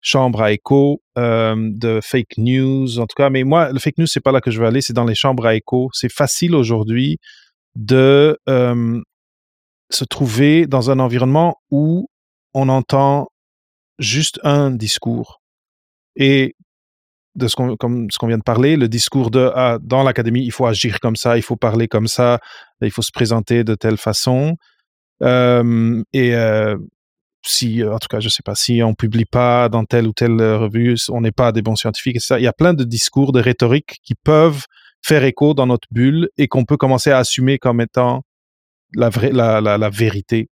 chambres 0.00 0.42
à 0.42 0.52
écho, 0.52 1.02
euh, 1.18 1.56
de 1.58 2.00
fake 2.02 2.38
news, 2.38 2.98
en 3.00 3.06
tout 3.06 3.16
cas. 3.16 3.30
Mais 3.30 3.42
moi, 3.42 3.72
le 3.72 3.80
fake 3.80 3.98
news, 3.98 4.06
c'est 4.06 4.20
pas 4.20 4.30
là 4.30 4.40
que 4.40 4.50
je 4.50 4.60
veux 4.60 4.66
aller, 4.66 4.80
c'est 4.80 4.92
dans 4.92 5.04
les 5.04 5.16
chambres 5.16 5.44
à 5.44 5.56
écho. 5.56 5.90
C'est 5.92 6.12
facile 6.12 6.54
aujourd'hui 6.54 7.18
de 7.74 8.38
se 9.90 10.04
trouver 10.04 10.66
dans 10.68 10.90
un 10.90 11.00
environnement 11.00 11.56
où 11.70 12.08
on 12.54 12.68
entend 12.68 13.26
juste 13.98 14.38
un 14.44 14.70
discours. 14.70 15.40
Et 16.14 16.54
de 17.36 17.48
ce 17.48 17.56
qu'on 17.56 17.76
qu'on 17.76 18.26
vient 18.26 18.38
de 18.38 18.42
parler, 18.42 18.76
le 18.76 18.88
discours 18.88 19.30
de 19.30 19.50
ah, 19.54 19.78
dans 19.80 20.02
l'académie, 20.02 20.44
il 20.44 20.52
faut 20.52 20.66
agir 20.66 21.00
comme 21.00 21.16
ça, 21.16 21.36
il 21.36 21.42
faut 21.42 21.56
parler 21.56 21.88
comme 21.88 22.08
ça, 22.08 22.40
il 22.82 22.90
faut 22.90 23.02
se 23.02 23.12
présenter 23.12 23.64
de 23.64 23.74
telle 23.74 23.96
façon. 23.96 24.56
Et 25.22 25.26
euh, 26.34 26.76
si, 27.44 27.82
en 27.84 27.98
tout 27.98 28.08
cas, 28.08 28.20
je 28.20 28.28
sais 28.28 28.42
pas, 28.42 28.54
si 28.54 28.82
on 28.82 28.94
publie 28.94 29.24
pas 29.24 29.68
dans 29.68 29.84
telle 29.84 30.06
ou 30.06 30.12
telle 30.12 30.40
euh, 30.40 30.58
revue, 30.58 30.96
on 31.08 31.20
n'est 31.20 31.32
pas 31.32 31.52
des 31.52 31.62
bons 31.62 31.76
scientifiques, 31.76 32.16
et 32.16 32.20
ça. 32.20 32.38
Il 32.38 32.42
y 32.42 32.48
a 32.48 32.52
plein 32.52 32.74
de 32.74 32.84
discours, 32.84 33.32
de 33.32 33.40
rhétorique 33.40 33.98
qui 34.02 34.14
peuvent 34.14 34.64
faire 35.02 35.24
écho 35.24 35.54
dans 35.54 35.66
notre 35.66 35.88
bulle 35.90 36.28
et 36.36 36.48
qu'on 36.48 36.64
peut 36.64 36.76
commencer 36.76 37.10
à 37.10 37.18
assumer 37.18 37.58
comme 37.58 37.80
étant 37.80 38.22
la, 38.94 39.08
vraie, 39.08 39.32
la, 39.32 39.60
la 39.60 39.90
vérité. 39.90 40.48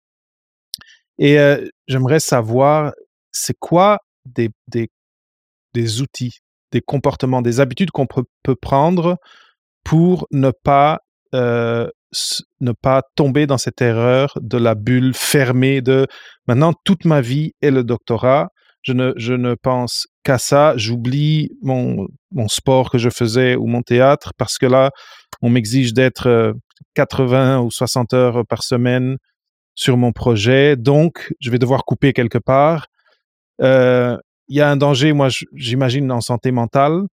Et 1.17 1.39
euh, 1.39 1.67
j'aimerais 1.87 2.19
savoir, 2.19 2.93
c'est 3.31 3.57
quoi 3.59 3.99
des, 4.25 4.49
des, 4.67 4.89
des 5.73 6.01
outils, 6.01 6.39
des 6.71 6.82
comportements, 6.82 7.41
des 7.41 7.60
habitudes 7.60 7.91
qu'on 7.91 8.08
peut, 8.08 8.56
prendre 8.56 9.17
pour 9.84 10.27
ne 10.32 10.51
pas 10.51 10.99
euh, 11.34 11.89
ne 12.62 12.71
pas 12.71 13.01
tomber 13.15 13.47
dans 13.47 13.58
cette 13.58 13.82
erreur 13.82 14.38
de 14.41 14.58
la 14.58 14.75
bulle 14.75 15.13
fermée 15.13 15.82
de 15.82 16.08
maintenant 16.47 16.73
toute 16.86 17.06
ma 17.06 17.21
vie 17.21 17.51
est 17.62 17.71
le 17.71 17.84
doctorat. 17.84 18.49
Je 18.82 18.93
ne, 18.93 19.12
je 19.17 19.34
ne 19.34 19.56
pense 19.56 20.08
qu'à 20.23 20.38
ça. 20.38 20.73
J'oublie 20.77 21.49
mon, 21.62 22.08
mon 22.32 22.47
sport 22.47 22.89
que 22.89 22.97
je 22.97 23.10
faisais 23.10 23.56
ou 23.56 23.67
mon 23.67 23.82
théâtre 23.82 24.32
parce 24.38 24.58
que 24.58 24.65
là, 24.65 24.91
on 25.41 25.49
m'exige 25.49 25.93
d'être 25.93 26.53
80 26.95 27.60
euh, 27.60 27.63
ou 27.63 27.71
60 27.71 28.13
heures 28.13 28.45
par 28.47 28.63
semaine 28.63 29.17
sur 29.75 29.97
mon 29.97 30.12
projet. 30.12 30.75
Donc, 30.75 31.34
je 31.39 31.51
vais 31.51 31.60
devoir 31.60 31.84
couper 31.86 32.13
quelque 32.13 32.38
part. 32.38 32.88
Euh, 33.62 34.17
il 34.47 34.57
y 34.57 34.62
a 34.62 34.69
un 34.69 34.77
danger, 34.77 35.13
moi, 35.13 35.29
j'imagine, 35.53 36.12
en 36.12 36.21
santé 36.21 36.51
mentale 36.51 37.03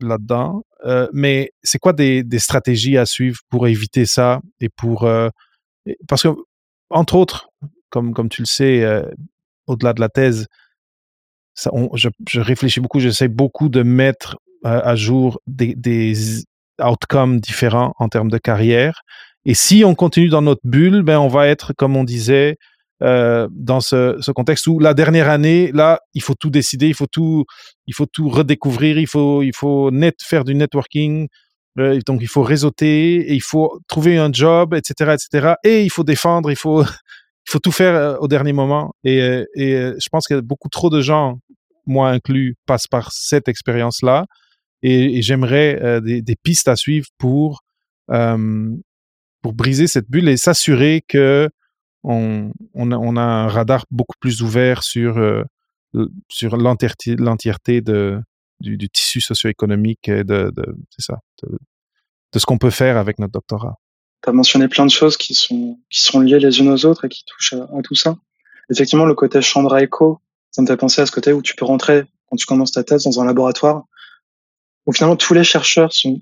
là-dedans. 0.00 0.62
Euh, 0.84 1.08
mais 1.12 1.50
c'est 1.62 1.78
quoi 1.78 1.92
des, 1.92 2.24
stratégies 2.38 2.98
à 2.98 3.06
suivre 3.06 3.40
pour 3.48 3.66
éviter 3.66 4.06
ça 4.06 4.40
et 4.60 4.68
pour 4.68 5.04
euh, 5.04 5.28
parce 6.08 6.22
que 6.22 6.28
entre 6.90 7.14
autres, 7.14 7.48
comme 7.90 8.28
tu 8.28 8.42
le 8.42 8.46
sais, 8.46 8.82
euh, 8.82 9.02
au-delà 9.66 9.92
de 9.92 10.00
la 10.00 10.08
thèse, 10.08 10.46
je, 11.56 12.40
réfléchis 12.40 12.80
beaucoup, 12.80 13.00
j'essaie 13.00 13.28
beaucoup 13.28 13.68
de 13.68 13.82
mettre 13.82 14.36
à 14.64 14.96
jour 14.96 15.40
des, 15.46 15.74
des 15.74 16.44
outcomes 16.82 17.38
différents 17.38 17.94
en 17.98 18.08
termes 18.08 18.30
de 18.30 18.38
carrière. 18.38 19.02
Et 19.44 19.54
si 19.54 19.84
on 19.84 19.94
continue 19.94 20.28
dans 20.28 20.42
notre 20.42 20.62
bulle, 20.64 21.02
ben 21.02 21.18
on 21.18 21.28
va 21.28 21.46
être, 21.48 21.72
comme 21.74 21.96
on 21.96 22.04
disait, 22.04 22.56
euh, 23.04 23.48
dans 23.52 23.80
ce, 23.80 24.30
contexte 24.32 24.66
où 24.66 24.78
la 24.78 24.94
dernière 24.94 25.28
année, 25.28 25.70
là, 25.72 26.00
il 26.14 26.22
faut 26.22 26.34
tout 26.34 26.48
décider, 26.48 26.88
il 26.88 26.94
faut 26.94 27.06
tout, 27.06 27.44
il 27.86 27.94
faut 27.94 28.06
tout 28.06 28.30
redécouvrir, 28.30 28.98
il 28.98 29.06
faut, 29.06 29.42
il 29.42 29.54
faut 29.54 29.90
net 29.90 30.16
faire 30.22 30.44
du 30.44 30.54
networking, 30.54 31.28
euh, 31.78 31.98
donc 32.06 32.22
il 32.22 32.28
faut 32.28 32.42
réseauter, 32.42 33.16
et 33.16 33.34
il 33.34 33.42
faut 33.42 33.78
trouver 33.88 34.16
un 34.16 34.32
job, 34.32 34.72
etc., 34.74 35.14
etc. 35.14 35.54
Et 35.64 35.82
il 35.82 35.90
faut 35.90 36.04
défendre, 36.04 36.50
il 36.50 36.56
faut, 36.56 36.82
il 37.46 37.50
faut 37.50 37.58
tout 37.58 37.72
faire 37.72 37.94
euh, 37.94 38.16
au 38.20 38.28
dernier 38.28 38.54
moment. 38.54 38.94
Et, 39.04 39.20
je 39.56 40.08
pense 40.10 40.26
que 40.26 40.40
beaucoup 40.40 40.70
trop 40.70 40.88
de 40.88 41.02
gens, 41.02 41.38
moi 41.86 42.08
inclus, 42.08 42.56
passent 42.66 42.86
par 42.86 43.12
cette 43.12 43.48
expérience-là. 43.48 44.24
Et, 44.82 45.18
et 45.18 45.22
j'aimerais 45.22 46.00
des, 46.02 46.22
des, 46.22 46.36
pistes 46.36 46.68
à 46.68 46.76
suivre 46.76 47.06
pour 47.18 47.60
pour 49.42 49.52
briser 49.52 49.86
cette 49.86 50.08
bulle 50.08 50.28
et 50.28 50.36
s'assurer 50.38 51.02
que 51.06 51.50
on, 52.04 52.52
on, 52.74 52.92
a, 52.92 52.96
on, 52.96 53.16
a, 53.16 53.22
un 53.22 53.48
radar 53.48 53.84
beaucoup 53.90 54.16
plus 54.20 54.42
ouvert 54.42 54.82
sur, 54.82 55.18
euh, 55.18 55.42
sur 56.28 56.56
l'entièreté 56.56 57.16
du, 58.60 58.90
tissu 58.90 59.20
socio-économique 59.20 60.08
et 60.08 60.24
de, 60.24 60.52
ça, 60.98 61.18
de, 61.42 62.38
ce 62.38 62.46
qu'on 62.46 62.58
peut 62.58 62.70
faire 62.70 62.96
avec 62.96 63.18
notre 63.18 63.32
doctorat. 63.32 63.78
Tu 64.22 64.30
as 64.30 64.32
mentionné 64.32 64.68
plein 64.68 64.86
de 64.86 64.90
choses 64.90 65.16
qui 65.16 65.34
sont, 65.34 65.78
qui 65.90 66.02
sont 66.02 66.20
liées 66.20 66.38
les 66.38 66.58
unes 66.60 66.68
aux 66.68 66.86
autres 66.86 67.06
et 67.06 67.08
qui 67.08 67.24
touchent 67.24 67.54
à, 67.54 67.64
à, 67.64 67.82
tout 67.82 67.94
ça. 67.94 68.16
Effectivement, 68.70 69.04
le 69.04 69.14
côté 69.14 69.42
chambre 69.42 69.74
à 69.74 69.82
écho, 69.82 70.20
ça 70.50 70.62
me 70.62 70.66
fait 70.66 70.76
penser 70.76 71.02
à 71.02 71.06
ce 71.06 71.12
côté 71.12 71.32
où 71.32 71.42
tu 71.42 71.54
peux 71.54 71.64
rentrer 71.64 72.04
quand 72.28 72.36
tu 72.36 72.46
commences 72.46 72.72
ta 72.72 72.84
thèse 72.84 73.04
dans 73.04 73.20
un 73.20 73.24
laboratoire 73.24 73.84
où 74.86 74.92
finalement 74.92 75.16
tous 75.16 75.34
les 75.34 75.44
chercheurs 75.44 75.92
sont 75.92 76.20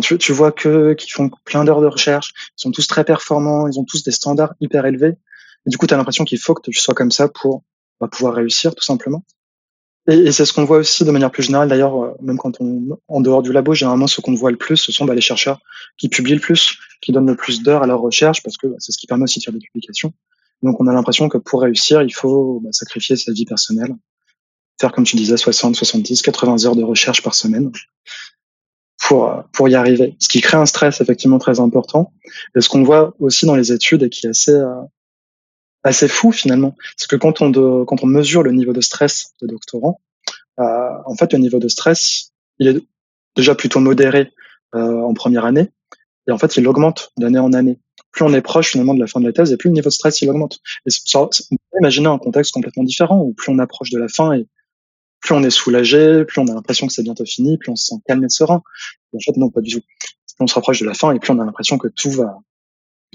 Tu, 0.00 0.32
vois 0.32 0.50
que 0.50 0.94
qu'ils 0.94 1.12
font 1.12 1.30
plein 1.44 1.64
d'heures 1.64 1.80
de 1.80 1.86
recherche, 1.86 2.32
ils 2.58 2.62
sont 2.62 2.70
tous 2.70 2.86
très 2.86 3.04
performants, 3.04 3.68
ils 3.68 3.78
ont 3.78 3.84
tous 3.84 4.02
des 4.02 4.10
standards 4.10 4.54
hyper 4.60 4.86
élevés. 4.86 5.14
Et 5.66 5.70
du 5.70 5.76
coup, 5.76 5.86
tu 5.86 5.94
as 5.94 5.96
l'impression 5.96 6.24
qu'il 6.24 6.38
faut 6.38 6.54
que 6.54 6.62
tu 6.62 6.78
sois 6.78 6.94
comme 6.94 7.10
ça 7.10 7.28
pour 7.28 7.62
bah, 8.00 8.08
pouvoir 8.08 8.34
réussir, 8.34 8.74
tout 8.74 8.84
simplement. 8.84 9.24
Et, 10.08 10.14
et 10.14 10.32
c'est 10.32 10.44
ce 10.44 10.52
qu'on 10.52 10.64
voit 10.64 10.78
aussi 10.78 11.04
de 11.04 11.10
manière 11.10 11.30
plus 11.30 11.42
générale. 11.42 11.68
D'ailleurs, 11.68 12.02
euh, 12.02 12.14
même 12.20 12.38
quand 12.38 12.60
on 12.60 12.98
en 13.08 13.20
dehors 13.20 13.42
du 13.42 13.52
labo, 13.52 13.74
généralement, 13.74 14.06
ce 14.06 14.20
qu'on 14.20 14.34
voit 14.34 14.50
le 14.50 14.56
plus, 14.56 14.76
ce 14.76 14.92
sont 14.92 15.04
bah, 15.04 15.14
les 15.14 15.20
chercheurs 15.20 15.60
qui 15.96 16.08
publient 16.08 16.34
le 16.34 16.40
plus, 16.40 16.78
qui 17.00 17.12
donnent 17.12 17.26
le 17.26 17.36
plus 17.36 17.62
d'heures 17.62 17.82
à 17.82 17.86
leur 17.86 18.00
recherche, 18.00 18.42
parce 18.42 18.56
que 18.56 18.66
bah, 18.66 18.76
c'est 18.78 18.92
ce 18.92 18.98
qui 18.98 19.06
permet 19.06 19.24
aussi 19.24 19.38
de 19.38 19.44
faire 19.44 19.54
des 19.54 19.60
publications. 19.60 20.12
Donc, 20.62 20.80
on 20.80 20.86
a 20.86 20.92
l'impression 20.92 21.28
que 21.28 21.38
pour 21.38 21.62
réussir, 21.62 22.02
il 22.02 22.14
faut 22.14 22.60
bah, 22.60 22.70
sacrifier 22.72 23.16
sa 23.16 23.32
vie 23.32 23.44
personnelle, 23.44 23.94
faire 24.80 24.92
comme 24.92 25.04
tu 25.04 25.16
disais, 25.16 25.36
60, 25.36 25.76
70, 25.76 26.22
80 26.22 26.64
heures 26.64 26.76
de 26.76 26.82
recherche 26.82 27.22
par 27.22 27.34
semaine 27.34 27.70
pour, 29.06 29.44
pour 29.52 29.68
y 29.68 29.74
arriver. 29.74 30.16
Ce 30.18 30.28
qui 30.28 30.40
crée 30.40 30.56
un 30.56 30.66
stress 30.66 31.00
effectivement 31.00 31.38
très 31.38 31.60
important. 31.60 32.12
Et 32.56 32.60
ce 32.60 32.68
qu'on 32.70 32.82
voit 32.82 33.14
aussi 33.18 33.44
dans 33.44 33.54
les 33.54 33.70
études 33.70 34.02
et 34.02 34.08
qui 34.08 34.26
est 34.26 34.30
assez, 34.30 34.52
euh, 34.52 34.80
assez 35.82 36.08
fou 36.08 36.32
finalement, 36.32 36.74
c'est 36.96 37.08
que 37.08 37.16
quand 37.16 37.42
on, 37.42 37.50
de, 37.50 37.84
quand 37.84 38.02
on 38.02 38.06
mesure 38.06 38.42
le 38.42 38.52
niveau 38.52 38.72
de 38.72 38.80
stress 38.80 39.32
des 39.42 39.46
doctorants, 39.46 40.00
euh, 40.58 40.88
en 41.04 41.14
fait, 41.16 41.32
le 41.34 41.38
niveau 41.38 41.58
de 41.58 41.68
stress, 41.68 42.32
il 42.58 42.68
est 42.68 42.82
déjà 43.36 43.54
plutôt 43.54 43.80
modéré 43.80 44.32
euh, 44.74 45.02
en 45.02 45.12
première 45.12 45.44
année, 45.44 45.68
et 46.26 46.32
en 46.32 46.38
fait, 46.38 46.56
il 46.56 46.66
augmente 46.66 47.12
d'année 47.18 47.38
en 47.38 47.52
année. 47.52 47.78
Plus 48.10 48.24
on 48.24 48.32
est 48.32 48.40
proche 48.40 48.70
finalement 48.70 48.94
de 48.94 49.00
la 49.00 49.06
fin 49.06 49.20
de 49.20 49.26
la 49.26 49.32
thèse, 49.32 49.52
et 49.52 49.58
plus 49.58 49.68
le 49.68 49.74
niveau 49.74 49.88
de 49.88 49.94
stress 49.94 50.22
il 50.22 50.30
augmente. 50.30 50.60
Et 50.86 50.90
ça, 50.90 51.20
on 51.20 51.26
peut 51.26 51.78
imaginer 51.78 52.06
un 52.06 52.18
contexte 52.18 52.54
complètement 52.54 52.84
différent 52.84 53.18
où 53.18 53.34
plus 53.34 53.52
on 53.52 53.58
approche 53.58 53.90
de 53.90 53.98
la 53.98 54.08
fin 54.08 54.32
et 54.32 54.46
plus 55.24 55.34
on 55.34 55.42
est 55.42 55.50
soulagé, 55.50 56.24
plus 56.26 56.40
on 56.40 56.46
a 56.48 56.54
l'impression 56.54 56.86
que 56.86 56.92
c'est 56.92 57.02
bientôt 57.02 57.24
fini, 57.24 57.56
plus 57.56 57.72
on 57.72 57.76
se 57.76 57.86
sent 57.86 57.94
calme 58.06 58.22
et 58.24 58.28
serein. 58.28 58.62
en 59.14 59.18
fait, 59.18 59.36
non, 59.38 59.50
pas 59.50 59.62
du 59.62 59.80
tout. 59.80 59.82
On 60.38 60.46
se 60.46 60.54
rapproche 60.54 60.80
de 60.80 60.84
la 60.84 60.92
fin 60.92 61.12
et 61.12 61.18
plus 61.18 61.32
on 61.32 61.40
a 61.40 61.44
l'impression 61.46 61.78
que 61.78 61.88
tout 61.88 62.10
va, 62.10 62.38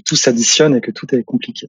tout 0.04 0.16
s'additionne 0.16 0.74
et 0.74 0.80
que 0.80 0.90
tout 0.90 1.14
est 1.14 1.22
compliqué. 1.22 1.68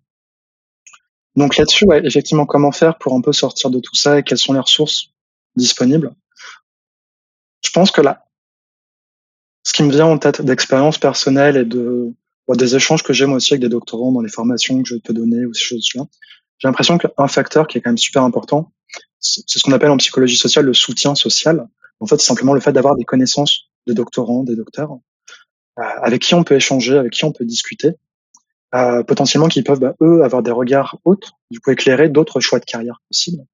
Donc 1.36 1.58
là-dessus, 1.58 1.86
ouais, 1.86 2.02
effectivement, 2.06 2.48
comment 2.48 2.72
faire 2.72 2.98
pour 2.98 3.14
un 3.14 3.22
peu 3.22 3.32
sortir 3.32 3.70
de 3.70 3.80
tout 3.80 3.96
ça 3.96 4.18
et 4.18 4.24
quelles 4.24 4.40
sont 4.40 4.54
les 4.54 4.60
ressources 4.60 5.12
disponibles? 5.56 6.12
Je 7.64 7.70
pense 7.70 7.92
que 7.92 8.02
là, 8.02 8.26
ce 9.64 9.74
qui 9.74 9.84
me 9.84 9.92
vient 9.92 10.08
en 10.08 10.18
tête 10.18 10.42
d'expérience 10.42 10.98
personnelle 10.98 11.56
et 11.56 11.66
de 11.66 12.14
des 12.58 12.76
échanges 12.76 13.02
que 13.02 13.14
j'ai 13.14 13.26
moi 13.26 13.38
aussi 13.38 13.54
avec 13.54 13.62
des 13.62 13.70
doctorants 13.70 14.12
dans 14.12 14.20
les 14.20 14.30
formations 14.30 14.84
que 14.84 14.90
je 14.90 14.96
peux 14.98 15.14
donner 15.14 15.46
ou 15.46 15.54
ces 15.54 15.64
choses-là, 15.64 16.04
j'ai 16.58 16.68
l'impression 16.68 16.98
qu'un 16.98 17.28
facteur 17.30 17.66
qui 17.66 17.78
est 17.78 17.82
quand 17.82 17.92
même 17.92 17.98
super 17.98 18.24
important, 18.24 18.74
c'est 19.22 19.60
ce 19.60 19.64
qu'on 19.64 19.72
appelle 19.72 19.92
en 19.92 19.98
psychologie 19.98 20.36
sociale 20.36 20.66
le 20.66 20.74
soutien 20.74 21.16
social. 21.16 21.68
En 22.00 22.08
fait, 22.08 22.18
c'est 22.20 22.26
simplement 22.26 22.54
le 22.54 22.60
fait 22.60 22.74
d'avoir 22.74 22.96
des 22.96 23.06
connaissances 23.06 23.70
de 23.88 23.94
doctorants, 23.94 24.44
des 24.44 24.56
docteurs, 24.56 24.92
euh, 25.80 25.84
avec 25.84 26.22
qui 26.22 26.34
on 26.34 26.44
peut 26.44 26.56
échanger, 26.56 26.98
avec 26.98 27.14
qui 27.14 27.24
on 27.24 27.32
peut 27.32 27.46
discuter, 27.46 27.92
euh, 28.74 29.04
potentiellement 29.04 29.48
qui 29.48 29.62
peuvent, 29.62 29.80
bah, 29.80 29.96
eux, 30.02 30.24
avoir 30.24 30.42
des 30.42 30.52
regards 30.52 30.98
autres, 31.06 31.34
du 31.52 31.60
coup 31.60 31.72
éclairer 31.72 32.10
d'autres 32.10 32.40
choix 32.40 32.60
de 32.60 32.66
carrière 32.66 33.02
possibles. 33.08 33.46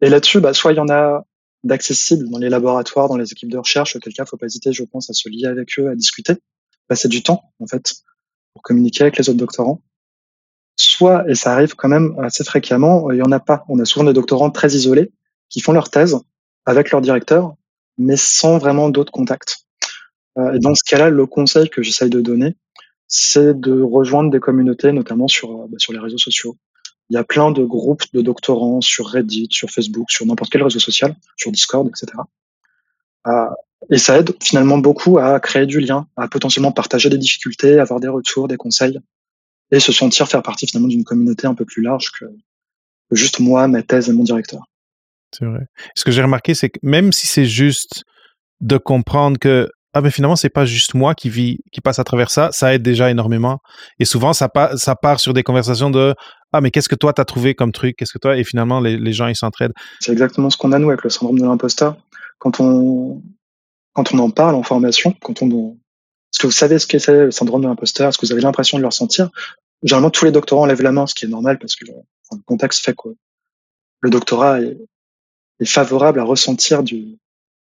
Et 0.00 0.10
là-dessus, 0.10 0.40
bah, 0.40 0.52
soit 0.52 0.72
il 0.72 0.76
y 0.76 0.80
en 0.80 0.88
a 0.90 1.24
d'accessibles 1.64 2.28
dans 2.28 2.38
les 2.38 2.50
laboratoires, 2.50 3.08
dans 3.08 3.16
les 3.16 3.32
équipes 3.32 3.50
de 3.50 3.58
recherche, 3.58 3.96
auquel 3.96 4.12
cas, 4.12 4.26
faut 4.26 4.36
pas 4.36 4.46
hésiter, 4.46 4.72
je 4.72 4.84
pense, 4.84 5.10
à 5.10 5.12
se 5.12 5.28
lier 5.28 5.46
avec 5.46 5.78
eux, 5.78 5.88
à 5.88 5.94
discuter, 5.94 6.34
passer 6.86 7.08
du 7.08 7.22
temps, 7.22 7.52
en 7.60 7.66
fait, 7.66 7.94
pour 8.52 8.62
communiquer 8.62 9.02
avec 9.02 9.16
les 9.16 9.28
autres 9.28 9.38
doctorants 9.38 9.82
soit, 10.86 11.28
et 11.28 11.34
ça 11.34 11.52
arrive 11.52 11.74
quand 11.74 11.88
même 11.88 12.14
assez 12.20 12.44
fréquemment, 12.44 13.10
il 13.10 13.18
y 13.18 13.22
en 13.22 13.32
a 13.32 13.40
pas. 13.40 13.64
On 13.68 13.78
a 13.78 13.84
souvent 13.84 14.04
des 14.04 14.12
doctorants 14.12 14.50
très 14.50 14.68
isolés 14.72 15.10
qui 15.48 15.60
font 15.60 15.72
leur 15.72 15.90
thèse 15.90 16.18
avec 16.66 16.90
leur 16.90 17.00
directeur, 17.00 17.54
mais 17.96 18.16
sans 18.16 18.58
vraiment 18.58 18.88
d'autres 18.88 19.12
contacts. 19.12 19.66
Euh, 20.38 20.52
et 20.54 20.58
dans 20.58 20.74
ce 20.74 20.82
cas-là, 20.84 21.10
le 21.10 21.26
conseil 21.26 21.68
que 21.68 21.82
j'essaye 21.82 22.10
de 22.10 22.20
donner, 22.20 22.56
c'est 23.08 23.58
de 23.58 23.80
rejoindre 23.80 24.30
des 24.30 24.40
communautés, 24.40 24.92
notamment 24.92 25.28
sur, 25.28 25.50
euh, 25.50 25.66
bah, 25.68 25.78
sur 25.78 25.92
les 25.92 25.98
réseaux 25.98 26.18
sociaux. 26.18 26.56
Il 27.10 27.14
y 27.14 27.16
a 27.16 27.24
plein 27.24 27.50
de 27.50 27.64
groupes 27.64 28.04
de 28.12 28.20
doctorants 28.20 28.82
sur 28.82 29.08
Reddit, 29.08 29.48
sur 29.50 29.70
Facebook, 29.70 30.10
sur 30.10 30.26
n'importe 30.26 30.52
quel 30.52 30.62
réseau 30.62 30.78
social, 30.78 31.16
sur 31.36 31.50
Discord, 31.50 31.88
etc. 31.88 32.18
Euh, 33.26 33.46
et 33.90 33.98
ça 33.98 34.18
aide 34.18 34.34
finalement 34.42 34.78
beaucoup 34.78 35.18
à 35.18 35.40
créer 35.40 35.66
du 35.66 35.80
lien, 35.80 36.06
à 36.16 36.28
potentiellement 36.28 36.72
partager 36.72 37.08
des 37.08 37.18
difficultés, 37.18 37.78
avoir 37.78 38.00
des 38.00 38.08
retours, 38.08 38.46
des 38.46 38.56
conseils 38.56 39.00
et 39.70 39.80
se 39.80 39.92
sentir 39.92 40.28
faire 40.28 40.42
partie 40.42 40.66
finalement 40.66 40.88
d'une 40.88 41.04
communauté 41.04 41.46
un 41.46 41.54
peu 41.54 41.64
plus 41.64 41.82
large 41.82 42.10
que, 42.12 42.24
juste 43.10 43.40
moi, 43.40 43.68
ma 43.68 43.82
thèse 43.82 44.08
et 44.08 44.12
mon 44.12 44.24
directeur. 44.24 44.60
C'est 45.36 45.44
vrai. 45.44 45.66
Ce 45.94 46.04
que 46.04 46.10
j'ai 46.10 46.22
remarqué, 46.22 46.54
c'est 46.54 46.70
que 46.70 46.78
même 46.82 47.12
si 47.12 47.26
c'est 47.26 47.44
juste 47.44 48.04
de 48.60 48.78
comprendre 48.78 49.38
que 49.38 49.68
ah 49.94 50.00
mais 50.00 50.10
finalement 50.10 50.36
c'est 50.36 50.50
pas 50.50 50.64
juste 50.64 50.94
moi 50.94 51.14
qui 51.14 51.30
vis 51.30 51.58
qui 51.72 51.80
passe 51.80 51.98
à 51.98 52.04
travers 52.04 52.30
ça, 52.30 52.50
ça 52.52 52.74
aide 52.74 52.82
déjà 52.82 53.10
énormément. 53.10 53.58
Et 53.98 54.04
souvent 54.04 54.32
ça 54.32 54.48
part 54.48 54.76
ça 54.78 54.94
part 54.96 55.20
sur 55.20 55.32
des 55.32 55.42
conversations 55.42 55.90
de 55.90 56.14
ah 56.52 56.60
mais 56.60 56.70
qu'est-ce 56.70 56.88
que 56.88 56.94
toi 56.94 57.12
t'as 57.12 57.24
trouvé 57.24 57.54
comme 57.54 57.72
truc, 57.72 57.96
qu'est-ce 57.96 58.12
que 58.12 58.18
toi? 58.18 58.36
Et 58.36 58.44
finalement 58.44 58.80
les, 58.80 58.98
les 58.98 59.12
gens 59.12 59.26
ils 59.28 59.36
s'entraident. 59.36 59.72
C'est 60.00 60.12
exactement 60.12 60.50
ce 60.50 60.56
qu'on 60.56 60.72
a 60.72 60.78
nous 60.78 60.88
avec 60.88 61.04
le 61.04 61.10
syndrome 61.10 61.38
de 61.38 61.44
l'imposteur. 61.44 61.96
Quand 62.38 62.60
on 62.60 63.22
quand 63.94 64.12
on 64.14 64.18
en 64.18 64.30
parle 64.30 64.54
en 64.54 64.62
formation, 64.62 65.14
quand 65.22 65.42
on 65.42 65.78
est-ce 66.32 66.40
que 66.40 66.46
vous 66.46 66.52
savez 66.52 66.78
ce 66.78 66.86
qu'est 66.86 67.06
le 67.08 67.30
syndrome 67.30 67.62
de 67.62 67.68
l'imposteur 67.68 68.08
Est-ce 68.08 68.18
que 68.18 68.26
vous 68.26 68.32
avez 68.32 68.42
l'impression 68.42 68.78
de 68.78 68.82
le 68.82 68.88
ressentir? 68.88 69.30
Généralement, 69.82 70.10
tous 70.10 70.24
les 70.24 70.32
doctorants 70.32 70.66
lèvent 70.66 70.82
la 70.82 70.92
main, 70.92 71.06
ce 71.06 71.14
qui 71.14 71.24
est 71.24 71.28
normal 71.28 71.58
parce 71.58 71.76
que 71.76 71.86
le, 71.86 71.92
contexte 72.46 72.84
fait 72.84 72.94
que 72.94 73.08
le 74.00 74.10
doctorat 74.10 74.60
est, 74.60 74.76
favorable 75.64 76.20
à 76.20 76.24
ressentir 76.24 76.82
du, 76.82 77.18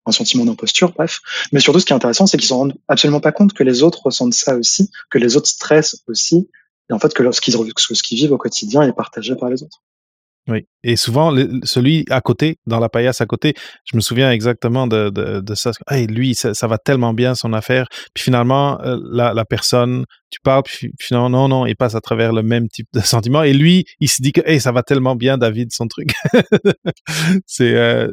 un 0.05 0.12
sentiment 0.12 0.45
d'imposture, 0.45 0.93
bref. 0.93 1.20
Mais 1.51 1.59
surtout, 1.59 1.80
ce 1.80 1.86
qui 1.86 1.91
est 1.91 1.95
intéressant, 1.95 2.26
c'est 2.26 2.38
qu'ils 2.38 2.47
se 2.47 2.53
rendent 2.53 2.76
absolument 2.88 3.20
pas 3.20 3.32
compte 3.32 3.53
que 3.53 3.64
les 3.64 3.84
autres 3.84 4.05
ressentent 4.05 4.34
ça 4.34 4.55
aussi, 4.55 4.89
que 5.09 5.18
les 5.18 5.36
autres 5.36 5.49
stressent 5.49 6.03
aussi, 6.07 6.49
et 6.89 6.93
en 6.93 6.99
fait 6.99 7.14
que 7.14 7.30
ce 7.32 7.41
qu'ils 7.41 8.18
vivent 8.18 8.32
au 8.32 8.38
quotidien 8.38 8.84
est 8.84 8.93
partagé 8.93 9.36
par 9.36 9.49
les 9.49 9.64
autres. 9.64 9.82
Oui, 10.47 10.65
et 10.83 10.95
souvent, 10.95 11.31
celui 11.63 12.03
à 12.09 12.19
côté, 12.19 12.57
dans 12.65 12.79
la 12.79 12.89
paillasse 12.89 13.21
à 13.21 13.27
côté, 13.27 13.53
je 13.85 13.95
me 13.95 14.01
souviens 14.01 14.31
exactement 14.31 14.87
de, 14.87 15.11
de, 15.11 15.55
ça. 15.55 15.71
Lui, 15.91 16.33
ça, 16.33 16.67
va 16.67 16.79
tellement 16.79 17.13
bien 17.13 17.35
son 17.35 17.53
affaire. 17.53 17.87
Puis 18.15 18.23
finalement, 18.23 18.81
euh, 18.81 18.97
la, 19.11 19.45
personne, 19.45 20.05
tu 20.31 20.39
parles, 20.41 20.63
puis 20.63 20.75
fi- 20.75 20.91
finalement, 20.99 21.29
non, 21.29 21.47
non, 21.47 21.65
il 21.67 21.75
passe 21.75 21.93
à 21.93 22.01
travers 22.01 22.33
le 22.33 22.41
même 22.41 22.69
type 22.69 22.87
de 22.93 22.99
sentiment. 23.01 23.43
Et 23.43 23.53
lui, 23.53 23.85
il 23.99 24.09
se 24.09 24.21
dit 24.23 24.31
que 24.31 24.41
hey, 24.43 24.59
ça 24.59 24.71
va 24.71 24.81
tellement 24.81 25.15
bien, 25.15 25.37
David, 25.37 25.71
son 25.71 25.87
truc. 25.87 26.13
c'est 27.45 27.75
euh, 27.75 28.11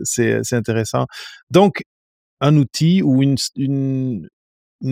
intéressant. 0.53 1.07
Donc, 1.51 1.83
un 2.41 2.57
outil 2.57 3.03
ou 3.03 3.23
une, 3.23 3.37
une, 3.57 4.29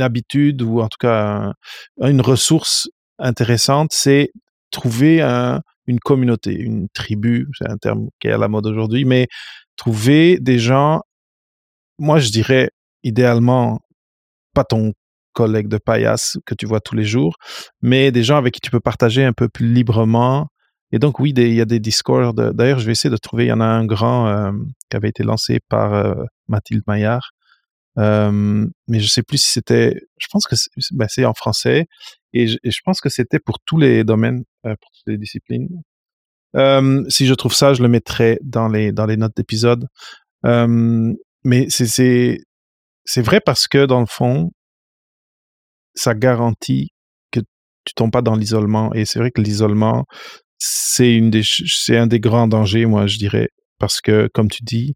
habitude, 0.00 0.62
ou 0.62 0.80
en 0.80 0.88
tout 0.88 0.98
cas 0.98 1.52
un- 2.00 2.08
une 2.08 2.22
ressource 2.22 2.88
intéressante, 3.18 3.90
c'est 3.92 4.30
trouver 4.70 5.20
un, 5.20 5.60
une 5.86 6.00
communauté, 6.00 6.54
une 6.54 6.88
tribu, 6.88 7.48
c'est 7.58 7.68
un 7.68 7.76
terme 7.76 8.08
qui 8.20 8.28
est 8.28 8.32
à 8.32 8.38
la 8.38 8.48
mode 8.48 8.66
aujourd'hui, 8.66 9.04
mais 9.04 9.28
trouver 9.76 10.38
des 10.40 10.58
gens, 10.58 11.02
moi 11.98 12.18
je 12.18 12.30
dirais 12.30 12.70
idéalement 13.02 13.80
pas 14.54 14.64
ton 14.64 14.92
collègue 15.32 15.68
de 15.68 15.78
paillasse 15.78 16.38
que 16.46 16.54
tu 16.54 16.66
vois 16.66 16.80
tous 16.80 16.96
les 16.96 17.04
jours, 17.04 17.36
mais 17.82 18.10
des 18.10 18.24
gens 18.24 18.38
avec 18.38 18.54
qui 18.54 18.60
tu 18.60 18.70
peux 18.70 18.80
partager 18.80 19.24
un 19.24 19.34
peu 19.34 19.48
plus 19.48 19.72
librement. 19.72 20.48
Et 20.92 20.98
donc 20.98 21.20
oui, 21.20 21.34
il 21.36 21.54
y 21.54 21.60
a 21.60 21.66
des 21.66 21.80
Discord. 21.80 22.34
D'ailleurs, 22.54 22.78
je 22.78 22.86
vais 22.86 22.92
essayer 22.92 23.10
de 23.10 23.18
trouver, 23.18 23.44
il 23.44 23.48
y 23.48 23.52
en 23.52 23.60
a 23.60 23.66
un 23.66 23.84
grand 23.84 24.28
euh, 24.28 24.52
qui 24.90 24.96
avait 24.96 25.10
été 25.10 25.22
lancé 25.24 25.58
par 25.68 25.92
euh, 25.92 26.14
Mathilde 26.48 26.82
Maillard. 26.86 27.32
Mais 27.96 29.00
je 29.00 29.08
sais 29.08 29.22
plus 29.22 29.38
si 29.38 29.50
c'était, 29.50 30.00
je 30.18 30.26
pense 30.30 30.46
que 30.46 30.56
c'est 30.56 30.70
ben, 30.92 31.06
c'est 31.08 31.24
en 31.24 31.34
français 31.34 31.86
et 32.32 32.46
je, 32.48 32.80
pense 32.84 33.00
que 33.00 33.08
c'était 33.08 33.38
pour 33.38 33.58
tous 33.60 33.78
les 33.78 34.04
domaines, 34.04 34.44
euh, 34.66 34.74
pour 34.80 34.90
toutes 34.92 35.06
les 35.06 35.18
disciplines. 35.18 35.68
Si 37.08 37.26
je 37.26 37.34
trouve 37.34 37.54
ça, 37.54 37.74
je 37.74 37.82
le 37.82 37.88
mettrai 37.88 38.38
dans 38.42 38.68
les 38.68 38.92
dans 38.92 39.06
les 39.06 39.16
notes 39.16 39.36
d'épisode. 39.36 39.86
Mais 40.44 41.66
c'est 41.70 42.38
c'est 43.06 43.22
vrai 43.22 43.40
parce 43.40 43.68
que 43.68 43.86
dans 43.86 44.00
le 44.00 44.06
fond, 44.06 44.50
ça 45.94 46.14
garantit 46.14 46.90
que 47.30 47.40
tu 47.84 47.94
tombes 47.94 48.10
pas 48.10 48.22
dans 48.22 48.34
l'isolement. 48.36 48.92
Et 48.94 49.04
c'est 49.04 49.18
vrai 49.20 49.30
que 49.30 49.40
l'isolement, 49.40 50.06
c'est 50.58 51.14
une 51.14 51.30
des 51.30 51.42
c'est 51.44 51.96
un 51.96 52.06
des 52.08 52.20
grands 52.20 52.48
dangers, 52.48 52.86
moi 52.86 53.06
je 53.06 53.18
dirais, 53.18 53.50
parce 53.78 54.00
que 54.00 54.28
comme 54.34 54.48
tu 54.50 54.64
dis, 54.64 54.94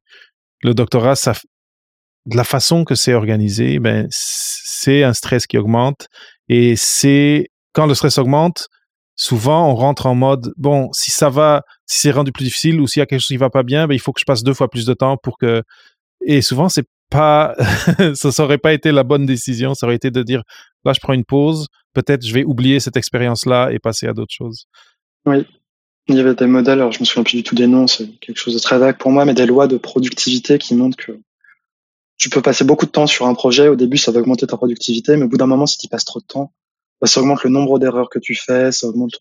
le 0.62 0.74
doctorat, 0.74 1.16
ça 1.16 1.34
de 2.26 2.36
la 2.36 2.44
façon 2.44 2.84
que 2.84 2.94
c'est 2.94 3.14
organisé, 3.14 3.78
ben 3.78 4.06
c'est 4.10 5.02
un 5.02 5.12
stress 5.12 5.46
qui 5.46 5.58
augmente 5.58 6.08
et 6.48 6.74
c'est 6.76 7.48
quand 7.72 7.86
le 7.86 7.94
stress 7.94 8.18
augmente, 8.18 8.68
souvent 9.16 9.70
on 9.70 9.74
rentre 9.74 10.06
en 10.06 10.14
mode 10.14 10.52
bon, 10.56 10.90
si 10.92 11.10
ça 11.10 11.30
va, 11.30 11.62
si 11.86 11.98
c'est 11.98 12.10
rendu 12.10 12.32
plus 12.32 12.44
difficile 12.44 12.80
ou 12.80 12.86
s'il 12.86 13.00
y 13.00 13.02
a 13.02 13.06
quelque 13.06 13.20
chose 13.20 13.28
qui 13.28 13.36
va 13.36 13.50
pas 13.50 13.62
bien, 13.62 13.86
ben 13.86 13.94
il 13.94 14.00
faut 14.00 14.12
que 14.12 14.20
je 14.20 14.24
passe 14.24 14.42
deux 14.42 14.54
fois 14.54 14.68
plus 14.68 14.84
de 14.86 14.94
temps 14.94 15.16
pour 15.16 15.38
que 15.38 15.62
et 16.24 16.42
souvent 16.42 16.68
c'est 16.68 16.86
pas 17.10 17.54
ça 18.14 18.44
aurait 18.44 18.58
pas 18.58 18.72
été 18.72 18.92
la 18.92 19.02
bonne 19.02 19.26
décision, 19.26 19.74
ça 19.74 19.86
aurait 19.86 19.96
été 19.96 20.10
de 20.10 20.22
dire 20.22 20.42
là 20.84 20.92
je 20.92 21.00
prends 21.00 21.14
une 21.14 21.24
pause, 21.24 21.68
peut-être 21.94 22.24
je 22.24 22.34
vais 22.34 22.44
oublier 22.44 22.80
cette 22.80 22.96
expérience 22.96 23.46
là 23.46 23.70
et 23.70 23.78
passer 23.78 24.06
à 24.06 24.12
d'autres 24.12 24.34
choses. 24.34 24.66
Oui. 25.26 25.46
Il 26.08 26.16
y 26.16 26.20
avait 26.20 26.34
des 26.34 26.46
modèles, 26.46 26.80
alors 26.80 26.92
je 26.92 27.00
me 27.00 27.04
souviens 27.04 27.22
plus 27.22 27.36
du 27.36 27.42
tout 27.44 27.54
des 27.54 27.68
noms, 27.68 27.86
c'est 27.86 28.08
quelque 28.18 28.38
chose 28.38 28.54
de 28.54 28.58
très 28.58 28.78
vague 28.78 28.98
pour 28.98 29.12
moi, 29.12 29.24
mais 29.24 29.34
des 29.34 29.46
lois 29.46 29.68
de 29.68 29.76
productivité 29.76 30.58
qui 30.58 30.74
montrent 30.74 30.96
que 30.96 31.12
tu 32.20 32.28
peux 32.28 32.42
passer 32.42 32.64
beaucoup 32.64 32.84
de 32.84 32.90
temps 32.90 33.06
sur 33.06 33.26
un 33.26 33.34
projet. 33.34 33.68
Au 33.68 33.76
début, 33.76 33.96
ça 33.96 34.12
va 34.12 34.20
augmenter 34.20 34.46
ta 34.46 34.58
productivité, 34.58 35.16
mais 35.16 35.24
au 35.24 35.28
bout 35.28 35.38
d'un 35.38 35.46
moment, 35.46 35.66
si 35.66 35.78
tu 35.78 35.88
passes 35.88 36.04
trop 36.04 36.20
de 36.20 36.26
temps, 36.26 36.52
bah, 37.00 37.06
ça 37.06 37.20
augmente 37.20 37.42
le 37.44 37.50
nombre 37.50 37.78
d'erreurs 37.78 38.10
que 38.10 38.18
tu 38.18 38.34
fais, 38.34 38.70
ça 38.72 38.86
augmente 38.88 39.12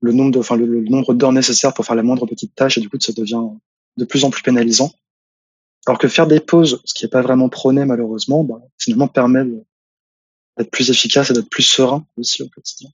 le 0.00 0.12
nombre 0.12 0.30
de, 0.30 0.38
enfin, 0.38 0.56
le, 0.56 0.66
le 0.66 0.88
nombre 0.88 1.14
d'heures 1.14 1.32
nécessaires 1.32 1.74
pour 1.74 1.84
faire 1.84 1.96
la 1.96 2.04
moindre 2.04 2.24
petite 2.26 2.54
tâche, 2.54 2.78
et 2.78 2.80
du 2.80 2.88
coup, 2.88 2.96
ça 3.00 3.12
devient 3.12 3.42
de 3.96 4.04
plus 4.04 4.24
en 4.24 4.30
plus 4.30 4.42
pénalisant. 4.42 4.92
Alors 5.86 5.98
que 5.98 6.06
faire 6.06 6.28
des 6.28 6.38
pauses, 6.38 6.80
ce 6.84 6.94
qui 6.94 7.04
n'est 7.04 7.10
pas 7.10 7.22
vraiment 7.22 7.48
prôné 7.48 7.84
malheureusement, 7.84 8.44
bah, 8.44 8.60
finalement 8.78 9.08
permet 9.08 9.44
d'être 10.56 10.70
plus 10.70 10.90
efficace 10.90 11.30
et 11.30 11.32
d'être 11.32 11.50
plus 11.50 11.64
serein 11.64 12.06
aussi 12.16 12.42
au 12.42 12.48
quotidien. 12.48 12.90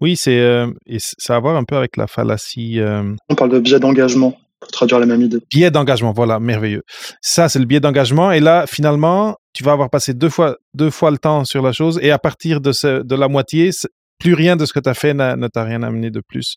Oui, 0.00 0.16
c'est 0.16 0.38
euh, 0.38 0.70
et 0.86 0.98
ça 1.00 1.34
a 1.34 1.36
à 1.36 1.40
voir 1.40 1.56
un 1.56 1.64
peu 1.64 1.76
avec 1.76 1.96
la 1.96 2.06
fallacie 2.06 2.80
euh, 2.80 3.14
On 3.28 3.34
parle 3.34 3.50
de 3.50 3.58
biais 3.58 3.80
d'engagement 3.80 4.38
pour 4.60 4.70
traduire 4.70 4.98
la 4.98 5.06
même 5.06 5.22
idée. 5.22 5.38
biais 5.50 5.70
d'engagement. 5.70 6.12
Voilà, 6.12 6.40
merveilleux. 6.40 6.82
Ça, 7.20 7.48
c'est 7.48 7.58
le 7.58 7.66
biais 7.66 7.80
d'engagement. 7.80 8.32
Et 8.32 8.40
là, 8.40 8.66
finalement, 8.66 9.36
tu 9.52 9.62
vas 9.64 9.72
avoir 9.72 9.90
passé 9.90 10.14
deux 10.14 10.28
fois, 10.30 10.56
deux 10.74 10.90
fois 10.90 11.10
le 11.10 11.18
temps 11.18 11.44
sur 11.44 11.62
la 11.62 11.72
chose. 11.72 11.98
Et 12.02 12.10
à 12.10 12.18
partir 12.18 12.60
de, 12.60 12.72
ce, 12.72 13.02
de 13.02 13.14
la 13.14 13.28
moitié, 13.28 13.70
plus 14.18 14.34
rien 14.34 14.56
de 14.56 14.64
ce 14.64 14.72
que 14.72 14.80
tu 14.80 14.88
as 14.88 14.94
fait 14.94 15.14
ne 15.14 15.48
t'a 15.48 15.64
rien 15.64 15.82
amené 15.82 16.10
de 16.10 16.20
plus. 16.26 16.56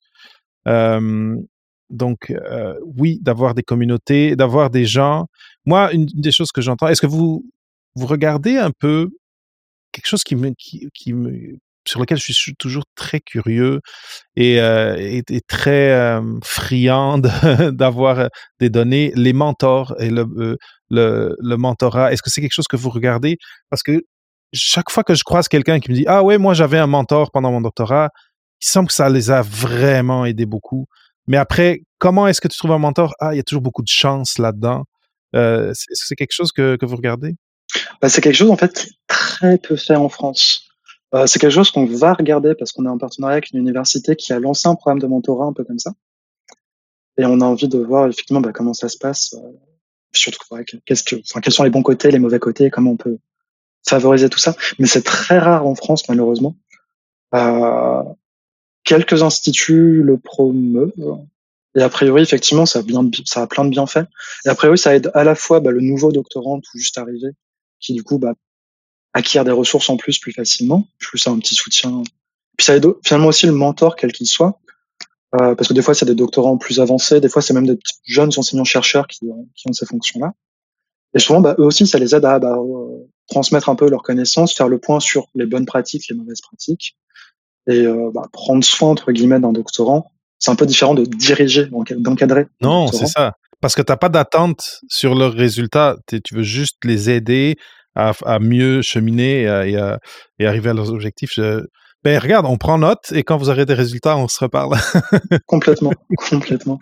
Euh, 0.67 1.35
donc, 1.89 2.29
euh, 2.29 2.75
oui, 2.97 3.19
d'avoir 3.21 3.53
des 3.55 3.63
communautés, 3.63 4.35
d'avoir 4.35 4.69
des 4.69 4.85
gens. 4.85 5.25
Moi, 5.65 5.91
une, 5.91 6.05
des 6.05 6.31
choses 6.31 6.51
que 6.51 6.61
j'entends, 6.61 6.87
est-ce 6.87 7.01
que 7.01 7.07
vous, 7.07 7.43
vous 7.95 8.05
regardez 8.05 8.57
un 8.57 8.71
peu 8.71 9.09
quelque 9.91 10.07
chose 10.07 10.23
qui 10.23 10.35
me, 10.35 10.51
qui 10.57 11.13
me, 11.13 11.57
sur 11.87 11.99
lequel 11.99 12.17
je 12.17 12.31
suis 12.33 12.55
toujours 12.55 12.83
très 12.95 13.19
curieux 13.19 13.79
et, 14.35 14.59
euh, 14.59 15.21
très 15.47 16.19
friand 16.43 17.19
d'avoir 17.71 18.29
des 18.59 18.69
données, 18.69 19.11
les 19.15 19.33
mentors 19.33 19.95
et 19.99 20.09
le, 20.09 20.57
mentorat. 21.57 22.11
Est-ce 22.11 22.21
que 22.21 22.29
c'est 22.29 22.41
quelque 22.41 22.53
chose 22.53 22.67
que 22.67 22.77
vous 22.77 22.89
regardez? 22.89 23.37
Parce 23.69 23.83
que 23.83 24.01
chaque 24.53 24.89
fois 24.89 25.03
que 25.03 25.15
je 25.15 25.23
croise 25.23 25.47
quelqu'un 25.47 25.79
qui 25.79 25.91
me 25.91 25.95
dit 25.95 26.05
Ah 26.07 26.23
ouais, 26.23 26.37
moi 26.37 26.53
j'avais 26.53 26.77
un 26.79 26.87
mentor 26.87 27.31
pendant 27.31 27.51
mon 27.51 27.61
doctorat, 27.61 28.09
il 28.61 28.67
semble 28.67 28.87
que 28.87 28.93
ça 28.93 29.09
les 29.09 29.31
a 29.31 29.41
vraiment 29.41 30.25
aidés 30.25 30.45
beaucoup. 30.45 30.87
Mais 31.27 31.37
après, 31.37 31.81
comment 31.99 32.27
est-ce 32.27 32.41
que 32.41 32.47
tu 32.47 32.57
trouves 32.57 32.71
un 32.71 32.79
mentor? 32.79 33.13
Ah, 33.19 33.33
il 33.33 33.37
y 33.37 33.39
a 33.39 33.43
toujours 33.43 33.61
beaucoup 33.61 33.83
de 33.83 33.87
chance 33.87 34.37
là-dedans. 34.37 34.83
Euh, 35.35 35.71
est-ce 35.71 35.85
que 35.85 35.93
c'est 35.93 36.15
quelque 36.15 36.33
chose 36.33 36.51
que, 36.51 36.75
que 36.75 36.85
vous 36.85 36.95
regardez? 36.95 37.35
Bah, 38.01 38.09
c'est 38.09 38.21
quelque 38.21 38.35
chose 38.35 38.49
en 38.49 38.57
fait 38.57 38.73
qui 38.73 38.87
est 38.87 38.97
très 39.07 39.57
peu 39.57 39.75
fait 39.75 39.95
en 39.95 40.09
France. 40.09 40.68
Euh, 41.15 41.25
c'est 41.25 41.39
quelque 41.39 41.51
chose 41.51 41.71
qu'on 41.71 41.85
va 41.85 42.13
regarder 42.13 42.53
parce 42.55 42.71
qu'on 42.71 42.85
est 42.85 42.89
en 42.89 42.97
partenariat 42.97 43.37
avec 43.37 43.51
une 43.51 43.59
université 43.59 44.15
qui 44.15 44.31
a 44.31 44.39
lancé 44.39 44.67
un 44.67 44.75
programme 44.75 44.99
de 44.99 45.07
mentorat 45.07 45.45
un 45.45 45.53
peu 45.53 45.63
comme 45.63 45.79
ça. 45.79 45.93
Et 47.17 47.25
on 47.25 47.41
a 47.41 47.45
envie 47.45 47.67
de 47.67 47.79
voir 47.79 48.07
effectivement 48.07 48.41
bah, 48.41 48.51
comment 48.53 48.73
ça 48.73 48.89
se 48.89 48.97
passe, 48.97 49.33
euh, 49.33 49.51
surtout 50.13 50.39
ouais, 50.51 50.63
qu'est-ce 50.85 51.03
que, 51.03 51.15
enfin, 51.15 51.41
quels 51.41 51.53
sont 51.53 51.63
les 51.63 51.69
bons 51.69 51.83
côtés, 51.83 52.11
les 52.11 52.19
mauvais 52.19 52.39
côtés, 52.39 52.69
comment 52.69 52.91
on 52.91 52.97
peut 52.97 53.17
favoriser 53.87 54.29
tout 54.29 54.39
ça. 54.39 54.55
Mais 54.77 54.87
c'est 54.87 55.01
très 55.01 55.39
rare 55.39 55.65
en 55.65 55.75
France 55.75 56.07
malheureusement. 56.07 56.55
Euh, 57.33 58.03
quelques 58.83 59.23
instituts 59.23 60.03
le 60.03 60.17
promeuvent. 60.17 61.19
Et 61.75 61.81
a 61.81 61.89
priori, 61.89 62.23
effectivement, 62.23 62.65
ça 62.65 62.79
a, 62.79 62.81
bien, 62.81 63.07
ça 63.25 63.43
a 63.43 63.47
plein 63.47 63.63
de 63.63 63.69
bienfaits. 63.69 64.05
Et 64.45 64.49
a 64.49 64.55
priori, 64.55 64.77
ça 64.77 64.95
aide 64.95 65.11
à 65.13 65.23
la 65.23 65.35
fois 65.35 65.59
bah, 65.59 65.71
le 65.71 65.81
nouveau 65.81 66.11
doctorant 66.11 66.59
tout 66.59 66.77
juste 66.77 66.97
arrivé, 66.97 67.29
qui 67.79 67.93
du 67.93 68.03
coup 68.03 68.17
bah, 68.17 68.33
acquiert 69.13 69.45
des 69.45 69.51
ressources 69.51 69.89
en 69.89 69.97
plus 69.97 70.19
plus 70.19 70.33
facilement. 70.33 70.87
Je 70.99 71.07
trouve 71.07 71.19
ça 71.19 71.31
un 71.31 71.39
petit 71.39 71.55
soutien. 71.55 72.03
Puis 72.57 72.65
ça 72.65 72.75
aide 72.75 72.85
finalement 73.03 73.27
aussi 73.27 73.45
le 73.45 73.53
mentor, 73.53 73.95
quel 73.95 74.11
qu'il 74.11 74.27
soit. 74.27 74.59
Euh, 75.35 75.53
parce 75.55 75.67
que 75.67 75.73
des 75.73 75.81
fois, 75.81 75.93
c'est 75.93 76.05
des 76.05 76.15
doctorants 76.15 76.57
plus 76.57 76.79
avancés, 76.79 77.21
des 77.21 77.29
fois, 77.29 77.41
c'est 77.41 77.53
même 77.53 77.67
des 77.67 77.77
jeunes 78.05 78.31
enseignants-chercheurs 78.35 79.07
qui, 79.07 79.19
qui 79.55 79.69
ont 79.69 79.73
ces 79.73 79.85
fonctions-là. 79.85 80.33
Et 81.13 81.19
souvent, 81.19 81.41
bah, 81.41 81.55
eux 81.59 81.63
aussi, 81.63 81.87
ça 81.87 81.99
les 81.99 82.15
aide 82.15 82.25
à 82.25 82.39
bah, 82.39 82.57
euh, 82.57 83.07
transmettre 83.29 83.69
un 83.69 83.75
peu 83.75 83.89
leurs 83.89 84.01
connaissances, 84.01 84.53
faire 84.53 84.67
le 84.67 84.79
point 84.79 84.99
sur 84.99 85.27
les 85.35 85.45
bonnes 85.45 85.65
pratiques, 85.65 86.05
les 86.09 86.15
mauvaises 86.15 86.41
pratiques, 86.41 86.97
et 87.67 87.85
euh, 87.85 88.11
bah, 88.13 88.27
prendre 88.31 88.63
soin, 88.63 88.89
entre 88.89 89.11
guillemets, 89.11 89.39
d'un 89.39 89.53
doctorant. 89.53 90.11
C'est 90.39 90.51
un 90.51 90.55
peu 90.55 90.65
différent 90.65 90.95
de 90.95 91.05
diriger, 91.05 91.67
d'encadrer. 91.97 92.47
Non, 92.61 92.87
c'est 92.87 93.07
ça. 93.07 93.33
Parce 93.61 93.75
que 93.75 93.81
tu 93.81 93.91
n'as 93.91 93.97
pas 93.97 94.09
d'attente 94.09 94.79
sur 94.87 95.15
leurs 95.15 95.33
résultats. 95.33 95.97
Tu 96.07 96.33
veux 96.33 96.43
juste 96.43 96.77
les 96.85 97.09
aider 97.09 97.57
à, 98.07 98.13
à 98.25 98.39
mieux 98.39 98.81
cheminer 98.81 99.41
et, 99.41 99.47
à, 99.47 99.67
et, 99.67 99.75
à, 99.75 99.99
et, 100.39 100.45
arriver 100.45 100.69
à 100.69 100.73
leurs 100.73 100.91
objectifs. 100.91 101.31
Je... 101.33 101.65
Ben, 102.03 102.17
regarde, 102.17 102.45
on 102.45 102.57
prend 102.57 102.77
note 102.77 103.11
et 103.11 103.23
quand 103.23 103.37
vous 103.37 103.49
aurez 103.49 103.65
des 103.65 103.73
résultats, 103.73 104.15
on 104.17 104.27
se 104.27 104.39
reparle. 104.39 104.77
complètement, 105.47 105.91
complètement. 106.29 106.79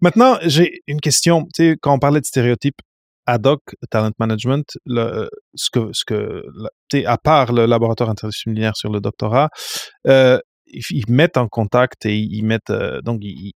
Maintenant, 0.00 0.38
j'ai 0.42 0.82
une 0.86 1.00
question. 1.00 1.46
Tu 1.54 1.70
sais, 1.70 1.76
quand 1.80 1.94
on 1.94 1.98
parlait 1.98 2.20
de 2.20 2.26
stéréotypes, 2.26 2.80
ad 3.26 3.46
hoc 3.46 3.60
talent 3.90 4.12
management, 4.18 4.64
le, 4.84 5.30
ce 5.54 5.70
que, 5.70 5.90
ce 5.92 6.04
que, 6.04 6.42
à 7.06 7.18
part 7.18 7.52
le 7.52 7.66
laboratoire 7.66 8.10
interdisciplinaire 8.10 8.76
sur 8.76 8.90
le 8.90 9.00
doctorat, 9.00 9.48
euh, 10.06 10.38
ils, 10.66 10.82
ils, 10.90 11.10
mettent 11.10 11.36
en 11.36 11.48
contact 11.48 12.04
et 12.04 12.16
ils 12.16 12.42
mettent 12.42 12.70
euh, 12.70 13.00
donc 13.00 13.20
ils, 13.22 13.52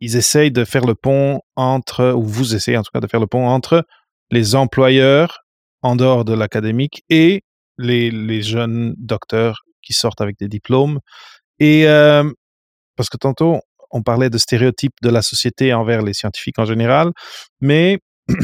ils 0.00 0.16
essayent 0.16 0.50
de 0.50 0.64
faire 0.64 0.84
le 0.84 0.94
pont 0.94 1.40
entre, 1.56 2.12
ou 2.12 2.22
vous 2.22 2.54
essayez 2.54 2.76
en 2.76 2.82
tout 2.82 2.90
cas 2.92 3.00
de 3.00 3.06
faire 3.06 3.20
le 3.20 3.26
pont 3.26 3.46
entre 3.46 3.84
les 4.30 4.54
employeurs 4.54 5.40
en 5.82 5.96
dehors 5.96 6.24
de 6.24 6.34
l'académique 6.34 7.02
et 7.08 7.42
les, 7.78 8.10
les, 8.10 8.42
jeunes 8.42 8.94
docteurs 8.98 9.62
qui 9.82 9.92
sortent 9.92 10.20
avec 10.20 10.38
des 10.38 10.48
diplômes. 10.48 11.00
Et 11.58 11.86
euh, 11.88 12.30
parce 12.96 13.08
que 13.08 13.16
tantôt, 13.16 13.60
on 13.90 14.02
parlait 14.02 14.30
de 14.30 14.38
stéréotypes 14.38 14.94
de 15.02 15.08
la 15.08 15.22
société 15.22 15.72
envers 15.72 16.02
les 16.02 16.12
scientifiques 16.12 16.58
en 16.58 16.64
général, 16.64 17.10
mais 17.60 17.98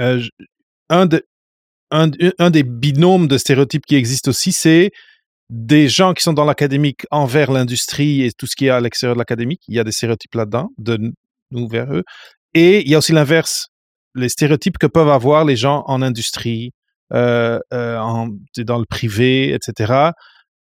euh, 0.00 0.22
un, 0.88 1.06
de, 1.06 1.22
un, 1.90 2.10
un, 2.38 2.50
des 2.50 2.62
binômes 2.62 3.28
de 3.28 3.38
stéréotypes 3.38 3.86
qui 3.86 3.96
existent 3.96 4.30
aussi, 4.30 4.52
c'est 4.52 4.90
des 5.50 5.88
gens 5.88 6.14
qui 6.14 6.22
sont 6.22 6.32
dans 6.32 6.44
l'académique 6.44 7.06
envers 7.10 7.52
l'industrie 7.52 8.22
et 8.22 8.32
tout 8.32 8.46
ce 8.46 8.56
qui 8.56 8.66
est 8.66 8.70
à 8.70 8.80
l'extérieur 8.80 9.14
de 9.14 9.18
l'académique. 9.18 9.62
Il 9.68 9.74
y 9.74 9.78
a 9.78 9.84
des 9.84 9.92
stéréotypes 9.92 10.34
là-dedans, 10.34 10.70
de 10.78 11.12
nous 11.50 11.68
vers 11.68 11.92
eux. 11.92 12.02
Et 12.54 12.80
il 12.80 12.88
y 12.88 12.94
a 12.94 12.98
aussi 12.98 13.12
l'inverse, 13.12 13.68
les 14.14 14.28
stéréotypes 14.28 14.78
que 14.78 14.86
peuvent 14.86 15.08
avoir 15.08 15.44
les 15.44 15.56
gens 15.56 15.84
en 15.86 16.02
industrie, 16.02 16.72
euh, 17.12 17.58
euh, 17.72 18.26
dans 18.58 18.78
le 18.78 18.86
privé, 18.86 19.52
etc., 19.52 20.12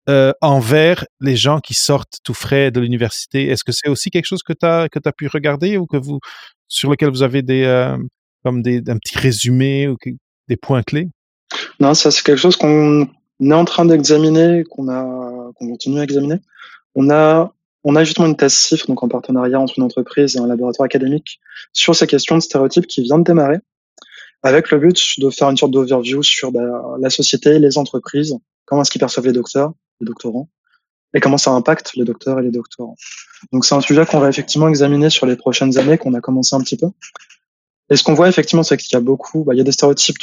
euh, 0.09 0.33
envers 0.41 1.05
les 1.21 1.37
gens 1.37 1.59
qui 1.61 1.73
sortent 1.73 2.17
tout 2.25 2.33
frais 2.33 2.71
de 2.71 2.81
l'université. 2.81 3.47
Est-ce 3.47 3.63
que 3.63 3.71
c'est 3.71 3.87
aussi 3.87 4.09
quelque 4.09 4.25
chose 4.25 4.43
que 4.43 4.51
tu 4.51 4.65
as, 4.65 4.89
que 4.89 4.99
as 5.05 5.11
pu 5.13 5.27
regarder 5.27 5.77
ou 5.77 5.85
que 5.85 5.95
vous, 5.95 6.19
sur 6.67 6.89
lequel 6.91 7.09
vous 7.09 7.23
avez 7.23 7.41
des, 7.41 7.63
euh, 7.63 7.97
comme 8.43 8.61
des, 8.61 8.79
un 8.87 8.97
petit 8.97 9.17
résumé 9.17 9.87
ou 9.87 9.95
des 10.49 10.57
points 10.57 10.83
clés? 10.83 11.07
Non, 11.79 11.93
ça 11.93 12.11
c'est 12.11 12.21
quelque 12.21 12.37
chose 12.37 12.57
qu'on 12.57 13.07
est 13.39 13.53
en 13.53 13.63
train 13.63 13.85
d'examiner, 13.85 14.65
qu'on 14.69 14.89
a, 14.89 15.05
qu'on 15.55 15.69
continue 15.69 16.01
à 16.01 16.03
examiner. 16.03 16.39
On 16.95 17.09
a, 17.09 17.53
on 17.83 17.95
a 17.95 18.03
justement 18.03 18.27
une 18.27 18.37
thèse 18.37 18.53
CIF, 18.53 18.87
donc 18.87 19.03
en 19.03 19.07
partenariat 19.07 19.59
entre 19.59 19.73
une 19.77 19.83
entreprise 19.83 20.35
et 20.35 20.39
un 20.39 20.47
laboratoire 20.47 20.85
académique, 20.85 21.39
sur 21.73 21.95
ces 21.95 22.07
questions 22.07 22.35
de 22.35 22.41
stéréotypes 22.41 22.87
qui 22.87 23.01
vient 23.01 23.19
de 23.19 23.23
démarrer, 23.23 23.57
avec 24.41 24.71
le 24.71 24.79
but 24.79 25.19
de 25.19 25.29
faire 25.29 25.49
une 25.49 25.57
sorte 25.57 25.71
d'overview 25.71 26.23
sur 26.23 26.51
bah, 26.51 26.95
la 26.99 27.09
société, 27.09 27.59
les 27.59 27.77
entreprises, 27.77 28.37
comment 28.65 28.81
est-ce 28.81 28.91
qu'ils 28.91 28.99
perçoivent 28.99 29.25
les 29.25 29.33
docteurs, 29.33 29.73
les 29.99 30.05
doctorants, 30.05 30.49
et 31.13 31.19
comment 31.19 31.37
ça 31.37 31.51
impacte 31.51 31.93
les 31.95 32.05
docteurs 32.05 32.39
et 32.39 32.43
les 32.43 32.51
doctorants. 32.51 32.95
Donc 33.51 33.65
c'est 33.65 33.75
un 33.75 33.81
sujet 33.81 34.05
qu'on 34.05 34.19
va 34.19 34.29
effectivement 34.29 34.67
examiner 34.67 35.09
sur 35.09 35.25
les 35.25 35.35
prochaines 35.35 35.77
années, 35.77 35.97
qu'on 35.97 36.13
a 36.13 36.21
commencé 36.21 36.55
un 36.55 36.61
petit 36.61 36.77
peu. 36.77 36.87
Et 37.89 37.95
ce 37.95 38.03
qu'on 38.03 38.13
voit 38.13 38.29
effectivement, 38.29 38.63
c'est 38.63 38.77
qu'il 38.77 38.93
y 38.93 38.95
a 38.95 39.01
beaucoup, 39.01 39.43
bah, 39.43 39.53
il 39.53 39.57
y 39.57 39.61
a 39.61 39.63
des 39.63 39.71
stéréotypes 39.71 40.17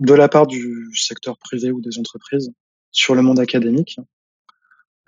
de 0.00 0.14
la 0.14 0.28
part 0.28 0.46
du 0.46 0.90
secteur 0.94 1.36
privé 1.38 1.72
ou 1.72 1.80
des 1.80 1.98
entreprises 1.98 2.52
sur 2.92 3.14
le 3.14 3.22
monde 3.22 3.40
académique. 3.40 3.98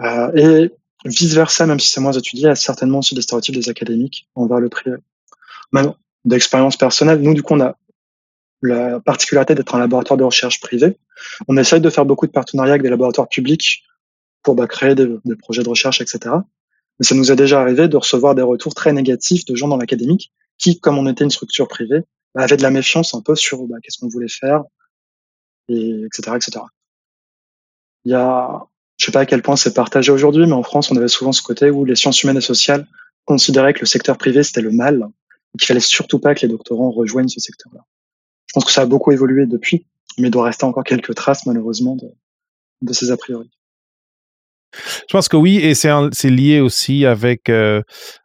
Euh, 0.02 0.32
et 0.34 0.72
vice 1.04 1.34
versa, 1.34 1.66
même 1.66 1.80
si 1.80 1.90
c'est 1.90 2.00
moins 2.00 2.12
étudié, 2.12 2.48
a 2.48 2.54
certainement 2.54 2.98
aussi 2.98 3.14
des 3.14 3.22
stéréotypes 3.22 3.54
des 3.54 3.68
académiques 3.68 4.28
envers 4.34 4.60
le 4.60 4.68
privé. 4.68 4.96
Même 5.72 5.94
d'expérience 6.24 6.76
personnelle, 6.76 7.20
nous 7.20 7.34
du 7.34 7.42
coup 7.42 7.54
on 7.54 7.60
a 7.60 7.76
la 8.62 9.00
particularité 9.00 9.54
d'être 9.54 9.74
un 9.74 9.78
laboratoire 9.78 10.18
de 10.18 10.24
recherche 10.24 10.60
privé. 10.60 10.98
On 11.48 11.56
essaye 11.56 11.80
de 11.80 11.88
faire 11.88 12.04
beaucoup 12.04 12.26
de 12.26 12.32
partenariats 12.32 12.72
avec 12.72 12.82
des 12.82 12.90
laboratoires 12.90 13.28
publics 13.28 13.84
pour 14.42 14.54
bah, 14.54 14.66
créer 14.66 14.94
des, 14.94 15.08
des, 15.24 15.36
projets 15.36 15.62
de 15.62 15.68
recherche, 15.68 16.00
etc. 16.00 16.34
Mais 16.98 17.06
ça 17.06 17.14
nous 17.14 17.32
est 17.32 17.36
déjà 17.36 17.60
arrivé 17.60 17.88
de 17.88 17.96
recevoir 17.96 18.34
des 18.34 18.42
retours 18.42 18.74
très 18.74 18.92
négatifs 18.92 19.46
de 19.46 19.54
gens 19.54 19.68
dans 19.68 19.78
l'académique 19.78 20.32
qui, 20.58 20.78
comme 20.78 20.98
on 20.98 21.06
était 21.06 21.24
une 21.24 21.30
structure 21.30 21.68
privée, 21.68 22.02
bah, 22.34 22.42
avaient 22.42 22.56
de 22.56 22.62
la 22.62 22.70
méfiance 22.70 23.14
un 23.14 23.22
peu 23.22 23.34
sur 23.34 23.66
bah, 23.66 23.76
qu'est-ce 23.82 23.98
qu'on 23.98 24.08
voulait 24.08 24.28
faire, 24.28 24.62
et 25.68 26.04
etc., 26.04 26.36
etc. 26.36 26.64
Il 28.04 28.12
y 28.12 28.14
a, 28.14 28.66
je 29.00 29.06
sais 29.06 29.12
pas 29.12 29.20
à 29.20 29.26
quel 29.26 29.40
point 29.40 29.56
c'est 29.56 29.72
partagé 29.72 30.12
aujourd'hui, 30.12 30.44
mais 30.46 30.52
en 30.52 30.62
France, 30.62 30.90
on 30.90 30.96
avait 30.96 31.08
souvent 31.08 31.32
ce 31.32 31.40
côté 31.40 31.70
où 31.70 31.86
les 31.86 31.96
sciences 31.96 32.22
humaines 32.22 32.36
et 32.36 32.42
sociales 32.42 32.86
considéraient 33.24 33.72
que 33.72 33.80
le 33.80 33.86
secteur 33.86 34.18
privé 34.18 34.42
c'était 34.42 34.60
le 34.60 34.72
mal, 34.72 35.06
et 35.54 35.58
qu'il 35.58 35.66
fallait 35.66 35.80
surtout 35.80 36.18
pas 36.18 36.34
que 36.34 36.42
les 36.42 36.48
doctorants 36.48 36.90
rejoignent 36.90 37.28
ce 37.28 37.40
secteur-là. 37.40 37.80
Je 38.46 38.52
pense 38.52 38.64
que 38.66 38.72
ça 38.72 38.82
a 38.82 38.86
beaucoup 38.86 39.10
évolué 39.12 39.46
depuis, 39.46 39.86
mais 40.18 40.28
il 40.28 40.30
doit 40.30 40.44
rester 40.44 40.64
encore 40.64 40.84
quelques 40.84 41.14
traces 41.14 41.46
malheureusement 41.46 41.96
de, 42.82 42.92
ces 42.92 43.10
a 43.10 43.16
priori. 43.16 43.50
Je 44.74 45.12
pense 45.12 45.28
que 45.28 45.36
oui, 45.36 45.56
et 45.56 45.74
c'est 45.74 46.30
lié 46.30 46.60
aussi 46.60 47.06
avec 47.06 47.48
euh, 47.48 47.80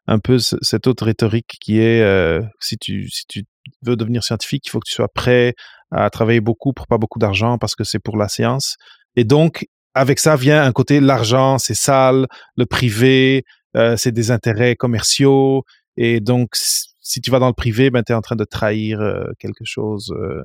un 0.08 0.20
peu 0.20 0.40
cette 0.40 0.88
autre 0.88 1.06
rhétorique 1.06 1.56
qui 1.62 1.80
est 1.80 2.02
euh, 2.02 2.42
si, 2.60 2.78
tu, 2.78 3.10
si 3.10 3.24
tu 3.30 3.44
veux 3.82 3.96
devenir 3.96 4.26
scientifique, 4.26 4.68
il 4.68 4.72
faut 4.72 4.80
que 4.80 4.90
tu 4.90 4.94
sois 4.94 5.08
prêt 5.08 5.54
à 5.92 6.10
travailler 6.10 6.42
beaucoup 6.42 6.74
pour 6.74 6.88
pas 6.88 6.98
beaucoup 6.98 7.18
d'argent 7.18 7.58
parce 7.58 7.76
que 7.76 7.86
c'est 7.86 8.00
pour 8.00 8.18
la 8.18 8.28
science. 8.28 8.76
Et 9.16 9.24
donc, 9.24 9.66
avec 9.96 10.20
ça 10.20 10.36
vient 10.36 10.62
un 10.64 10.72
côté 10.74 11.00
l'argent, 11.00 11.58
c'est 11.58 11.74
sale, 11.74 12.28
le 12.58 12.66
privé, 12.66 13.46
euh, 13.76 13.96
c'est 13.98 14.12
des 14.12 14.30
intérêts 14.30 14.76
commerciaux. 14.76 15.64
Et 15.98 16.20
donc, 16.20 16.50
si 16.56 17.22
tu 17.22 17.32
vas 17.32 17.40
dans 17.40 17.48
le 17.48 17.54
privé, 17.54 17.90
ben, 17.90 18.04
tu 18.04 18.12
es 18.12 18.16
en 18.16 18.22
train 18.22 18.36
de 18.36 18.44
trahir 18.44 19.00
euh, 19.00 19.24
quelque 19.40 19.64
chose. 19.64 20.14
Euh. 20.18 20.44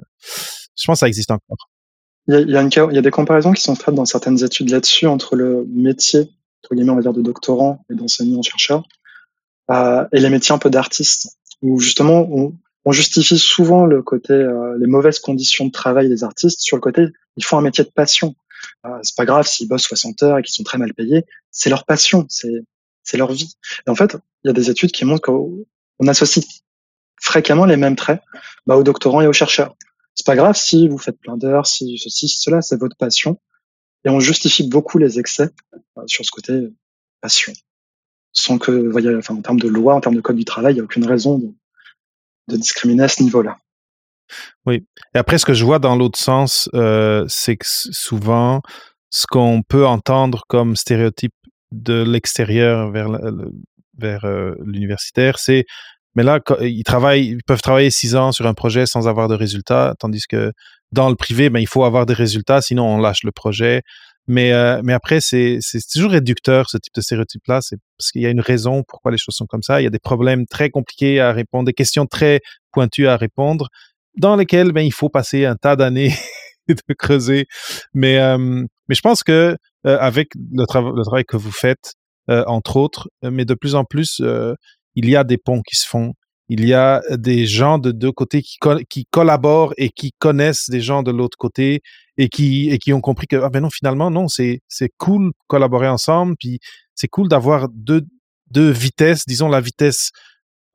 Je 0.76 0.86
pense 0.86 0.96
que 0.96 1.00
ça 1.00 1.08
existe 1.08 1.32
encore. 1.32 1.68
Il 2.28 2.34
y, 2.34 2.56
a, 2.56 2.62
il, 2.62 2.94
y 2.94 2.98
a 2.98 3.02
des 3.02 3.10
comparaisons 3.10 3.52
qui 3.52 3.62
sont 3.62 3.74
faites 3.74 3.94
dans 3.94 4.04
certaines 4.04 4.44
études 4.44 4.70
là-dessus 4.70 5.06
entre 5.06 5.34
le 5.34 5.66
métier, 5.68 6.30
entre 6.62 6.76
guillemets, 6.76 6.92
on 6.92 6.96
va 6.96 7.02
dire, 7.02 7.12
de 7.12 7.22
doctorant 7.22 7.84
et 7.90 7.94
d'enseignant-chercheur, 7.94 8.84
et 9.68 10.20
les 10.20 10.30
métiers 10.30 10.54
un 10.54 10.58
peu 10.58 10.70
d'artiste, 10.70 11.38
où 11.60 11.80
justement, 11.80 12.28
on, 12.30 12.54
on, 12.84 12.92
justifie 12.92 13.38
souvent 13.38 13.84
le 13.84 14.02
côté, 14.02 14.48
les 14.78 14.86
mauvaises 14.86 15.18
conditions 15.18 15.66
de 15.66 15.72
travail 15.72 16.08
des 16.08 16.22
artistes 16.22 16.60
sur 16.60 16.76
le 16.76 16.80
côté, 16.82 17.06
ils 17.36 17.44
font 17.44 17.58
un 17.58 17.62
métier 17.62 17.82
de 17.82 17.90
passion. 17.90 18.36
Euh, 18.86 18.98
c'est 19.02 19.16
pas 19.16 19.24
grave 19.24 19.46
s'ils 19.46 19.68
bossent 19.68 19.82
60 19.82 20.22
heures 20.22 20.38
et 20.38 20.42
qu'ils 20.42 20.54
sont 20.54 20.62
très 20.62 20.78
mal 20.78 20.94
payés, 20.94 21.24
c'est 21.50 21.70
leur 21.70 21.84
passion, 21.84 22.26
c'est 22.28 22.64
c'est 23.02 23.16
leur 23.16 23.32
vie. 23.32 23.54
Et 23.86 23.90
en 23.90 23.94
fait, 23.94 24.16
il 24.44 24.48
y 24.48 24.50
a 24.50 24.52
des 24.52 24.70
études 24.70 24.92
qui 24.92 25.04
montrent 25.04 25.22
qu'on 25.22 26.06
associe 26.06 26.44
fréquemment 27.20 27.64
les 27.64 27.76
mêmes 27.76 27.96
traits 27.96 28.22
bah, 28.66 28.76
aux 28.76 28.82
doctorants 28.82 29.20
et 29.20 29.26
aux 29.26 29.32
chercheurs. 29.32 29.76
C'est 30.14 30.26
pas 30.26 30.36
grave 30.36 30.56
si 30.56 30.88
vous 30.88 30.98
faites 30.98 31.18
plein 31.18 31.36
d'heures, 31.36 31.66
si 31.66 31.98
ceci, 31.98 32.28
si 32.28 32.38
cela, 32.38 32.62
c'est 32.62 32.78
votre 32.78 32.96
passion. 32.96 33.40
Et 34.04 34.10
on 34.10 34.20
justifie 34.20 34.66
beaucoup 34.66 34.98
les 34.98 35.18
excès 35.18 35.50
euh, 35.74 36.02
sur 36.06 36.24
ce 36.24 36.30
côté 36.30 36.68
passion. 37.20 37.52
Sans 38.32 38.58
que, 38.58 38.70
voyez, 38.70 39.14
enfin, 39.14 39.34
en 39.34 39.42
termes 39.42 39.60
de 39.60 39.68
loi, 39.68 39.94
en 39.94 40.00
termes 40.00 40.14
de 40.14 40.20
code 40.20 40.36
du 40.36 40.44
travail, 40.44 40.74
il 40.74 40.76
n'y 40.76 40.80
a 40.80 40.84
aucune 40.84 41.06
raison 41.06 41.38
de, 41.38 41.52
de 42.48 42.56
discriminer 42.56 43.04
à 43.04 43.08
ce 43.08 43.22
niveau-là. 43.22 43.58
Oui. 44.66 44.86
Et 45.14 45.18
après, 45.18 45.38
ce 45.38 45.44
que 45.44 45.54
je 45.54 45.64
vois 45.64 45.78
dans 45.78 45.96
l'autre 45.96 46.18
sens, 46.18 46.68
euh, 46.74 47.24
c'est 47.28 47.56
que 47.56 47.66
souvent, 47.66 48.60
ce 49.10 49.26
qu'on 49.26 49.62
peut 49.66 49.86
entendre 49.86 50.44
comme 50.48 50.76
stéréotype 50.76 51.34
de 51.72 52.02
l'extérieur 52.02 52.90
vers, 52.90 54.24
euh, 54.24 54.54
l'universitaire, 54.64 55.38
c'est 55.38 55.64
mais 56.16 56.24
là, 56.24 56.40
ils 56.60 56.82
travaillent, 56.82 57.38
peuvent 57.46 57.62
travailler 57.62 57.90
six 57.90 58.16
ans 58.16 58.32
sur 58.32 58.46
un 58.46 58.54
projet 58.54 58.84
sans 58.84 59.06
avoir 59.06 59.28
de 59.28 59.34
résultats, 59.34 59.94
tandis 60.00 60.24
que 60.28 60.52
dans 60.90 61.08
le 61.08 61.14
privé, 61.14 61.50
ben, 61.50 61.60
il 61.60 61.68
faut 61.68 61.84
avoir 61.84 62.04
des 62.04 62.14
résultats, 62.14 62.60
sinon 62.60 62.84
on 62.84 62.98
lâche 62.98 63.22
le 63.22 63.30
projet. 63.30 63.82
Mais, 64.26 64.52
euh, 64.52 64.80
mais 64.84 64.92
après, 64.92 65.20
c'est 65.20 65.58
toujours 65.92 66.12
réducteur, 66.12 66.68
ce 66.70 66.78
type 66.78 66.94
de 66.94 67.00
stéréotype-là. 67.00 67.60
C'est 67.62 67.76
parce 67.98 68.12
qu'il 68.12 68.22
y 68.22 68.26
a 68.26 68.30
une 68.30 68.40
raison 68.40 68.84
pourquoi 68.86 69.10
les 69.10 69.18
choses 69.18 69.34
sont 69.34 69.46
comme 69.46 69.62
ça. 69.62 69.80
Il 69.80 69.84
y 69.84 69.86
a 69.86 69.90
des 69.90 69.98
problèmes 69.98 70.46
très 70.46 70.70
compliqués 70.70 71.20
à 71.20 71.32
répondre, 71.32 71.66
des 71.66 71.72
questions 71.72 72.06
très 72.06 72.40
pointues 72.72 73.08
à 73.08 73.16
répondre 73.16 73.68
dans 74.16 74.36
lesquels 74.36 74.72
ben, 74.72 74.82
il 74.82 74.92
faut 74.92 75.08
passer 75.08 75.44
un 75.44 75.56
tas 75.56 75.76
d'années 75.76 76.12
de 76.68 76.94
creuser. 76.94 77.46
Mais, 77.94 78.18
euh, 78.18 78.64
mais 78.88 78.94
je 78.94 79.00
pense 79.00 79.22
que 79.22 79.56
euh, 79.86 79.98
avec 79.98 80.28
le, 80.34 80.64
travail 80.66 81.24
que 81.24 81.36
vous 81.36 81.52
faites, 81.52 81.94
euh, 82.28 82.44
entre 82.46 82.76
autres, 82.76 83.08
mais 83.22 83.44
de 83.44 83.54
plus 83.54 83.74
en 83.74 83.84
plus, 83.84 84.22
il 84.94 85.08
y 85.08 85.16
a 85.16 85.24
des 85.24 85.38
ponts 85.38 85.62
qui 85.62 85.76
se 85.76 85.86
font. 85.86 86.12
Il 86.48 86.66
y 86.66 86.74
a 86.74 87.00
des 87.10 87.46
gens 87.46 87.78
de 87.78 87.92
deux 87.92 88.10
côtés 88.10 88.42
qui, 88.42 88.58
qui 88.88 89.06
collaborent 89.10 89.72
et 89.76 89.90
qui 89.90 90.12
connaissent 90.18 90.68
des 90.68 90.80
gens 90.80 91.02
de 91.02 91.12
l'autre 91.12 91.38
côté 91.38 91.80
et 92.18 92.28
qui, 92.28 92.70
et 92.70 92.78
qui 92.78 92.92
ont 92.92 93.00
compris 93.00 93.28
que 93.28 93.36
ah 93.36 93.48
ben 93.50 93.60
non 93.60 93.70
finalement 93.70 94.10
non 94.10 94.26
c'est 94.26 94.60
c'est 94.68 94.90
cool 94.98 95.30
collaborer 95.46 95.86
ensemble 95.88 96.34
puis 96.38 96.58
c'est 96.96 97.06
cool 97.06 97.28
d'avoir 97.28 97.68
deux 97.72 98.02
deux 98.50 98.68
vitesses 98.68 99.24
disons 99.26 99.48
la 99.48 99.60
vitesse 99.60 100.10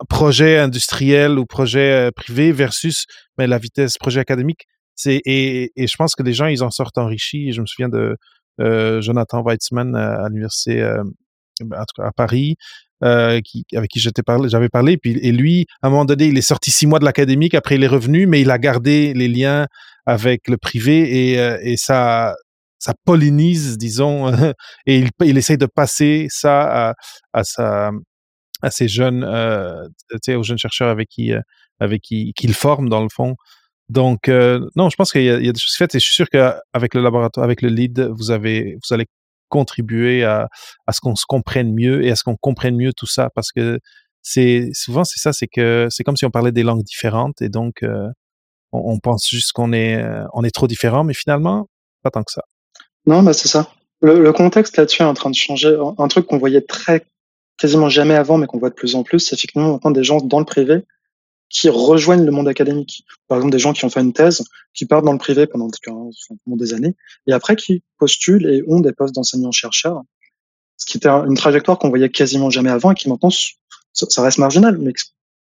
projet 0.09 0.57
industriel 0.57 1.39
ou 1.39 1.45
projet 1.45 2.07
euh, 2.07 2.11
privé 2.11 2.51
versus 2.51 3.05
mais 3.37 3.45
ben, 3.45 3.51
la 3.51 3.57
vitesse 3.57 3.97
projet 3.97 4.19
académique. 4.19 4.65
C'est 4.95 5.21
et, 5.25 5.71
et, 5.75 5.87
je 5.87 5.95
pense 5.97 6.15
que 6.15 6.23
les 6.23 6.33
gens 6.33 6.47
ils 6.47 6.63
en 6.63 6.71
sortent 6.71 6.97
enrichis. 6.97 7.51
Je 7.51 7.61
me 7.61 7.65
souviens 7.65 7.89
de 7.89 8.17
euh, 8.61 9.01
Jonathan 9.01 9.41
Weitzman 9.43 9.95
à, 9.95 10.27
l'université 10.29 10.81
euh, 10.81 11.03
en 11.61 11.85
tout 11.85 12.01
cas 12.01 12.07
à 12.07 12.11
Paris. 12.11 12.55
Euh, 13.03 13.41
qui, 13.41 13.65
avec 13.75 13.89
qui 13.89 13.99
j'étais 13.99 14.23
parlé, 14.23 14.47
j'avais 14.47 14.69
parlé, 14.69 14.95
puis 14.95 15.19
et 15.21 15.33
lui, 15.33 15.65
à 15.81 15.87
un 15.87 15.89
moment 15.89 16.05
donné, 16.05 16.27
il 16.27 16.37
est 16.37 16.41
sorti 16.41 16.71
six 16.71 16.87
mois 16.87 16.97
de 16.97 17.03
l'académique, 17.03 17.53
après 17.53 17.75
il 17.75 17.83
est 17.83 17.87
revenu, 17.87 18.25
mais 18.25 18.39
il 18.39 18.49
a 18.49 18.57
gardé 18.57 19.13
les 19.13 19.27
liens 19.27 19.67
avec 20.05 20.47
le 20.47 20.55
privé 20.55 21.33
et, 21.33 21.39
euh, 21.39 21.57
et 21.61 21.75
ça, 21.75 22.35
ça 22.79 22.93
pollinise, 23.03 23.77
disons, 23.77 24.31
et 24.87 24.99
il, 24.99 25.09
il 25.25 25.37
essaye 25.37 25.57
de 25.57 25.65
passer 25.65 26.27
ça 26.29 26.89
à, 26.89 26.93
à 27.33 27.43
sa, 27.43 27.91
à 28.65 28.71
ces 28.71 28.87
jeunes, 28.87 29.23
euh, 29.23 29.87
aux 30.29 30.43
jeunes 30.43 30.57
chercheurs 30.57 30.89
avec 30.89 31.07
qui, 31.07 31.33
euh, 31.33 31.41
avec 31.79 32.01
qui, 32.01 32.33
qu'il 32.33 32.55
forme 32.55 32.89
dans 32.89 33.03
le 33.03 33.09
fond. 33.09 33.35
Donc, 33.89 34.27
euh, 34.27 34.59
non, 34.75 34.89
je 34.89 34.95
pense 34.95 35.11
qu'il 35.11 35.23
y, 35.23 35.29
a 35.29 35.37
des 35.37 35.59
choses 35.59 35.75
faites 35.75 35.93
et 35.93 35.99
je 35.99 36.05
suis 36.05 36.15
sûr 36.15 36.27
qu'avec 36.29 36.95
le 36.95 37.03
laboratoire, 37.03 37.43
avec 37.43 37.61
le 37.61 37.69
lead, 37.69 38.09
vous 38.17 38.31
avez, 38.31 38.77
vous 38.83 38.93
allez 38.93 39.05
contribuer 39.49 40.23
à, 40.23 40.49
à 40.87 40.93
ce 40.93 40.99
qu'on 40.99 41.15
se 41.15 41.25
comprenne 41.27 41.73
mieux 41.73 42.03
et 42.03 42.09
à 42.09 42.15
ce 42.15 42.23
qu'on 42.23 42.35
comprenne 42.35 42.75
mieux 42.75 42.91
tout 42.91 43.05
ça 43.05 43.29
parce 43.35 43.51
que 43.51 43.79
c'est 44.23 44.69
souvent 44.73 45.03
c'est 45.03 45.19
ça, 45.19 45.31
c'est 45.31 45.45
que 45.45 45.87
c'est 45.91 46.03
comme 46.03 46.17
si 46.17 46.25
on 46.25 46.31
parlait 46.31 46.51
des 46.51 46.63
langues 46.63 46.83
différentes 46.83 47.43
et 47.43 47.49
donc 47.49 47.83
euh, 47.83 48.09
on, 48.71 48.97
pense 48.97 49.29
juste 49.29 49.51
qu'on 49.51 49.71
est 49.71 50.03
on 50.33 50.43
est 50.43 50.49
trop 50.49 50.65
différent, 50.65 51.03
mais 51.03 51.13
finalement 51.13 51.67
pas 52.01 52.09
tant 52.09 52.23
que 52.23 52.31
ça. 52.31 52.41
Non, 53.05 53.21
bah 53.21 53.33
c'est 53.33 53.47
ça. 53.47 53.69
Le, 54.01 54.19
le 54.19 54.33
contexte 54.33 54.77
là-dessus 54.77 55.03
est 55.03 55.05
en 55.05 55.13
train 55.13 55.29
de 55.29 55.35
changer. 55.35 55.77
Un 55.99 56.07
truc 56.07 56.25
qu'on 56.25 56.39
voyait 56.39 56.61
très 56.61 57.05
quasiment 57.57 57.89
jamais 57.89 58.15
avant, 58.15 58.37
mais 58.37 58.47
qu'on 58.47 58.59
voit 58.59 58.69
de 58.69 58.75
plus 58.75 58.95
en 58.95 59.03
plus, 59.03 59.19
c'est 59.19 59.35
effectivement 59.35 59.73
maintenant 59.73 59.91
des 59.91 60.03
gens 60.03 60.19
dans 60.19 60.39
le 60.39 60.45
privé 60.45 60.83
qui 61.49 61.69
rejoignent 61.69 62.25
le 62.25 62.31
monde 62.31 62.47
académique. 62.47 63.05
Par 63.27 63.37
exemple, 63.37 63.51
des 63.51 63.59
gens 63.59 63.73
qui 63.73 63.85
ont 63.85 63.89
fait 63.89 64.01
une 64.01 64.13
thèse, 64.13 64.43
qui 64.73 64.85
partent 64.85 65.05
dans 65.05 65.13
le 65.13 65.17
privé 65.19 65.47
pendant, 65.47 65.69
des 66.47 66.73
années, 66.73 66.95
et 67.27 67.33
après 67.33 67.55
qui 67.55 67.83
postulent 67.97 68.47
et 68.47 68.63
ont 68.67 68.79
des 68.79 68.91
postes 68.91 69.15
d'enseignants-chercheurs, 69.15 70.01
ce 70.77 70.85
qui 70.85 70.97
était 70.97 71.09
une 71.09 71.35
trajectoire 71.35 71.79
qu'on 71.79 71.89
voyait 71.89 72.09
quasiment 72.09 72.49
jamais 72.49 72.71
avant 72.71 72.91
et 72.91 72.95
qui 72.95 73.09
maintenant, 73.09 73.29
ça 73.93 74.21
reste 74.21 74.39
marginal, 74.39 74.77
mais 74.77 74.93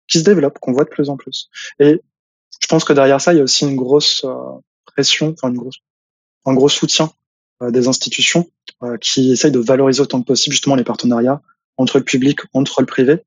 qui 0.07 0.19
se 0.19 0.23
développe, 0.23 0.59
qu'on 0.59 0.73
voit 0.73 0.83
de 0.83 0.89
plus 0.89 1.09
en 1.09 1.17
plus. 1.17 1.49
Et 1.79 2.01
je 2.59 2.67
pense 2.67 2.83
que 2.83 2.93
derrière 2.93 3.21
ça, 3.21 3.33
il 3.33 3.37
y 3.37 3.39
a 3.39 3.43
aussi 3.43 3.65
une 3.65 3.75
grosse 3.75 4.25
euh, 4.25 4.35
pression, 4.85 5.29
enfin 5.29 5.49
une 5.49 5.57
grosse, 5.57 5.77
un 6.45 6.53
gros 6.53 6.67
soutien 6.67 7.11
euh, 7.61 7.71
des 7.71 7.87
institutions 7.87 8.49
euh, 8.83 8.97
qui 8.97 9.31
essayent 9.31 9.51
de 9.51 9.59
valoriser 9.59 10.01
autant 10.01 10.21
que 10.21 10.27
possible 10.27 10.53
justement 10.53 10.75
les 10.75 10.83
partenariats 10.83 11.41
entre 11.77 11.97
le 11.97 12.03
public, 12.03 12.39
entre 12.53 12.81
le 12.81 12.85
privé, 12.85 13.23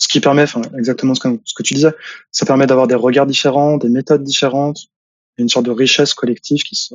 ce 0.00 0.08
qui 0.08 0.20
permet, 0.20 0.42
enfin, 0.42 0.62
exactement 0.78 1.14
ce 1.14 1.20
que, 1.20 1.62
tu 1.62 1.74
disais, 1.74 1.92
ça 2.32 2.46
permet 2.46 2.66
d'avoir 2.66 2.86
des 2.86 2.94
regards 2.94 3.26
différents, 3.26 3.76
des 3.76 3.90
méthodes 3.90 4.24
différentes, 4.24 4.86
une 5.36 5.50
sorte 5.50 5.66
de 5.66 5.70
richesse 5.70 6.14
collective 6.14 6.62
qui 6.62 6.74
se, 6.74 6.94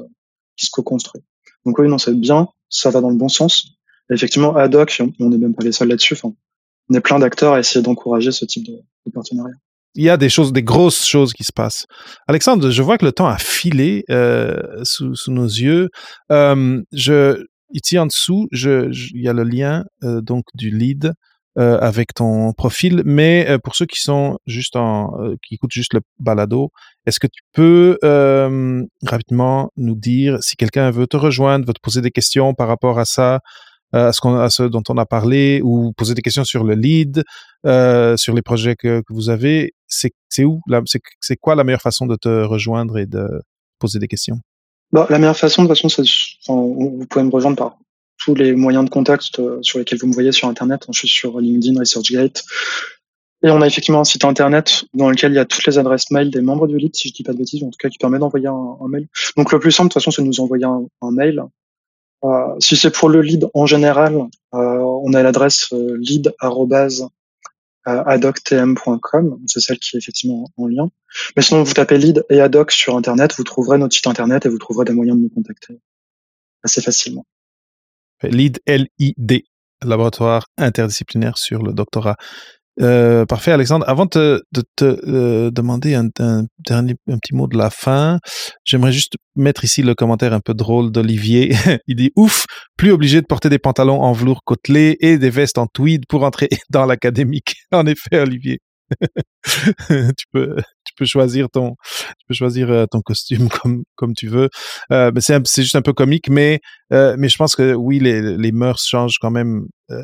co-construit. 0.72 1.22
Donc 1.66 1.78
oui, 1.78 1.88
non, 1.88 2.00
c'est 2.00 2.16
bien, 2.16 2.48
ça 2.68 2.90
va 2.90 3.02
dans 3.02 3.12
le 3.12 3.16
bon 3.16 3.30
sens. 3.30 3.78
effectivement, 4.10 4.56
ad 4.56 4.74
hoc, 4.74 5.02
on 5.20 5.30
n'est 5.30 5.38
même 5.38 5.54
pas 5.54 5.64
les 5.64 5.72
seuls 5.72 5.88
là-dessus. 5.88 6.18
On 6.24 6.94
est 6.96 7.02
plein 7.02 7.20
d'acteurs 7.20 7.54
à 7.54 7.60
essayer 7.60 7.84
d'encourager 7.84 8.32
ce 8.32 8.44
type 8.44 8.66
de, 8.66 8.82
partenariat. 9.14 9.56
Il 9.94 10.04
y 10.04 10.10
a 10.10 10.18
des 10.18 10.30
choses, 10.30 10.52
des 10.52 10.64
grosses 10.64 11.06
choses 11.06 11.34
qui 11.34 11.44
se 11.44 11.54
passent. 11.54 11.86
Alexandre, 12.28 12.70
je 12.72 12.82
vois 12.82 12.98
que 12.98 13.06
le 13.06 13.12
temps 13.12 13.28
a 13.28 13.38
filé 13.38 14.04
euh, 14.10 14.58
sous, 14.84 15.16
sous, 15.16 15.32
nos 15.32 15.46
yeux. 15.46 15.90
Euh, 16.32 16.82
je, 16.92 17.46
ici 17.76 18.00
en 18.00 18.08
dessous, 18.08 18.48
il 18.52 19.22
y 19.22 19.28
a 19.28 19.34
le 19.34 19.44
lien 19.44 19.84
euh, 20.04 20.22
donc 20.22 20.46
du 20.56 20.72
lead 20.72 21.14
euh, 21.58 21.78
avec 21.80 22.14
ton 22.14 22.54
profil. 22.54 23.04
Mais 23.06 23.46
euh, 23.50 23.60
pour 23.60 23.76
ceux 23.76 23.86
qui 23.86 24.00
sont 24.00 24.38
juste 24.48 24.76
en, 24.76 25.12
qui 25.44 25.56
écoutent 25.56 25.74
juste 25.74 25.94
le 25.94 26.02
balado, 26.20 26.72
est-ce 27.06 27.20
que 27.20 27.28
tu 27.28 27.42
peux 27.54 27.98
rapidement 29.06 29.70
nous 29.78 29.96
dire 29.96 30.42
si 30.42 30.56
quelqu'un 30.56 30.90
veut 30.90 31.08
te 31.08 31.18
rejoindre, 31.18 31.68
veut 31.68 31.74
te 31.74 31.82
poser 31.82 32.02
des 32.02 32.12
questions 32.12 32.54
par 32.54 32.68
rapport 32.68 32.98
à 32.98 33.06
ça, 33.06 33.42
à 33.94 34.12
ce, 34.12 34.28
à 34.28 34.50
ce 34.50 34.64
dont 34.64 34.84
on 34.90 34.98
a 34.98 35.06
parlé, 35.06 35.62
ou 35.64 35.94
poser 35.94 36.16
des 36.16 36.22
questions 36.22 36.46
sur 36.46 36.64
le 36.64 36.74
lead, 36.76 37.24
sur 38.18 38.34
les 38.34 38.42
projets 38.42 38.76
que, 38.76 39.02
que 39.02 39.14
vous 39.14 39.30
avez, 39.30 39.74
c'est 39.88 40.44
où 40.44 40.62
C'est 41.22 41.38
quoi 41.38 41.56
la 41.56 41.64
meilleure 41.64 41.82
façon 41.82 42.06
de 42.06 42.16
te 42.16 42.44
rejoindre 42.44 42.98
et 42.98 43.06
de 43.06 43.28
poser 43.80 44.00
des 44.00 44.08
questions? 44.08 44.40
Bah, 44.96 45.08
La 45.10 45.20
meilleure 45.20 45.38
façon, 45.38 45.64
de 45.64 45.68
toute 45.68 45.78
façon, 45.78 45.90
c'est, 45.90 46.04
vous 46.48 47.06
pouvez 47.10 47.26
me 47.26 47.32
rejoindre 47.32 47.58
par 47.58 47.78
tous 48.18 48.34
les 48.34 48.54
moyens 48.54 48.86
de 48.86 48.90
contact 48.90 49.40
euh, 49.40 49.60
sur 49.62 49.78
lesquels 49.78 50.00
vous 50.00 50.08
me 50.08 50.14
voyez 50.14 50.32
sur 50.32 50.48
Internet. 50.48 50.86
Je 50.92 50.98
suis 50.98 51.08
sur 51.08 51.40
LinkedIn, 51.40 51.80
ResearchGate. 51.80 52.44
Et 53.44 53.50
on 53.52 53.62
a 53.62 53.68
effectivement 53.68 54.00
un 54.00 54.06
site 54.06 54.26
internet 54.26 54.86
dans 54.94 55.10
lequel 55.10 55.34
il 55.34 55.36
y 55.36 55.40
a 55.40 55.46
toutes 55.46 55.68
les 55.68 55.78
adresses 55.78 56.10
mail 56.10 56.32
des 56.32 56.42
membres 56.42 56.66
du 56.68 56.78
lead, 56.78 56.96
si 56.96 57.10
je 57.10 57.14
dis 57.14 57.22
pas 57.22 57.34
de 57.34 57.38
bêtises, 57.38 57.62
en 57.64 57.70
tout 57.70 57.78
cas 57.78 57.90
qui 57.90 58.00
permet 58.00 58.18
d'envoyer 58.18 58.48
un, 58.48 58.88
mail. 58.88 59.08
Donc 59.38 59.52
le 59.52 59.60
plus 59.60 59.72
simple, 59.72 59.90
de 59.90 59.94
toute 59.94 60.02
façon, 60.02 60.10
c'est 60.10 60.24
de 60.24 60.28
nous 60.28 60.40
envoyer 60.40 60.66
un, 60.66 61.12
mail. 61.12 61.44
Euh, 62.24 62.56
si 62.60 62.76
c'est 62.76 62.90
pour 62.90 63.10
le 63.10 63.22
lead 63.22 63.48
en 63.54 63.68
général, 63.68 64.16
euh, 64.16 64.58
on 65.04 65.14
a 65.14 65.22
l'adresse 65.22 65.68
euh, 65.74 66.00
lead@adoctm.com, 67.86 69.40
c'est 69.48 69.60
celle 69.60 69.80
qui 69.80 69.96
est 69.96 70.00
effectivement 70.00 70.52
en 70.58 70.68
lien. 70.68 70.90
Mais 71.36 71.42
sinon, 71.42 71.64
vous 71.64 71.74
tapez 71.74 71.98
lead 71.98 72.26
et 72.30 72.42
adoc 72.42 72.72
sur 72.72 72.98
internet, 72.98 73.36
vous 73.38 73.44
trouverez 73.44 73.78
notre 73.78 73.96
site 73.96 74.08
internet 74.08 74.46
et 74.46 74.50
vous 74.50 74.58
trouverez 74.58 74.86
des 74.86 74.94
moyens 74.94 75.18
de 75.18 75.24
nous 75.24 75.30
contacter 75.30 75.80
assez 76.64 76.82
facilement. 76.82 77.26
LID, 78.24 78.60
L-I-D, 78.66 79.46
laboratoire 79.84 80.48
interdisciplinaire 80.58 81.38
sur 81.38 81.62
le 81.62 81.74
doctorat. 81.74 82.18
Euh, 82.82 83.26
parfait, 83.26 83.52
Alexandre. 83.52 83.86
Avant 83.88 84.06
de, 84.06 84.44
de 84.52 84.64
te 84.76 84.86
euh, 84.86 85.52
demander 85.52 85.96
un, 85.96 86.08
un, 86.20 86.46
dernier 86.60 86.96
un 87.10 87.18
petit 87.18 87.34
mot 87.34 87.48
de 87.48 87.58
la 87.58 87.70
fin, 87.70 88.20
j'aimerais 88.66 88.92
juste 88.92 89.14
mettre 89.36 89.64
ici 89.64 89.82
le 89.82 89.96
commentaire 89.96 90.34
un 90.34 90.42
peu 90.42 90.54
drôle 90.54 90.92
d'Olivier. 90.92 91.54
Il 91.88 91.96
dit 91.96 92.12
ouf, 92.16 92.46
plus 92.78 92.92
obligé 92.92 93.22
de 93.22 93.26
porter 93.28 93.50
des 93.50 93.60
pantalons 93.60 94.02
en 94.02 94.12
velours 94.12 94.44
côtelé 94.44 94.98
et 95.00 95.18
des 95.18 95.30
vestes 95.30 95.58
en 95.58 95.68
tweed 95.68 96.06
pour 96.08 96.24
entrer 96.24 96.50
dans 96.70 96.86
l'académique. 96.86 97.56
En 97.72 97.86
effet, 97.86 98.20
Olivier. 98.20 98.60
tu 99.90 100.26
peux 100.32 100.56
tu 100.84 100.94
peux 100.96 101.06
choisir 101.06 101.50
ton 101.50 101.76
tu 101.92 102.26
peux 102.28 102.36
choisir 102.36 102.70
euh, 102.70 102.86
ton 102.86 103.02
costume 103.02 103.50
comme 103.50 103.84
comme 103.96 104.14
tu 104.14 104.28
veux 104.28 104.48
euh, 104.92 105.12
mais 105.14 105.22
c'est 105.22 105.36
c'est 105.48 105.64
juste 105.64 105.76
un 105.76 105.82
peu 105.82 105.94
comique 105.94 106.30
mais 106.30 106.60
euh, 106.94 107.16
mais 107.18 107.28
je 107.28 107.36
pense 107.36 107.56
que 107.56 107.74
oui 107.74 107.98
les 108.00 108.22
les 108.38 108.52
mœurs 108.52 108.80
changent 108.80 109.18
quand 109.20 109.32
même 109.32 109.66
euh, 109.90 110.04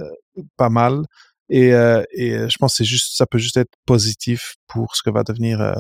pas 0.58 0.70
mal 0.70 1.04
et 1.52 1.74
euh, 1.74 2.04
et 2.12 2.32
je 2.32 2.58
pense 2.60 2.78
que 2.78 2.84
ça 2.86 3.28
peut 3.28 3.38
juste 3.38 3.58
être 3.58 3.74
positif 3.86 4.56
pour 4.68 4.96
ce 4.96 5.04
que 5.04 5.12
va 5.12 5.24
devenir 5.24 5.62
euh, 5.62 5.74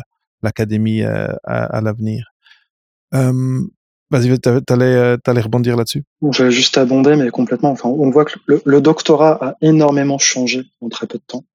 l'académie 0.43 1.01
à, 1.03 1.81
l'avenir 1.81 2.31
Vas-y, 4.11 4.37
t'allais, 4.39 5.17
t'allais 5.19 5.41
rebondir 5.41 5.77
là-dessus? 5.77 6.03
Je 6.33 6.43
vais 6.43 6.51
juste 6.51 6.77
abonder, 6.77 7.15
mais 7.15 7.29
complètement. 7.29 7.71
Enfin, 7.71 7.87
on 7.87 8.09
voit 8.09 8.25
que 8.25 8.33
le, 8.45 8.81
doctorat 8.81 9.37
a 9.41 9.55
énormément 9.61 10.17
changé 10.17 10.65
en 10.81 10.89
très 10.89 11.07
peu 11.07 11.17
de 11.17 11.23
temps. 11.25 11.45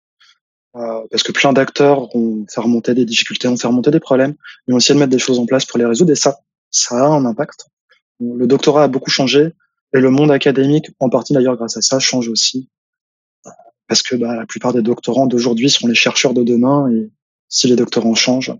Euh, 0.77 1.03
parce 1.11 1.23
que 1.23 1.33
plein 1.33 1.53
d'acteurs 1.53 2.14
ont 2.17 2.47
fait 2.53 2.61
remonter 2.61 2.95
des 2.95 3.05
difficultés, 3.05 3.49
ont 3.49 3.57
fait 3.57 3.67
remonter 3.67 3.91
des 3.91 4.01
problèmes, 4.01 4.35
mais 4.67 4.75
ont 4.75 4.79
essayé 4.79 4.95
de 4.95 5.01
mettre 5.01 5.12
des 5.12 5.19
choses 5.19 5.39
en 5.39 5.45
place 5.47 5.67
pour 5.67 5.79
les 5.79 5.85
résoudre, 5.85 6.12
et 6.12 6.17
ça, 6.17 6.39
ça 6.71 6.97
a 6.97 7.09
un 7.09 7.25
impact. 7.25 7.67
Le 8.21 8.47
doctorat 8.47 8.85
a 8.85 8.89
beaucoup 8.89 9.11
changé, 9.11 9.53
et 9.95 10.01
le 10.01 10.11
monde 10.11 10.31
académique, 10.31 10.91
en 11.01 11.09
partie 11.09 11.33
d'ailleurs 11.33 11.57
grâce 11.57 11.77
à 11.79 11.83
ça, 11.83 11.99
change 11.99 12.29
aussi, 12.29 12.69
parce 13.89 14.03
que 14.03 14.16
bah, 14.16 14.37
la 14.37 14.47
plupart 14.47 14.72
des 14.72 14.82
doctorants 14.82 15.26
d'aujourd'hui 15.26 15.70
sont 15.70 15.87
les 15.87 15.95
chercheurs 15.95 16.34
de 16.34 16.43
demain, 16.43 16.91
et 16.91 17.11
si 17.49 17.68
les 17.68 17.76
doctorants 17.76 18.14
changent, 18.14 18.55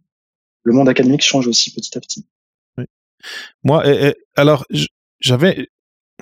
le 0.63 0.73
monde 0.73 0.89
académique 0.89 1.23
change 1.23 1.47
aussi 1.47 1.73
petit 1.73 1.97
à 1.97 2.01
petit. 2.01 2.27
Oui. 2.79 2.85
Moi, 3.65 3.85
alors, 4.37 4.65
j'avais 5.21 5.69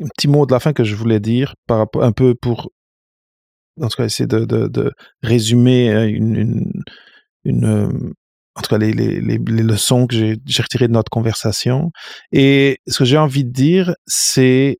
un 0.03 0.09
petit 0.09 0.29
mot 0.29 0.47
de 0.47 0.53
la 0.53 0.61
fin 0.61 0.73
que 0.73 0.85
je 0.85 0.95
voulais 0.95 1.21
dire 1.21 1.55
par 1.67 1.79
rapport 1.79 2.03
un 2.03 2.13
peu 2.13 2.35
pour 2.35 2.71
en 3.81 3.89
tout 3.89 3.97
cas, 3.97 4.05
essayer 4.05 4.27
de, 4.27 4.93
résumer 5.23 5.91
une, 6.09 6.37
une, 6.37 6.73
une, 7.45 8.15
en 8.55 8.63
tout 8.63 8.69
cas, 8.69 8.79
les, 8.79 8.93
les, 8.93 9.21
les, 9.21 9.39
les 9.39 9.63
leçons 9.63 10.07
que 10.07 10.15
j'ai 10.15 10.63
retirées 10.63 10.89
de 10.89 10.93
notre 10.93 11.11
conversation. 11.11 11.91
Et 12.33 12.79
ce 12.87 12.99
que 12.99 13.05
j'ai 13.05 13.19
envie 13.19 13.45
de 13.45 13.51
dire, 13.51 13.95
c'est 14.07 14.79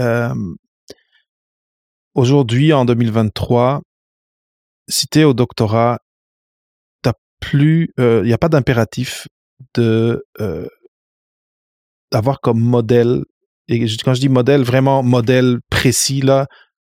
euh, 0.00 0.34
aujourd'hui, 2.18 2.72
en 2.72 2.84
2023, 2.84 3.82
si 4.88 5.06
tu 5.06 5.20
es 5.20 5.24
au 5.24 5.34
doctorat, 5.34 5.98
t'as 7.02 7.12
plus, 7.40 7.92
il 7.98 8.04
euh, 8.04 8.24
n'y 8.24 8.32
a 8.32 8.38
pas 8.38 8.48
d'impératif 8.48 9.28
de 9.74 10.24
euh, 10.40 10.66
d'avoir 12.10 12.40
comme 12.40 12.60
modèle 12.60 13.22
et 13.68 13.78
quand 14.02 14.14
je 14.14 14.20
dis 14.20 14.28
modèle, 14.30 14.62
vraiment 14.62 15.02
modèle 15.02 15.58
précis 15.70 16.22
là, 16.22 16.46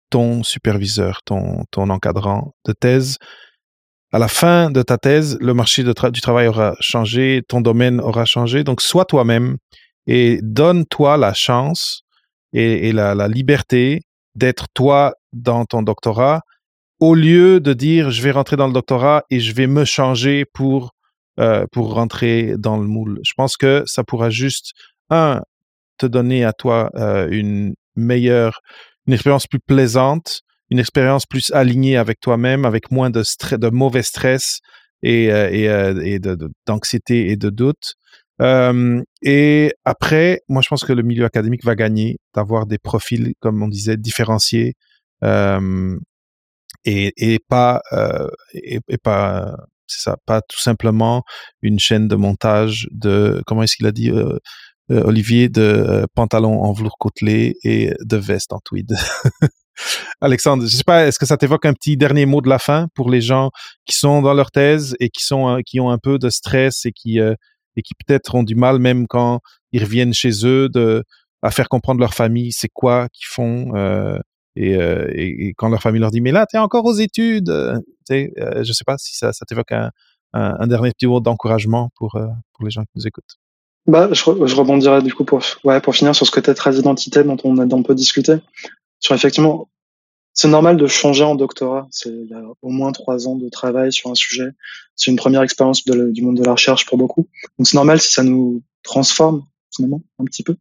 ton 0.10 0.44
superviseur, 0.44 1.22
ton, 1.24 1.64
ton 1.72 1.90
encadrant 1.90 2.54
de 2.66 2.74
thèse. 2.74 3.18
À 4.12 4.20
la 4.20 4.28
fin 4.28 4.72
de 4.72 4.82
ta 4.82 4.98
thèse, 4.98 5.38
le 5.40 5.54
marché 5.54 5.84
du 5.84 6.22
travail 6.22 6.48
aura 6.48 6.76
changé, 6.80 7.42
ton 7.48 7.62
domaine 7.62 8.00
aura 8.00 8.26
changé. 8.26 8.64
Donc, 8.64 8.82
sois 8.82 9.06
toi-même 9.06 9.58
et 10.08 10.40
donne-toi 10.42 11.18
la 11.18 11.34
chance 11.34 12.02
et, 12.54 12.92
la, 12.92 13.28
liberté 13.28 14.02
d'être 14.36 14.68
toi 14.74 15.14
dans 15.32 15.66
ton 15.66 15.82
doctorat 15.82 16.42
au 17.00 17.16
lieu 17.16 17.60
de 17.60 17.74
dire 17.74 18.12
je 18.12 18.22
vais 18.22 18.32
rentrer 18.32 18.56
dans 18.56 18.68
le 18.68 18.74
doctorat 18.74 19.24
et 19.30 19.40
je 19.40 19.54
vais 19.54 19.68
me 19.68 19.86
changer 19.86 20.46
pour, 20.54 20.92
euh, 21.40 21.66
pour 21.72 21.94
rentrer 21.94 22.56
dans 22.58 22.78
le 22.78 22.88
moule. 22.88 23.20
Je 23.24 23.34
pense 23.36 23.58
que 23.58 23.84
ça 23.86 24.04
pourra 24.04 24.30
juste, 24.30 24.72
un, 25.10 25.42
te 25.98 26.06
donner 26.06 26.46
à 26.46 26.54
toi 26.54 26.90
euh, 26.96 27.28
une 27.30 27.74
meilleure 27.96 28.62
une 29.08 29.14
expérience 29.14 29.48
plus 29.48 29.60
plaisante, 29.60 30.42
une 30.70 30.80
expérience 30.80 31.26
plus 31.26 31.52
alignée 31.52 31.98
avec 31.98 32.20
toi-même, 32.20 32.66
avec 32.66 32.92
moins 32.92 33.10
de, 33.10 33.24
de 33.58 33.70
mauvais 33.70 34.04
stress 34.04 34.60
et, 35.02 35.32
euh, 35.32 35.50
et, 35.52 35.68
euh, 35.70 36.02
et 36.04 36.20
d'anxiété 36.66 37.30
et 37.30 37.36
de 37.36 37.50
doute. 37.50 37.96
Et 38.42 39.74
après, 39.86 40.42
moi, 40.50 40.62
je 40.62 40.68
pense 40.68 40.84
que 40.84 40.94
le 40.94 41.04
milieu 41.04 41.26
académique 41.26 41.64
va 41.64 41.76
gagner 41.76 42.20
d'avoir 42.36 42.66
des 42.66 42.78
profils, 42.78 43.34
comme 43.40 43.62
on 43.62 43.68
disait, 43.68 43.98
différenciés 43.98 44.74
et, 46.86 47.14
et 47.18 47.40
pas 47.40 47.82
euh, 47.92 48.30
et, 48.54 48.80
pas 48.98 49.56
c'est 49.88 50.02
ça, 50.02 50.18
pas 50.26 50.42
tout 50.42 50.60
simplement 50.60 51.24
une 51.62 51.80
chaîne 51.80 52.08
de 52.08 52.16
montage 52.16 52.88
de 52.92 53.42
comment 53.46 53.64
est-ce 53.64 53.76
qu'il 53.76 53.86
a 53.86 53.92
dit 53.92 54.10
euh, 54.10 54.38
euh, 54.92 55.04
Olivier, 55.04 55.50
de 55.50 56.06
pantalon 56.16 56.62
en 56.64 56.74
velours 56.74 56.98
côtelé 56.98 57.56
et 57.64 57.94
de 58.02 58.18
veste 58.18 58.54
en 58.54 58.60
tweed. 58.64 58.92
Alexandre, 60.22 60.66
je 60.68 60.76
sais 60.76 60.84
pas, 60.84 61.08
est-ce 61.08 61.18
que 61.18 61.26
ça 61.26 61.38
t'évoque 61.38 61.66
un 61.66 61.74
petit 61.74 61.98
dernier 61.98 62.26
mot 62.26 62.42
de 62.42 62.50
la 62.50 62.60
fin 62.60 62.88
pour 62.96 63.10
les 63.10 63.22
gens 63.22 63.50
qui 63.86 63.98
sont 63.98 64.22
dans 64.22 64.34
leur 64.34 64.52
thèse 64.52 64.96
et 65.00 65.10
qui 65.10 65.24
sont 65.24 65.60
qui 65.66 65.80
ont 65.80 65.90
un 65.90 65.98
peu 65.98 66.20
de 66.20 66.30
stress 66.30 66.86
et 66.86 66.92
qui 66.92 67.20
et 67.76 67.82
qui 67.82 67.94
peut-être 67.96 68.36
ont 68.36 68.44
du 68.44 68.56
mal 68.56 68.80
même 68.80 69.08
quand 69.08 69.40
ils 69.72 69.84
reviennent 69.84 70.14
chez 70.14 70.46
eux 70.46 70.70
à 71.42 71.52
faire 71.52 71.70
comprendre 71.70 72.00
leur 72.00 72.14
famille 72.14 72.52
c'est 72.52 72.70
quoi 72.70 73.08
qu'ils 73.10 73.28
font 73.28 73.76
euh, 73.76 74.18
et, 74.56 74.76
euh, 74.76 75.08
et, 75.14 75.54
quand 75.58 75.70
leur 75.70 75.82
famille 75.82 76.02
leur 76.02 76.12
dit 76.12 76.22
mais 76.22 76.32
là 76.32 76.46
t'es 76.46 76.58
encore 76.58 76.86
aux 76.86 76.94
études, 76.94 77.50
euh, 77.50 77.80
je 78.10 78.72
sais 78.72 78.84
pas 78.86 78.98
si 78.98 79.16
ça, 79.16 79.32
t'évoque 79.48 79.72
un, 79.72 80.68
dernier 80.68 80.92
petit 80.92 81.08
mot 81.08 81.20
d'encouragement 81.20 81.90
pour, 81.96 82.12
pour 82.54 82.66
les 82.66 82.72
gens 82.72 82.84
qui 82.84 82.92
nous 82.96 83.08
écoutent. 83.08 83.38
Bah, 83.86 84.08
je, 84.12 84.16
je 84.16 84.56
rebondirai 84.56 85.02
du 85.02 85.14
coup 85.14 85.26
pour, 85.26 85.42
ouais, 85.64 85.82
pour 85.82 85.96
finir 85.96 86.16
sur 86.16 86.26
ce 86.26 86.32
côté 86.32 86.54
très 86.54 86.76
identité 86.76 87.24
dont 87.24 87.38
on 87.44 87.58
a 87.58 87.64
un 87.64 87.82
peu 87.82 87.96
discuté. 87.96 88.38
Sur 89.00 89.14
effectivement, 89.14 89.68
c'est 90.34 90.48
normal 90.48 90.78
de 90.78 90.88
changer 90.88 91.24
en 91.24 91.36
doctorat. 91.36 91.88
C'est 91.92 92.14
au 92.62 92.70
moins 92.70 92.92
trois 92.92 93.28
ans 93.28 93.36
de 93.36 93.50
travail 93.50 93.94
sur 93.94 94.10
un 94.10 94.16
sujet. 94.16 94.50
C'est 94.96 95.12
une 95.12 95.18
première 95.18 95.44
expérience 95.44 95.84
du 95.86 96.22
monde 96.22 96.38
de 96.38 96.44
la 96.44 96.54
recherche 96.54 96.86
pour 96.86 96.98
beaucoup. 96.98 97.28
Donc 97.58 97.68
c'est 97.68 97.76
normal 97.76 98.02
si 98.02 98.12
ça 98.12 98.24
nous 98.24 98.64
transforme 98.82 99.46
finalement 99.76 100.02
un 100.20 100.26
petit 100.26 100.44
peu 100.44 100.56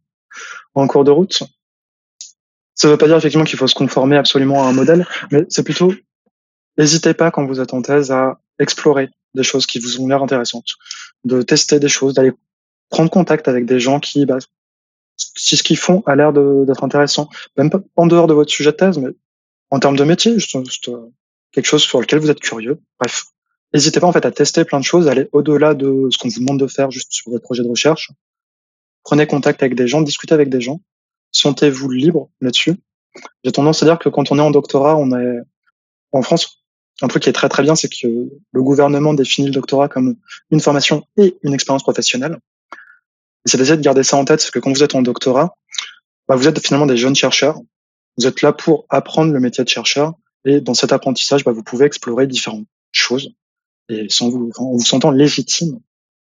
en 0.75 0.87
cours 0.87 1.03
de 1.03 1.11
route. 1.11 1.43
Ça 2.75 2.87
ne 2.87 2.93
veut 2.93 2.97
pas 2.97 3.07
dire 3.07 3.17
effectivement 3.17 3.45
qu'il 3.45 3.57
faut 3.57 3.67
se 3.67 3.75
conformer 3.75 4.17
absolument 4.17 4.63
à 4.63 4.67
un 4.67 4.73
modèle, 4.73 5.05
mais 5.31 5.45
c'est 5.49 5.63
plutôt 5.63 5.93
n'hésitez 6.77 7.13
pas 7.13 7.31
quand 7.31 7.45
vous 7.45 7.59
êtes 7.59 7.73
en 7.73 7.81
thèse 7.81 8.11
à 8.11 8.39
explorer 8.59 9.09
des 9.35 9.43
choses 9.43 9.65
qui 9.65 9.79
vous 9.79 9.99
ont 9.99 10.07
l'air 10.07 10.21
intéressantes, 10.21 10.69
de 11.23 11.41
tester 11.41 11.79
des 11.79 11.87
choses, 11.87 12.13
d'aller 12.13 12.31
prendre 12.89 13.09
contact 13.09 13.47
avec 13.47 13.65
des 13.65 13.79
gens 13.79 13.99
qui, 13.99 14.25
bah, 14.25 14.37
si 15.17 15.57
ce 15.57 15.63
qu'ils 15.63 15.77
font 15.77 16.03
a 16.05 16.15
l'air 16.15 16.33
d'être 16.33 16.83
intéressant, 16.83 17.29
même 17.57 17.69
pas 17.69 17.79
en 17.95 18.07
dehors 18.07 18.27
de 18.27 18.33
votre 18.33 18.51
sujet 18.51 18.71
de 18.71 18.77
thèse, 18.77 18.97
mais 18.97 19.09
en 19.73 19.79
termes 19.79 19.95
de 19.95 20.03
métier, 20.03 20.37
juste, 20.37 20.55
euh, 20.89 21.11
quelque 21.51 21.65
chose 21.65 21.81
sur 21.81 21.99
lequel 21.99 22.19
vous 22.19 22.29
êtes 22.29 22.39
curieux. 22.39 22.79
Bref, 22.99 23.23
n'hésitez 23.73 23.99
pas 23.99 24.05
en 24.05 24.11
fait 24.11 24.23
à 24.23 24.29
tester 24.29 24.65
plein 24.65 24.79
de 24.79 24.85
choses, 24.85 25.07
aller 25.07 25.29
au-delà 25.31 25.73
de 25.73 26.09
ce 26.11 26.17
qu'on 26.19 26.29
vous 26.29 26.39
demande 26.41 26.59
de 26.59 26.67
faire 26.67 26.91
juste 26.91 27.11
sur 27.11 27.31
votre 27.31 27.43
projet 27.43 27.63
de 27.63 27.67
recherche. 27.67 28.11
Prenez 29.03 29.25
contact 29.25 29.63
avec 29.63 29.73
des 29.73 29.87
gens, 29.87 30.03
discutez 30.03 30.35
avec 30.35 30.49
des 30.49 30.61
gens, 30.61 30.81
sentez-vous 31.31 31.89
libre 31.89 32.29
là-dessus. 32.39 32.75
J'ai 33.43 33.51
tendance 33.51 33.81
à 33.81 33.87
dire 33.87 33.97
que 33.97 34.09
quand 34.09 34.31
on 34.31 34.37
est 34.37 34.43
en 34.43 34.51
doctorat, 34.51 34.95
on 34.95 35.11
est 35.19 35.39
en 36.11 36.21
France. 36.21 36.63
Un 37.01 37.07
truc 37.07 37.23
qui 37.23 37.29
est 37.29 37.33
très 37.33 37.49
très 37.49 37.63
bien, 37.63 37.73
c'est 37.73 37.89
que 37.89 38.07
le 38.51 38.63
gouvernement 38.63 39.15
définit 39.15 39.47
le 39.47 39.53
doctorat 39.53 39.89
comme 39.89 40.17
une 40.51 40.59
formation 40.59 41.03
et 41.17 41.35
une 41.41 41.55
expérience 41.55 41.81
professionnelle. 41.81 42.37
Et 42.71 43.49
c'est 43.49 43.57
d'essayer 43.57 43.77
de 43.77 43.81
garder 43.81 44.03
ça 44.03 44.17
en 44.17 44.25
tête, 44.25 44.37
parce 44.37 44.51
que 44.51 44.59
quand 44.59 44.71
vous 44.71 44.83
êtes 44.83 44.93
en 44.93 45.01
doctorat, 45.01 45.55
bah, 46.27 46.35
vous 46.35 46.47
êtes 46.47 46.63
finalement 46.63 46.85
des 46.85 46.95
jeunes 46.95 47.15
chercheurs 47.15 47.59
vous 48.17 48.27
êtes 48.27 48.41
là 48.41 48.53
pour 48.53 48.85
apprendre 48.89 49.31
le 49.31 49.39
métier 49.39 49.63
de 49.63 49.69
chercheur 49.69 50.13
et 50.45 50.61
dans 50.61 50.73
cet 50.73 50.91
apprentissage, 50.91 51.43
bah, 51.43 51.51
vous 51.51 51.63
pouvez 51.63 51.85
explorer 51.85 52.27
différentes 52.27 52.67
choses 52.91 53.33
et 53.89 54.07
sans 54.09 54.29
vous, 54.29 54.51
en 54.57 54.71
vous 54.71 54.83
sentant 54.83 55.11
légitime 55.11 55.79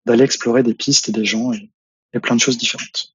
d'aller 0.06 0.24
explorer 0.24 0.64
des 0.64 0.74
pistes 0.74 1.10
et 1.10 1.12
des 1.12 1.26
gens 1.26 1.52
et, 1.54 1.70
plein 2.22 2.36
de 2.36 2.42
choses 2.42 2.58
différentes. 2.58 3.14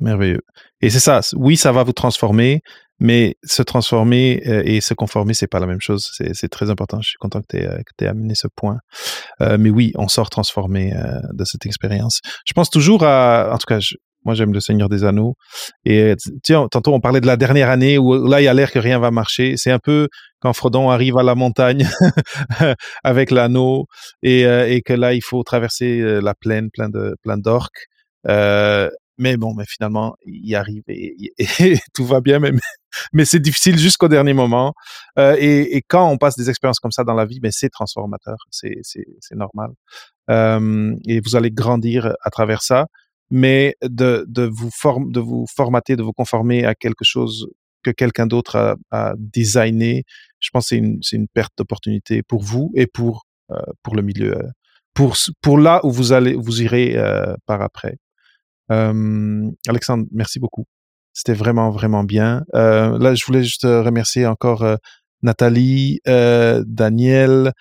Merveilleux. 0.00 0.42
Et 0.80 0.90
c'est 0.90 0.98
ça. 0.98 1.20
Oui, 1.36 1.56
ça 1.56 1.70
va 1.70 1.84
vous 1.84 1.92
transformer, 1.92 2.62
mais 2.98 3.36
se 3.44 3.62
transformer 3.62 4.42
euh, 4.48 4.62
et 4.64 4.80
se 4.80 4.92
conformer, 4.92 5.34
c'est 5.34 5.46
pas 5.46 5.60
la 5.60 5.66
même 5.66 5.80
chose. 5.80 6.10
C'est 6.32 6.48
très 6.48 6.68
important. 6.68 7.00
Je 7.00 7.10
suis 7.10 7.18
content 7.18 7.40
que 7.42 7.46
tu 7.50 7.58
aies, 7.58 7.68
aies, 8.00 8.06
amené 8.08 8.34
ce 8.34 8.48
point. 8.48 8.78
Euh, 9.40 9.56
mais 9.56 9.70
oui, 9.70 9.92
on 9.94 10.08
sort 10.08 10.30
transformé 10.30 10.94
euh, 10.94 11.20
de 11.32 11.44
cette 11.44 11.64
expérience. 11.64 12.18
Je 12.44 12.54
pense 12.54 12.70
toujours 12.70 13.04
à, 13.04 13.52
en 13.52 13.58
tout 13.58 13.66
cas, 13.68 13.78
je, 13.78 13.94
moi, 14.24 14.34
j'aime 14.34 14.52
le 14.52 14.60
Seigneur 14.60 14.88
des 14.88 15.04
Anneaux. 15.04 15.34
Et 15.84 16.14
tiens, 16.42 16.68
tantôt, 16.70 16.94
on 16.94 17.00
parlait 17.00 17.20
de 17.20 17.26
la 17.26 17.36
dernière 17.36 17.70
année 17.70 17.98
où 17.98 18.26
là, 18.26 18.40
il 18.40 18.44
y 18.44 18.48
a 18.48 18.54
l'air 18.54 18.70
que 18.70 18.78
rien 18.78 18.98
va 18.98 19.10
marcher. 19.10 19.54
C'est 19.56 19.70
un 19.70 19.78
peu 19.78 20.08
quand 20.40 20.52
Frodon 20.52 20.90
arrive 20.90 21.16
à 21.16 21.22
la 21.22 21.34
montagne 21.34 21.88
avec 23.04 23.30
l'anneau 23.30 23.86
et, 24.22 24.46
euh, 24.46 24.68
et, 24.68 24.82
que 24.82 24.92
là, 24.92 25.14
il 25.14 25.22
faut 25.22 25.42
traverser 25.42 26.00
euh, 26.00 26.20
la 26.20 26.34
plaine 26.34 26.70
plein 26.70 26.88
de 26.88 27.16
plein 27.22 27.38
d'orques. 27.38 27.86
Euh, 28.28 28.90
mais 29.18 29.36
bon, 29.36 29.54
mais 29.54 29.64
finalement, 29.66 30.16
il 30.26 30.54
arrive 30.54 30.82
et, 30.88 31.78
tout 31.94 32.04
va 32.04 32.20
bien, 32.20 32.38
mais, 32.40 32.52
mais 33.12 33.24
c'est 33.24 33.38
difficile 33.38 33.78
jusqu'au 33.78 34.08
dernier 34.08 34.34
moment. 34.34 34.74
Euh, 35.18 35.36
et, 35.38 35.82
quand 35.88 36.08
on 36.08 36.18
passe 36.18 36.36
des 36.36 36.50
expériences 36.50 36.80
comme 36.80 36.92
ça 36.92 37.04
dans 37.04 37.14
la 37.14 37.24
vie, 37.24 37.38
mais 37.42 37.50
c'est 37.52 37.68
transformateur, 37.68 38.36
c'est 38.50 38.74
normal. 39.32 39.70
Euh, 40.30 40.94
et 41.06 41.20
vous 41.20 41.36
allez 41.36 41.50
grandir 41.50 42.14
à 42.22 42.30
travers 42.30 42.62
ça 42.62 42.86
mais 43.30 43.76
de, 43.82 44.24
de, 44.28 44.42
vous 44.42 44.70
form, 44.72 45.10
de 45.10 45.20
vous 45.20 45.46
formater, 45.54 45.96
de 45.96 46.02
vous 46.02 46.12
conformer 46.12 46.64
à 46.64 46.74
quelque 46.74 47.04
chose 47.04 47.48
que 47.82 47.90
quelqu'un 47.90 48.26
d'autre 48.26 48.76
a, 48.90 49.14
designé, 49.16 50.04
je 50.40 50.50
pense 50.50 50.64
que 50.64 50.68
c'est 50.70 50.76
une, 50.78 51.00
une, 51.12 51.28
perte 51.28 51.52
d'opportunité 51.58 52.22
pour 52.22 52.42
vous 52.42 52.72
et 52.74 52.86
pour, 52.86 53.26
euh, 53.50 53.60
pour 53.82 53.94
le 53.94 54.02
milieu, 54.02 54.36
euh, 54.36 54.50
pour, 54.94 55.16
pour 55.42 55.58
là 55.58 55.80
où 55.84 55.90
vous, 55.90 56.12
allez, 56.12 56.34
vous 56.34 56.62
irez 56.62 56.96
euh, 56.96 57.34
par 57.46 57.62
après. 57.62 57.98
Alexandre, 58.70 60.06
merci 60.10 60.40
beaucoup. 60.40 60.64
C'était 61.12 61.34
vraiment, 61.34 61.70
vraiment 61.70 62.02
bien. 62.02 62.44
Là, 62.54 63.14
je 63.14 63.24
voulais 63.24 63.44
juste 63.44 63.64
remercier 63.64 64.26
encore 64.26 64.64
Nathalie, 65.22 66.00
Daniel, 66.06 67.52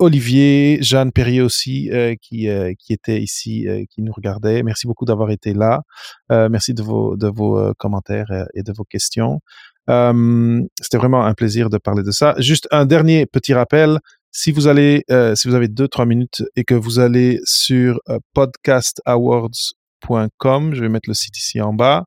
Olivier, 0.00 0.78
Jeanne 0.80 1.12
Perrier 1.12 1.42
aussi, 1.42 1.90
euh, 1.92 2.14
qui, 2.20 2.48
euh, 2.48 2.72
qui 2.78 2.94
était 2.94 3.20
ici, 3.20 3.68
euh, 3.68 3.84
qui 3.90 4.02
nous 4.02 4.12
regardait. 4.12 4.62
Merci 4.62 4.86
beaucoup 4.86 5.04
d'avoir 5.04 5.30
été 5.30 5.52
là. 5.52 5.82
merci 6.30 6.72
de 6.74 6.82
vos, 6.82 7.16
de 7.16 7.28
vos 7.28 7.74
commentaires 7.78 8.46
et 8.54 8.62
de 8.62 8.72
vos 8.72 8.84
questions. 8.84 9.40
C'était 9.86 10.96
vraiment 10.96 11.24
un 11.24 11.34
plaisir 11.34 11.70
de 11.70 11.78
parler 11.78 12.02
de 12.02 12.10
ça. 12.12 12.34
Juste 12.38 12.66
un 12.70 12.86
dernier 12.86 13.26
petit 13.26 13.52
rappel. 13.52 13.98
Si 14.30 14.52
vous 14.52 14.68
allez, 14.68 15.04
si 15.34 15.48
vous 15.48 15.54
avez 15.54 15.68
deux, 15.68 15.88
trois 15.88 16.06
minutes 16.06 16.42
et 16.56 16.64
que 16.64 16.74
vous 16.74 16.98
allez 17.00 17.40
sur 17.44 18.00
podcastawards.com, 18.34 20.74
je 20.74 20.80
vais 20.80 20.88
mettre 20.88 21.10
le 21.10 21.14
site 21.14 21.36
ici 21.36 21.60
en 21.60 21.74
bas. 21.74 22.04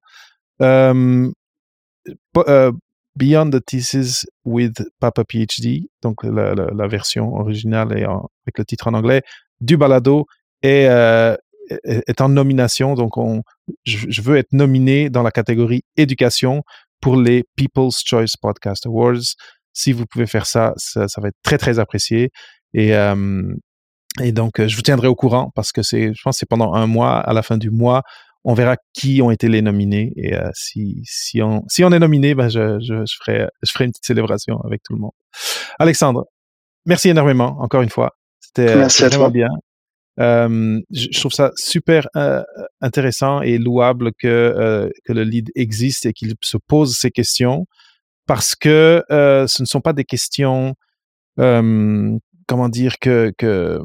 Beyond 3.15 3.51
the 3.51 3.63
Thesis 3.63 4.25
with 4.43 4.81
Papa 4.99 5.23
PhD, 5.23 5.87
donc 6.01 6.23
la, 6.23 6.87
version 6.87 7.35
originale 7.35 7.97
et 7.97 8.03
avec 8.03 8.57
le 8.57 8.65
titre 8.65 8.87
en 8.87 8.93
anglais, 8.93 9.21
du 9.61 9.77
balado 9.77 10.25
est, 10.63 10.87
euh, 10.87 11.35
en 12.19 12.29
nomination. 12.29 12.95
Donc, 12.95 13.17
on, 13.17 13.43
je, 13.85 14.21
veux 14.21 14.37
être 14.37 14.51
nominé 14.51 15.09
dans 15.09 15.21
la 15.21 15.31
catégorie 15.31 15.83
éducation 15.95 16.63
pour 17.01 17.15
les 17.15 17.43
People's 17.55 18.01
Choice 18.03 18.35
Podcast 18.41 18.85
Awards. 18.87 19.35
Si 19.73 19.91
vous 19.91 20.05
pouvez 20.05 20.27
faire 20.27 20.47
ça, 20.47 20.73
ça, 20.77 21.05
va 21.17 21.27
être 21.27 21.37
très, 21.43 21.57
très 21.57 21.77
apprécié. 21.77 22.31
Et, 22.73 22.95
euh, 22.95 23.53
donc, 24.31 24.59
je 24.59 24.75
vous 24.75 24.81
tiendrai 24.81 25.07
au 25.07 25.15
courant 25.15 25.51
parce 25.55 25.71
que 25.71 25.81
je 25.83 26.19
pense, 26.23 26.37
c'est 26.37 26.49
pendant 26.49 26.73
un 26.73 26.87
mois, 26.87 27.19
à 27.19 27.33
la 27.33 27.43
fin 27.43 27.57
du 27.57 27.69
mois, 27.69 28.03
on 28.43 28.53
verra 28.53 28.75
qui 28.93 29.21
ont 29.21 29.31
été 29.31 29.47
les 29.47 29.61
nominés 29.61 30.13
et 30.17 30.35
euh, 30.35 30.49
si, 30.53 31.01
si, 31.05 31.41
on, 31.41 31.63
si 31.69 31.83
on 31.83 31.91
est 31.91 31.99
nominé, 31.99 32.35
ben 32.35 32.49
je, 32.49 32.79
je, 32.79 33.05
je, 33.05 33.15
ferai, 33.23 33.47
je 33.61 33.71
ferai 33.71 33.85
une 33.85 33.91
petite 33.91 34.05
célébration 34.05 34.59
avec 34.61 34.83
tout 34.83 34.93
le 34.93 34.99
monde. 34.99 35.13
Alexandre, 35.79 36.25
merci 36.85 37.09
énormément, 37.09 37.57
encore 37.59 37.81
une 37.81 37.89
fois. 37.89 38.11
C'était 38.39 38.73
vraiment 38.75 39.29
bien. 39.29 39.49
Euh, 40.19 40.79
je, 40.91 41.07
je, 41.11 41.19
trouve 41.19 41.31
ça 41.31 41.51
super 41.55 42.07
euh, 42.15 42.43
intéressant 42.81 43.41
et 43.41 43.57
louable 43.57 44.11
que, 44.19 44.27
euh, 44.27 44.89
que 45.05 45.13
le 45.13 45.23
lead 45.23 45.49
existe 45.55 46.05
et 46.05 46.13
qu'il 46.13 46.35
se 46.41 46.57
pose 46.67 46.95
ces 46.95 47.09
questions 47.09 47.65
parce 48.27 48.55
que 48.55 49.03
euh, 49.11 49.47
ce 49.47 49.63
ne 49.63 49.65
sont 49.65 49.81
pas 49.81 49.93
des 49.93 50.03
questions, 50.03 50.75
comment 51.35 52.69
dire, 52.69 52.99
que, 52.99 53.33
que 53.37 53.79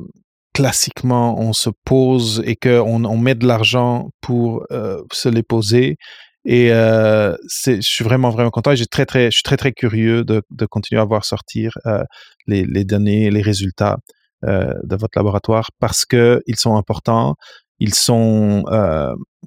classiquement 0.58 1.38
on 1.38 1.52
se 1.52 1.70
pose 1.84 2.42
et 2.44 2.56
qu'on 2.56 3.04
on 3.04 3.16
met 3.16 3.36
de 3.36 3.46
l'argent 3.46 4.10
pour 4.20 4.66
euh, 4.72 5.00
se 5.12 5.28
les 5.28 5.44
poser. 5.44 5.98
Et 6.44 6.72
euh, 6.72 7.36
je 7.64 7.80
suis 7.80 8.04
vraiment, 8.04 8.30
vraiment 8.30 8.50
content. 8.50 8.72
Et 8.72 8.76
j'ai 8.76 8.86
très, 8.86 9.06
très, 9.06 9.26
je 9.26 9.36
suis 9.36 9.44
très, 9.44 9.56
très 9.56 9.70
curieux 9.70 10.24
de, 10.24 10.42
continuer 10.68 11.00
à 11.00 11.04
voir 11.04 11.24
sortir 11.24 11.78
euh, 11.86 12.02
les, 12.48 12.64
les, 12.64 12.84
données, 12.84 13.30
les 13.30 13.40
résultats 13.40 13.98
de 14.42 14.96
votre 14.96 15.16
laboratoire 15.16 15.70
parce 15.78 16.04
que 16.04 16.42
ils 16.46 16.56
sont 16.56 16.76
importants. 16.76 17.36
Ils 17.78 17.94
sont, 17.94 18.64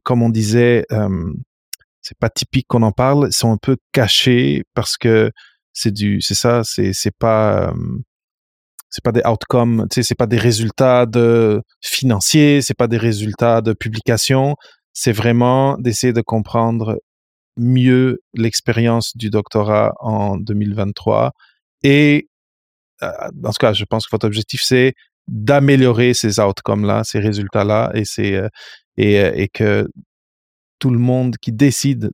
comme 0.03 0.21
on 0.21 0.29
disait, 0.29 0.85
c'est 2.01 2.17
pas 2.19 2.29
typique 2.29 2.67
qu'on 2.69 2.83
en 2.83 2.93
parle. 2.93 3.27
Ils 3.29 3.33
sont 3.33 3.51
un 3.51 3.57
peu 3.61 3.75
cachés 3.91 4.63
parce 4.75 4.95
que 4.95 5.31
c'est 5.73 5.91
du, 5.91 6.21
c'est 6.21 6.35
ça, 6.35 6.61
c'est 6.63 7.17
pas 7.17 7.73
c'est 8.91 9.03
pas 9.03 9.11
des 9.11 9.21
outcomes, 9.25 9.87
tu 9.89 9.95
sais, 9.95 10.03
c'est 10.03 10.15
pas 10.15 10.27
des 10.27 10.37
résultats 10.37 11.05
de 11.05 11.61
financiers, 11.81 12.61
c'est 12.61 12.77
pas 12.77 12.87
des 12.87 12.97
résultats 12.97 13.61
de 13.61 13.73
publication, 13.73 14.55
c'est 14.93 15.13
vraiment 15.13 15.77
d'essayer 15.79 16.13
de 16.13 16.21
comprendre 16.21 16.99
mieux 17.57 18.19
l'expérience 18.33 19.15
du 19.15 19.29
doctorat 19.29 19.93
en 19.99 20.37
2023 20.37 21.31
et 21.83 22.27
euh, 23.03 23.07
en 23.43 23.49
tout 23.49 23.59
cas, 23.59 23.73
je 23.73 23.85
pense 23.85 24.05
que 24.05 24.11
votre 24.11 24.27
objectif 24.27 24.61
c'est 24.63 24.93
d'améliorer 25.27 26.13
ces 26.13 26.39
outcomes-là, 26.39 27.03
ces 27.03 27.19
résultats-là, 27.19 27.91
et 27.93 28.05
c'est 28.05 28.35
euh, 28.35 28.49
et, 28.97 29.19
euh, 29.19 29.31
et 29.35 29.47
que 29.47 29.87
tout 30.79 30.89
le 30.89 30.99
monde 30.99 31.37
qui 31.37 31.51
décide 31.51 32.11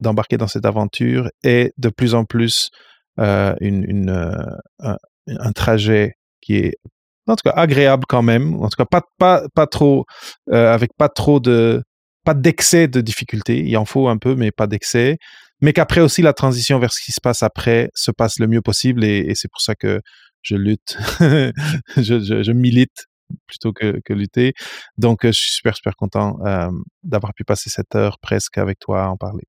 d'embarquer 0.00 0.36
dans 0.36 0.46
cette 0.46 0.64
aventure 0.64 1.28
ait 1.42 1.72
de 1.78 1.88
plus 1.88 2.14
en 2.14 2.24
plus 2.24 2.70
euh, 3.18 3.54
une, 3.60 3.84
une 3.84 4.10
euh, 4.10 4.32
un, 4.78 4.96
un, 5.26 5.52
trajet 5.52 6.14
qui 6.40 6.56
est 6.56 6.74
en 7.26 7.36
tout 7.36 7.48
cas 7.48 7.54
agréable 7.56 8.04
quand 8.08 8.22
même, 8.22 8.54
en 8.54 8.68
tout 8.68 8.76
cas 8.76 8.84
pas 8.84 9.02
pas 9.18 9.44
pas 9.54 9.66
trop 9.66 10.04
euh, 10.52 10.72
avec 10.72 10.90
pas 10.96 11.08
trop 11.08 11.40
de 11.40 11.82
pas 12.24 12.34
d'excès 12.34 12.88
de 12.88 13.00
difficultés, 13.00 13.60
il 13.64 13.76
en 13.76 13.84
faut 13.84 14.08
un 14.08 14.18
peu 14.18 14.34
mais 14.34 14.50
pas 14.50 14.66
d'excès, 14.66 15.18
mais 15.60 15.72
qu'après 15.72 16.00
aussi 16.00 16.22
la 16.22 16.32
transition 16.32 16.78
vers 16.78 16.92
ce 16.92 17.02
qui 17.04 17.12
se 17.12 17.20
passe 17.20 17.42
après 17.42 17.90
se 17.94 18.10
passe 18.10 18.38
le 18.38 18.46
mieux 18.46 18.62
possible 18.62 19.04
et, 19.04 19.32
c'est 19.34 19.50
pour 19.50 19.60
ça 19.60 19.74
que 19.74 20.00
je 20.42 20.56
lutte, 20.56 20.96
je, 21.96 22.52
milite 22.52 23.06
plutôt 23.46 23.72
que, 23.72 24.00
lutter. 24.08 24.54
Donc, 24.96 25.20
je 25.24 25.32
suis 25.32 25.52
super, 25.52 25.76
super 25.76 25.94
content 25.96 26.38
d'avoir 27.02 27.34
pu 27.34 27.44
passer 27.44 27.68
cette 27.70 27.94
heure 27.94 28.18
presque 28.20 28.58
avec 28.58 28.78
toi 28.78 29.04
à 29.04 29.08
en 29.08 29.16
parler. 29.16 29.44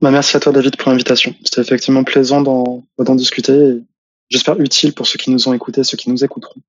Bah, 0.00 0.10
merci 0.10 0.36
à 0.36 0.40
toi, 0.40 0.52
David, 0.52 0.76
pour 0.76 0.90
l'invitation. 0.90 1.34
C'était 1.42 1.60
effectivement 1.60 2.04
plaisant 2.04 2.40
d'en 2.40 3.14
discuter 3.14 3.80
j'espère 4.28 4.58
utile 4.60 4.94
pour 4.94 5.06
ceux 5.06 5.18
qui 5.18 5.30
nous 5.30 5.48
ont 5.48 5.52
écoutés, 5.52 5.84
ceux 5.84 5.96
qui 5.96 6.10
nous 6.10 6.24
écouteront 6.24 6.60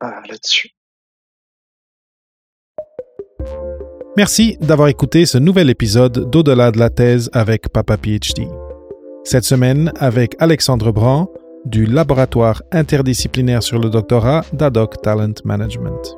ah, 0.00 0.22
là-dessus. 0.28 0.70
Merci 4.16 4.56
d'avoir 4.60 4.88
écouté 4.88 5.26
ce 5.26 5.36
nouvel 5.36 5.68
épisode 5.68 6.30
d'Au-delà 6.30 6.70
de 6.70 6.78
la 6.78 6.88
thèse 6.88 7.28
avec 7.32 7.68
Papa 7.68 7.96
PhD. 7.98 8.48
Cette 9.24 9.44
semaine, 9.44 9.92
avec 9.98 10.36
Alexandre 10.38 10.92
Brand 10.92 11.28
du 11.66 11.84
laboratoire 11.84 12.62
interdisciplinaire 12.72 13.62
sur 13.62 13.78
le 13.78 13.90
doctorat 13.90 14.44
d'Adoc 14.52 15.02
Talent 15.02 15.34
Management. 15.44 16.16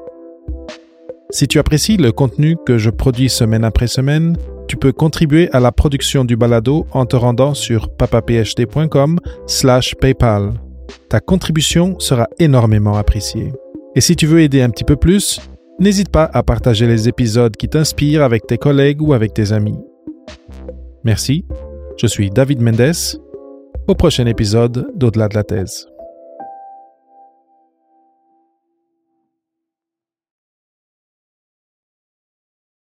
Si 1.31 1.49
tu 1.49 1.59
apprécies 1.59 1.97
le 1.97 2.13
contenu 2.13 2.57
que 2.67 2.79
je 2.79 2.91
produis 2.91 3.29
semaine 3.29 3.65
après 3.65 3.87
semaine, 3.87 4.37
tu 4.69 4.77
peux 4.77 4.93
contribuer 4.93 5.49
à 5.53 5.61
la 5.61 5.73
production 5.73 6.25
du 6.25 6.37
balado 6.37 6.87
en 6.93 7.07
te 7.07 7.17
rendant 7.17 7.55
sur 7.55 7.89
papaphd.com 7.97 9.19
slash 9.47 9.95
paypal. 9.97 10.55
Ta 11.09 11.21
contribution 11.21 11.99
sera 11.99 12.29
énormément 12.39 12.97
appréciée. 12.97 13.53
Et 13.97 14.01
si 14.01 14.15
tu 14.15 14.27
veux 14.27 14.41
aider 14.41 14.63
un 14.63 14.71
petit 14.71 14.85
peu 14.85 14.97
plus, 14.97 15.41
N'hésite 15.81 16.09
pas 16.09 16.29
à 16.33 16.43
partager 16.43 16.89
les 16.89 17.09
épisodes 17.09 17.57
qui 17.57 17.69
t'inspirent 17.69 18.25
avec 18.25 18.49
tes 18.49 18.59
collègues 18.59 19.01
ou 19.01 19.13
avec 19.13 19.33
tes 19.33 19.53
amis. 19.53 19.79
Merci, 21.05 21.45
je 21.97 22.09
suis 22.09 22.31
David 22.31 22.61
Mendes. 22.61 23.21
Au 23.87 23.95
prochain 23.95 24.27
épisode 24.27 24.91
d'Au-delà 24.97 25.29
de 25.29 25.35
la 25.37 25.45
thèse. 25.45 25.87